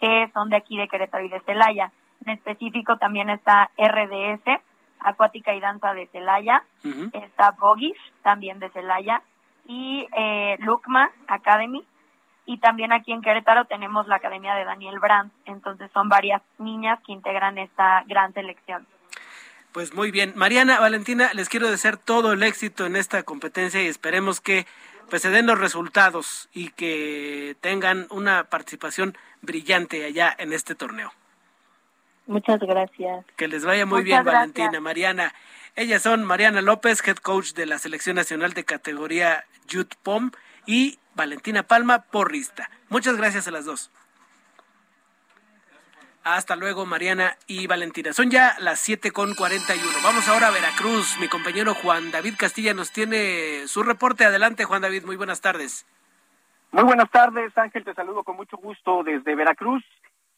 [0.00, 1.92] que son de aquí de Querétaro y de Celaya.
[2.24, 4.60] En específico también está RDS,
[5.00, 6.62] Acuática y Danza de Celaya,
[7.12, 9.22] está Bogish, también de Celaya,
[9.66, 11.84] y eh, Lukma Academy,
[12.46, 16.98] y también aquí en Querétaro tenemos la Academia de Daniel Brandt, entonces son varias niñas
[17.06, 18.86] que integran esta gran selección.
[19.72, 20.32] Pues muy bien.
[20.34, 24.66] Mariana, Valentina, les quiero desear todo el éxito en esta competencia y esperemos que
[25.08, 31.12] pues se den los resultados y que tengan una participación brillante allá en este torneo.
[32.30, 33.26] Muchas gracias.
[33.36, 35.34] Que les vaya muy bien, Valentina, Mariana.
[35.74, 40.30] Ellas son Mariana López, head coach de la Selección Nacional de categoría Youth POM
[40.64, 42.70] y Valentina Palma, porrista.
[42.88, 43.90] Muchas gracias a las dos.
[46.22, 48.12] Hasta luego, Mariana y Valentina.
[48.12, 49.84] Son ya las 7 con 41.
[50.04, 51.18] Vamos ahora a Veracruz.
[51.18, 54.24] Mi compañero Juan David Castilla nos tiene su reporte.
[54.24, 55.04] Adelante, Juan David.
[55.04, 55.84] Muy buenas tardes.
[56.70, 57.82] Muy buenas tardes, Ángel.
[57.82, 59.82] Te saludo con mucho gusto desde Veracruz.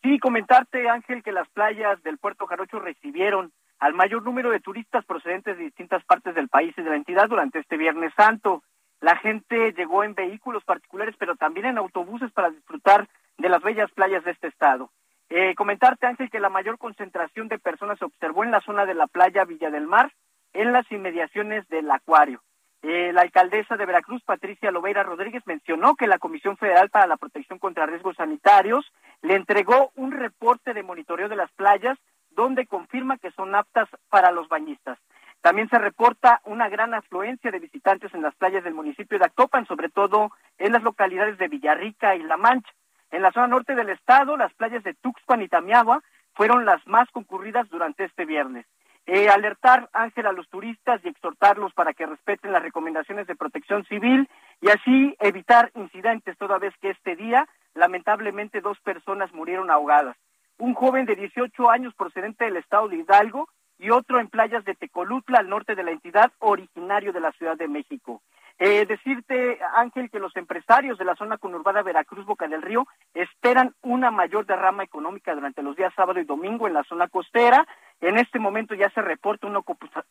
[0.03, 5.05] Sí, comentarte, Ángel, que las playas del Puerto Jarocho recibieron al mayor número de turistas
[5.05, 8.63] procedentes de distintas partes del país y de la entidad durante este Viernes Santo.
[9.01, 13.09] La gente llegó en vehículos particulares, pero también en autobuses para disfrutar
[13.39, 14.91] de las bellas playas de este estado.
[15.29, 18.95] Eh, comentarte, Ángel, que la mayor concentración de personas se observó en la zona de
[18.95, 20.13] la playa Villa del Mar,
[20.53, 22.43] en las inmediaciones del acuario.
[22.83, 27.17] Eh, la alcaldesa de Veracruz, Patricia Lobeira Rodríguez, mencionó que la Comisión Federal para la
[27.17, 28.93] Protección contra Riesgos Sanitarios
[29.23, 31.97] le entregó un reporte de monitoreo de las playas
[32.31, 34.99] donde confirma que son aptas para los bañistas.
[35.43, 39.67] También se reporta una gran afluencia de visitantes en las playas del municipio de Actopan,
[39.67, 42.71] sobre todo en las localidades de Villarrica y La Mancha.
[43.11, 46.03] En la zona norte del estado, las playas de Tuxpan y Tamiagua
[46.35, 48.67] fueron las más concurridas durante este viernes.
[49.07, 53.85] Eh, alertar, Ángel, a los turistas y exhortarlos para que respeten las recomendaciones de protección
[53.87, 54.29] civil
[54.61, 60.17] y así evitar incidentes, toda vez que este día, lamentablemente, dos personas murieron ahogadas.
[60.59, 63.49] Un joven de 18 años procedente del estado de Hidalgo
[63.79, 67.57] y otro en playas de Tecolutla, al norte de la entidad, originario de la Ciudad
[67.57, 68.23] de México.
[68.59, 73.75] Eh, decirte, Ángel, que los empresarios de la zona conurbada Veracruz Boca del Río esperan
[73.83, 77.67] una mayor derrama económica durante los días sábado y domingo en la zona costera.
[78.01, 79.61] En este momento ya se reporta una,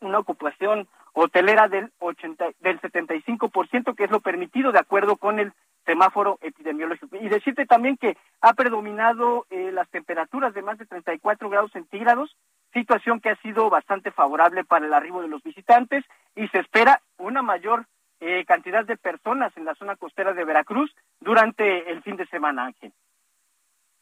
[0.00, 5.52] una ocupación hotelera del, 80, del 75%, que es lo permitido de acuerdo con el
[5.84, 7.16] semáforo epidemiológico.
[7.16, 12.36] Y decirte también que ha predominado eh, las temperaturas de más de 34 grados centígrados,
[12.72, 16.04] situación que ha sido bastante favorable para el arribo de los visitantes
[16.34, 17.86] y se espera una mayor
[18.24, 22.66] eh, cantidad de personas en la zona costera de Veracruz durante el fin de semana,
[22.66, 22.92] Ángel.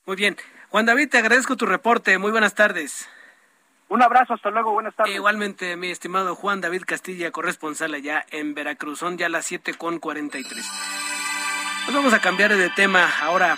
[0.05, 0.37] Muy bien.
[0.69, 2.19] Juan David, te agradezco tu reporte.
[2.19, 3.09] Muy buenas tardes.
[3.89, 5.15] Un abrazo, hasta luego, buenas tardes.
[5.15, 8.99] Igualmente, mi estimado Juan David Castilla, corresponsal allá en Veracruz.
[8.99, 10.71] Son ya las siete con 43.
[11.87, 13.09] Pues vamos a cambiar de tema.
[13.23, 13.57] Ahora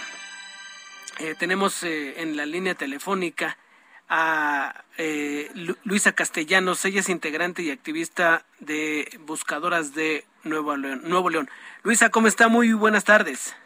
[1.18, 3.58] eh, tenemos eh, en la línea telefónica
[4.14, 5.50] a eh,
[5.84, 6.84] Luisa Castellanos.
[6.84, 11.00] Ella es integrante y activista de Buscadoras de Nuevo León.
[11.06, 11.48] Nuevo León.
[11.82, 12.48] Luisa, ¿cómo está?
[12.48, 13.56] Muy buenas tardes.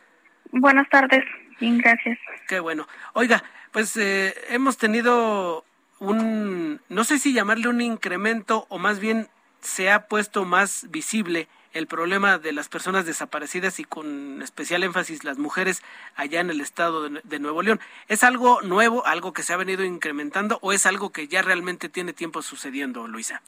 [0.52, 1.24] Buenas tardes.
[1.58, 2.16] Bien, gracias.
[2.46, 2.86] Qué bueno.
[3.14, 3.42] Oiga,
[3.72, 5.64] pues eh, hemos tenido
[5.98, 9.26] un, no sé si llamarle un incremento o más bien
[9.60, 15.24] se ha puesto más visible el problema de las personas desaparecidas y con especial énfasis
[15.24, 15.82] las mujeres
[16.16, 17.80] allá en el estado de, Nuevo León.
[18.08, 21.90] ¿Es algo nuevo, algo que se ha venido incrementando o es algo que ya realmente
[21.90, 23.42] tiene tiempo sucediendo, Luisa?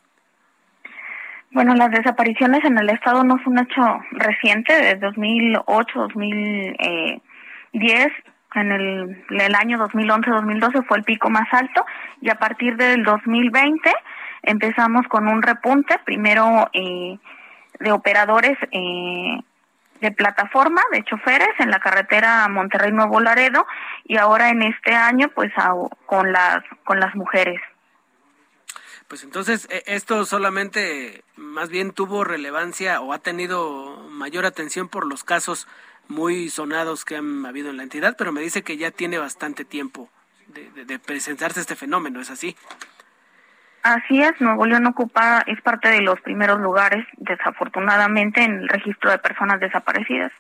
[1.53, 3.81] Bueno, las desapariciones en el estado no fue un hecho
[4.11, 8.09] reciente, de 2008, 2010,
[8.55, 11.87] en el, el año 2011-2012 fue el pico más alto
[12.21, 13.91] y a partir del 2020
[14.43, 17.19] empezamos con un repunte, primero eh,
[17.81, 19.41] de operadores eh,
[20.01, 23.67] de plataforma, de choferes en la carretera Monterrey Nuevo Laredo
[24.05, 25.53] y ahora en este año pues
[26.07, 27.61] con las con las mujeres.
[29.09, 35.07] Pues entonces e, esto solamente más bien tuvo relevancia o ha tenido mayor atención por
[35.07, 35.67] los casos
[36.07, 39.65] muy sonados que han habido en la entidad, pero me dice que ya tiene bastante
[39.65, 40.09] tiempo
[40.47, 42.57] de, de presentarse este fenómeno, ¿es así?
[43.89, 49.11] Así es, Nuevo León ocupa, es parte de los primeros lugares, desafortunadamente, en el registro
[49.11, 50.31] de personas desaparecidas.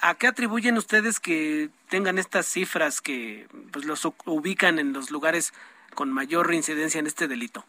[0.00, 5.52] ¿A qué atribuyen ustedes que tengan estas cifras que pues, los ubican en los lugares
[5.96, 7.64] con mayor incidencia en este delito?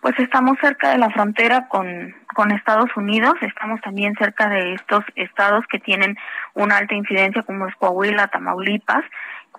[0.00, 5.04] Pues estamos cerca de la frontera con, con Estados Unidos, estamos también cerca de estos
[5.14, 6.16] estados que tienen
[6.54, 9.04] una alta incidencia como es Coahuila, Tamaulipas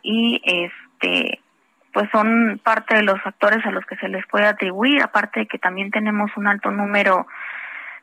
[0.02, 1.42] y este
[1.96, 5.48] pues son parte de los factores a los que se les puede atribuir, aparte de
[5.48, 7.26] que también tenemos un alto número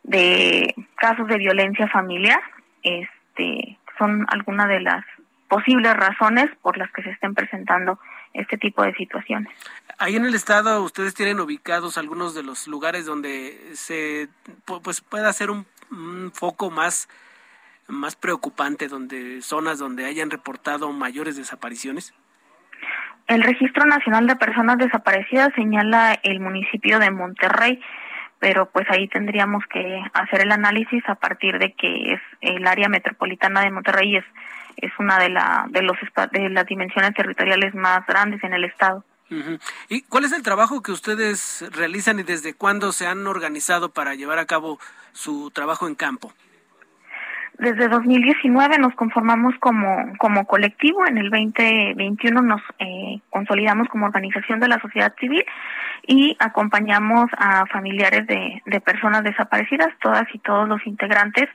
[0.03, 2.41] de casos de violencia familiar,
[2.83, 5.05] este son algunas de las
[5.47, 8.01] posibles razones por las que se estén presentando
[8.33, 9.53] este tipo de situaciones.
[9.99, 14.31] Ahí en el estado ustedes tienen ubicados algunos de los lugares donde se
[14.65, 15.67] pues pueda hacer un,
[16.33, 17.11] foco más
[17.89, 22.15] más preocupante donde zonas donde hayan reportado mayores desapariciones.
[23.33, 27.81] El Registro Nacional de Personas Desaparecidas señala el municipio de Monterrey,
[28.39, 32.91] pero pues ahí tendríamos que hacer el análisis a partir de que es el área
[32.91, 34.25] metropolitana de Monterrey es
[34.77, 35.97] es una de la de los
[36.31, 39.03] de las dimensiones territoriales más grandes en el estado.
[39.89, 44.15] ¿Y cuál es el trabajo que ustedes realizan y desde cuándo se han organizado para
[44.15, 44.79] llevar a cabo
[45.13, 46.35] su trabajo en campo?
[47.63, 54.59] Desde 2019 nos conformamos como, como colectivo, en el 2021 nos eh, consolidamos como organización
[54.59, 55.45] de la sociedad civil
[56.05, 61.49] y acompañamos a familiares de, de personas desaparecidas, todas y todos los integrantes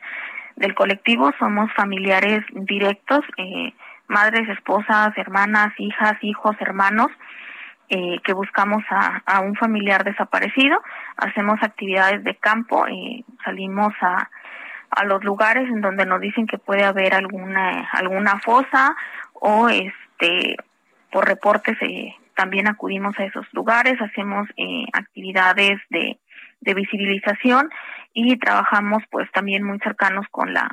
[0.55, 3.73] del colectivo somos familiares directos, eh,
[4.07, 7.07] madres, esposas, hermanas, hijas, hijos, hermanos,
[7.89, 10.81] eh, que buscamos a, a, un familiar desaparecido,
[11.17, 14.29] hacemos actividades de campo, eh, salimos a,
[14.89, 18.95] a los lugares en donde nos dicen que puede haber alguna alguna fosa
[19.33, 20.57] o este
[21.11, 26.19] por reportes eh, también acudimos a esos lugares, hacemos eh, actividades de,
[26.61, 27.69] de visibilización
[28.13, 30.69] y trabajamos pues también muy cercanos con la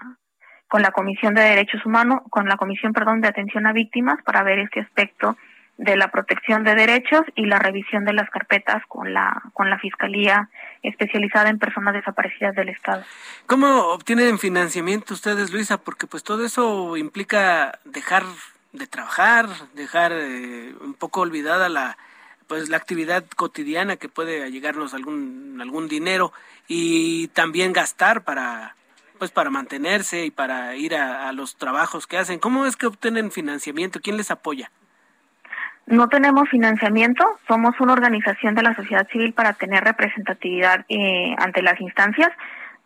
[0.68, 4.42] con la Comisión de Derechos Humanos, con la Comisión, perdón, de Atención a Víctimas para
[4.42, 5.36] ver este aspecto
[5.76, 9.78] de la protección de derechos y la revisión de las carpetas con la con la
[9.78, 10.48] Fiscalía
[10.82, 13.04] especializada en personas desaparecidas del Estado.
[13.46, 15.78] ¿Cómo obtienen financiamiento ustedes, Luisa?
[15.78, 18.22] Porque pues todo eso implica dejar
[18.72, 21.96] de trabajar, dejar eh, un poco olvidada la
[22.46, 26.32] pues la actividad cotidiana que puede llegarnos algún algún dinero
[26.68, 28.76] y también gastar para
[29.18, 32.38] pues para mantenerse y para ir a los trabajos que hacen.
[32.38, 34.00] ¿Cómo es que obtienen financiamiento?
[34.00, 34.70] ¿Quién les apoya?
[35.86, 41.60] No tenemos financiamiento, somos una organización de la sociedad civil para tener representatividad eh, ante
[41.60, 42.30] las instancias,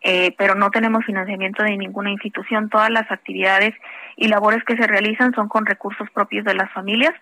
[0.01, 2.69] eh, pero no tenemos financiamiento de ninguna institución.
[2.69, 3.73] Todas las actividades
[4.17, 7.13] y labores que se realizan son con recursos propios de las familias.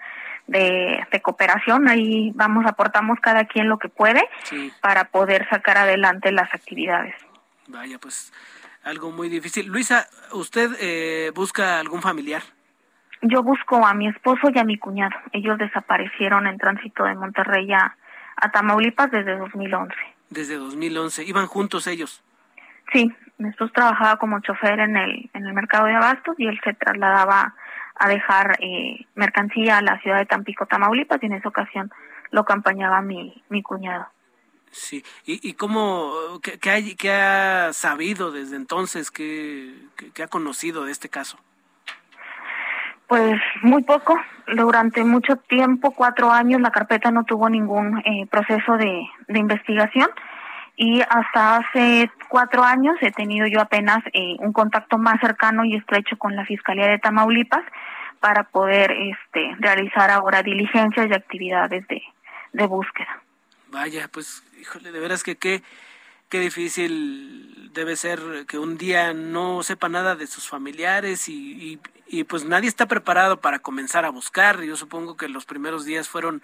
[0.48, 4.22] De, cooperación, ahí vamos, aportamos cada quien lo que puede
[4.80, 7.14] para poder sacar adelante las actividades.
[7.68, 8.32] Vaya, pues
[8.84, 9.68] algo muy difícil.
[9.68, 12.44] Luisa, ¿usted eh, busca algún familiar?
[13.22, 15.16] Yo busco a mi esposo y a mi cuñado.
[15.32, 17.96] Ellos desaparecieron en tránsito de Monterrey a,
[18.54, 19.96] Tamaulipas desde 2011.
[20.30, 21.24] Desde 2011.
[21.24, 22.24] ¿Iban juntos ellos?
[22.94, 26.60] Sí, mi esposo trabajaba como chofer en el, en el mercado de abastos y él
[26.64, 27.56] se trasladaba
[27.96, 31.92] a dejar eh, mercancía a la ciudad de Tampico, Tamaulipas, y en esa ocasión
[32.30, 34.08] lo acompañaba mi, mi cuñado.
[34.70, 39.74] Sí, ¿y, y cómo, qué, hay, qué ha sabido desde entonces, qué,
[40.14, 41.40] qué ha conocido de este caso?
[43.08, 44.20] Pues muy poco.
[44.48, 50.10] Durante mucho tiempo, cuatro años, la carpeta no tuvo ningún eh, proceso de, investigación
[50.78, 55.76] y hasta hace cuatro años he tenido yo apenas eh, un contacto más cercano y
[55.76, 57.64] estrecho con la Fiscalía de Tamaulipas
[58.20, 62.02] para poder este, realizar ahora diligencias y actividades de,
[62.54, 63.22] de búsqueda.
[63.70, 65.62] Vaya, pues, híjole, de veras que qué
[66.30, 71.80] qué difícil debe ser que un día no sepa nada de sus familiares y, y,
[72.26, 74.62] pues nadie está preparado para comenzar a buscar.
[74.62, 76.42] Yo supongo que los primeros días fueron,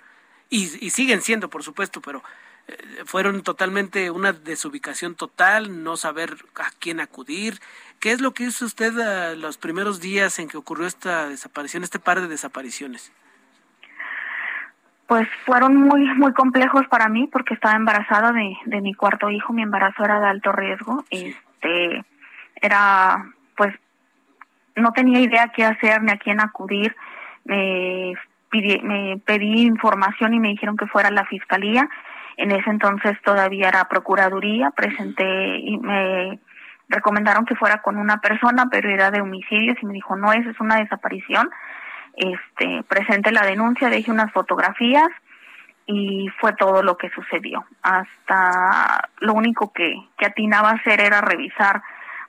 [0.49, 2.23] y, y siguen siendo por supuesto, pero
[2.67, 7.59] eh, fueron totalmente una desubicación total, no saber a quién acudir.
[7.99, 11.83] ¿Qué es lo que hizo usted a los primeros días en que ocurrió esta desaparición,
[11.83, 13.11] este par de desapariciones?
[15.13, 19.53] pues fueron muy muy complejos para mí porque estaba embarazada de, de mi cuarto hijo,
[19.53, 22.03] mi embarazo era de alto riesgo, este
[22.61, 23.25] era
[23.55, 23.75] pues
[24.75, 26.95] no tenía idea qué hacer ni a quién acudir,
[27.45, 28.13] me,
[28.83, 31.89] me pedí información y me dijeron que fuera a la fiscalía,
[32.37, 36.39] en ese entonces todavía era procuraduría, presenté y me
[36.89, 40.49] recomendaron que fuera con una persona, pero era de homicidios y me dijo, no, eso
[40.49, 41.49] es una desaparición,
[42.15, 45.09] este, presenté la denuncia, dejé unas fotografías
[45.85, 47.65] y fue todo lo que sucedió.
[47.81, 51.81] Hasta lo único que, que atinaba a hacer era revisar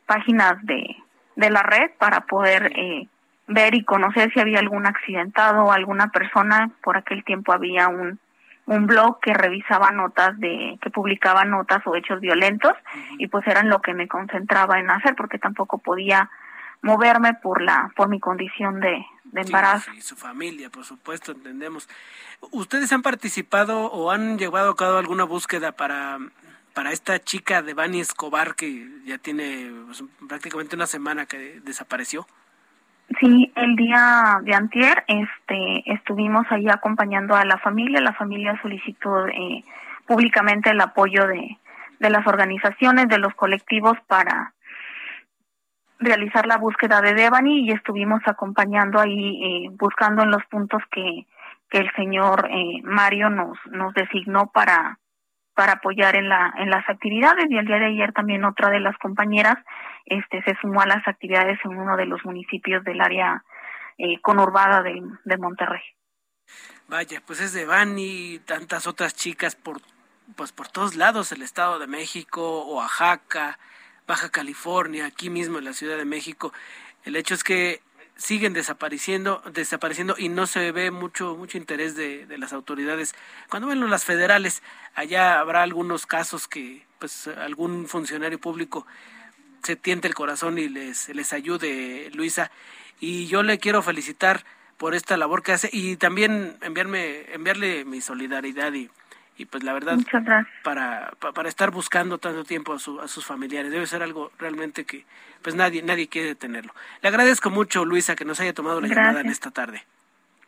[0.07, 0.97] páginas de,
[1.37, 3.09] de la red para poder eh,
[3.47, 6.71] ver y conocer si había algún accidentado o alguna persona.
[6.83, 8.19] Por aquel tiempo había un,
[8.67, 12.73] un blog que revisaba notas de que publicaba notas o hechos violentos
[13.19, 16.31] y pues eran lo que me concentraba en hacer porque tampoco podía
[16.83, 19.91] moverme por la por mi condición de, de embarazo.
[19.93, 21.89] y su familia, por supuesto, entendemos.
[22.53, 26.19] ¿Ustedes han participado o han llevado a cabo alguna búsqueda para
[26.75, 32.27] para esta chica de Bani Escobar que ya tiene pues, prácticamente una semana que desapareció?
[33.21, 38.01] Sí, el día de antier este, estuvimos ahí acompañando a la familia.
[38.01, 39.63] La familia solicitó eh,
[40.07, 41.59] públicamente el apoyo de,
[42.01, 44.55] de las organizaciones, de los colectivos para
[45.99, 51.27] realizar la búsqueda de Devani y estuvimos acompañando ahí, eh, buscando en los puntos que,
[51.71, 54.99] que el señor eh, Mario nos, nos designó para,
[55.55, 58.81] para apoyar en la en las actividades y el día de ayer también otra de
[58.81, 59.57] las compañeras
[60.07, 63.45] este se sumó a las actividades en uno de los municipios del área
[63.99, 65.83] eh, conurbada de, de Monterrey.
[66.89, 69.81] Vaya, pues es de Bani y tantas otras chicas por
[70.37, 73.59] pues por todos lados, el Estado de México, Oaxaca,
[74.07, 76.53] Baja California, aquí mismo en la Ciudad de México.
[77.05, 77.83] El hecho es que
[78.17, 83.15] siguen desapareciendo, desapareciendo y no se ve mucho, mucho interés de, de las autoridades.
[83.51, 84.63] Cuando ven las federales,
[84.95, 88.87] allá habrá algunos casos que pues algún funcionario público
[89.63, 92.51] se tiente el corazón y les, les ayude, Luisa.
[93.01, 94.45] Y yo le quiero felicitar
[94.77, 98.91] por esta labor que hace y también enviarme, enviarle mi solidaridad y,
[99.37, 99.99] y pues la verdad
[100.63, 104.85] para, para estar buscando tanto tiempo a, su, a sus familiares debe ser algo realmente
[104.85, 105.05] que
[105.43, 106.73] pues nadie nadie quiere detenerlo.
[107.03, 109.85] Le agradezco mucho Luisa que nos haya tomado la llamada en esta tarde.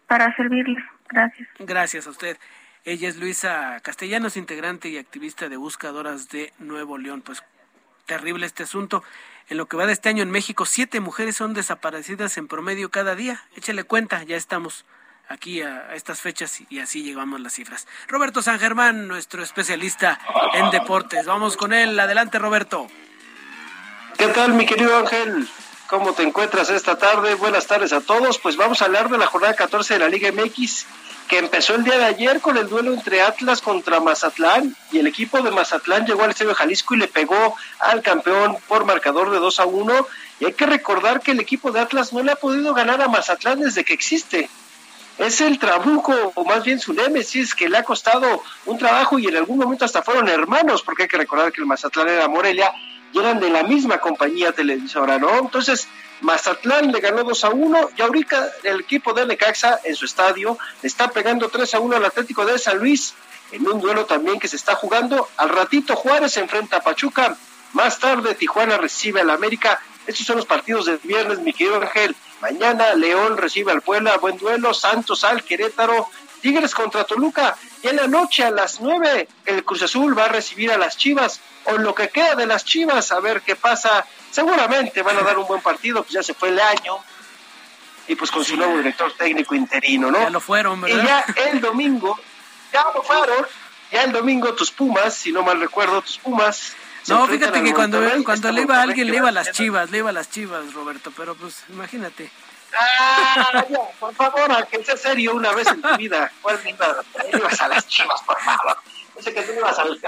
[0.06, 1.48] Para servirles gracias.
[1.58, 2.38] Gracias a usted.
[2.84, 7.22] Ella es Luisa Castellanos integrante y activista de buscadoras de Nuevo León.
[7.22, 7.42] Pues
[8.06, 9.02] terrible este asunto.
[9.48, 12.90] En lo que va de este año en México siete mujeres son desaparecidas en promedio
[12.90, 13.42] cada día.
[13.56, 14.84] Échele cuenta ya estamos
[15.28, 17.86] aquí a, estas fechas y así llegamos las cifras.
[18.08, 20.18] Roberto San Germán, nuestro especialista
[20.54, 21.26] en deportes.
[21.26, 21.98] Vamos con él.
[21.98, 22.88] Adelante, Roberto.
[24.16, 25.48] ¿Qué tal, mi querido Ángel?
[25.88, 27.34] ¿Cómo te encuentras esta tarde?
[27.34, 28.38] Buenas tardes a todos.
[28.38, 30.86] Pues vamos a hablar de la jornada 14 de la Liga MX,
[31.28, 35.06] que empezó el día de ayer con el duelo entre Atlas contra Mazatlán y el
[35.06, 39.38] equipo de Mazatlán llegó al Estadio Jalisco y le pegó al campeón por marcador de
[39.38, 40.06] 2 a 1.
[40.40, 43.08] Y hay que recordar que el equipo de Atlas no le ha podido ganar a
[43.08, 44.48] Mazatlán desde que existe
[45.18, 49.26] es el trabuco, o más bien su némesis, que le ha costado un trabajo y
[49.26, 52.72] en algún momento hasta fueron hermanos, porque hay que recordar que el Mazatlán era Morelia
[53.12, 55.38] y eran de la misma compañía televisora, ¿no?
[55.38, 55.88] Entonces,
[56.20, 60.58] Mazatlán le ganó 2 a 1 y ahorita el equipo de Necaxa en su estadio
[60.82, 63.14] está pegando 3 a 1 al Atlético de San Luis
[63.52, 65.28] en un duelo también que se está jugando.
[65.36, 67.36] Al ratito Juárez se enfrenta a Pachuca,
[67.72, 69.80] más tarde Tijuana recibe al América.
[70.06, 72.16] Estos son los partidos del viernes, mi querido Ángel.
[72.40, 76.08] Mañana León recibe al Puebla, buen duelo, Santos al Querétaro,
[76.40, 77.56] Tigres contra Toluca.
[77.82, 80.96] Y en la noche a las nueve el Cruz Azul va a recibir a las
[80.96, 84.06] Chivas, o lo que queda de las Chivas, a ver qué pasa.
[84.30, 86.98] Seguramente van a dar un buen partido, pues ya se fue el año.
[88.08, 90.20] Y pues con su nuevo director técnico interino, ¿no?
[90.20, 91.02] Ya lo fueron, ¿verdad?
[91.02, 92.18] Y ya el domingo,
[92.72, 93.46] ya lo fueron,
[93.90, 96.74] ya el domingo tus Pumas, si no mal recuerdo, tus Pumas
[97.08, 99.98] no, fíjate que cuando, cuando le iba a alguien, le iba a las chivas, le
[99.98, 102.30] iba a las chivas, Roberto, pero pues imagínate.
[102.78, 106.30] Ah, ya, por favor, aunque sea serio una vez en tu vida.
[106.42, 106.58] ¿Cuál
[107.32, 108.76] ibas a las chivas, por favor?
[109.16, 109.98] Ese que tú ibas a, los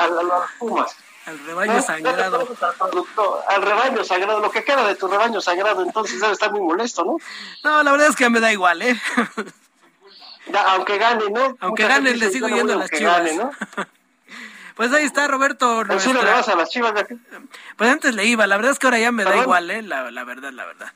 [0.58, 0.96] Pumas.
[1.26, 2.48] Al rebaño sagrado.
[3.48, 7.04] Al, rebaño sagrado, lo que queda de tu rebaño sagrado, entonces debe estar muy molesto,
[7.04, 7.18] ¿no?
[7.64, 9.00] No, la verdad es que me da igual, ¿eh?
[10.68, 11.56] aunque gane, ¿no?
[11.60, 13.18] Aunque gane, le sigo yendo a las chivas.
[13.18, 13.50] Gane, ¿no?
[14.78, 15.82] Pues ahí está, Roberto.
[15.82, 16.12] Nuestra...
[16.12, 17.14] le vas a las chivas de aquí?
[17.76, 19.82] Pues antes le iba, la verdad es que ahora ya me da igual, ¿eh?
[19.82, 20.92] La, la verdad, la verdad.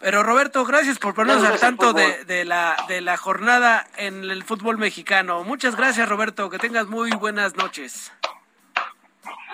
[0.00, 4.44] Pero Roberto, gracias por ponernos al tanto de, de, la, de la jornada en el
[4.44, 5.44] fútbol mexicano.
[5.44, 6.50] Muchas gracias, Roberto.
[6.50, 8.12] Que tengas muy buenas noches.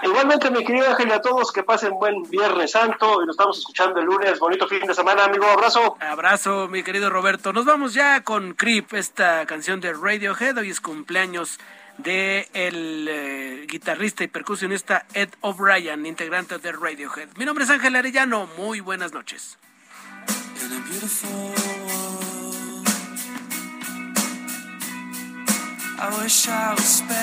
[0.02, 4.00] Igualmente, mi querido Ángel, a todos que pasen buen Viernes Santo y nos estamos escuchando
[4.00, 4.40] el lunes.
[4.40, 5.46] Bonito fin de semana, amigo.
[5.46, 5.96] Abrazo.
[6.00, 7.52] Abrazo, mi querido Roberto.
[7.52, 10.58] Nos vamos ya con Creep, esta canción de Radiohead.
[10.58, 11.60] Hoy es cumpleaños
[11.98, 17.28] de el eh, guitarrista y percusionista Ed O'Brien, integrante de Radiohead.
[17.36, 19.58] Mi nombre es Ángel Arellano, muy buenas noches.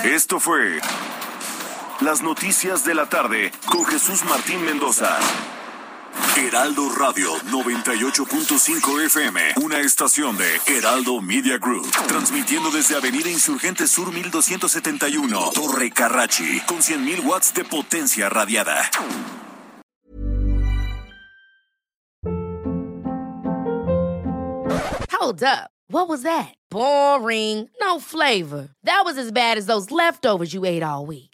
[0.04, 0.80] Esto fue
[2.00, 5.18] Las Noticias de la Tarde con Jesús Martín Mendoza.
[6.36, 14.12] Heraldo Radio 98.5 FM, una estación de Heraldo Media Group, transmitiendo desde Avenida Insurgente Sur
[14.12, 18.90] 1271, Torre Carrachi, con 100.000 watts de potencia radiada.
[25.10, 26.54] Hold up, what was that?
[26.70, 27.70] Boring.
[27.80, 28.68] No flavor.
[28.82, 31.33] That was as bad as those leftovers you ate all week.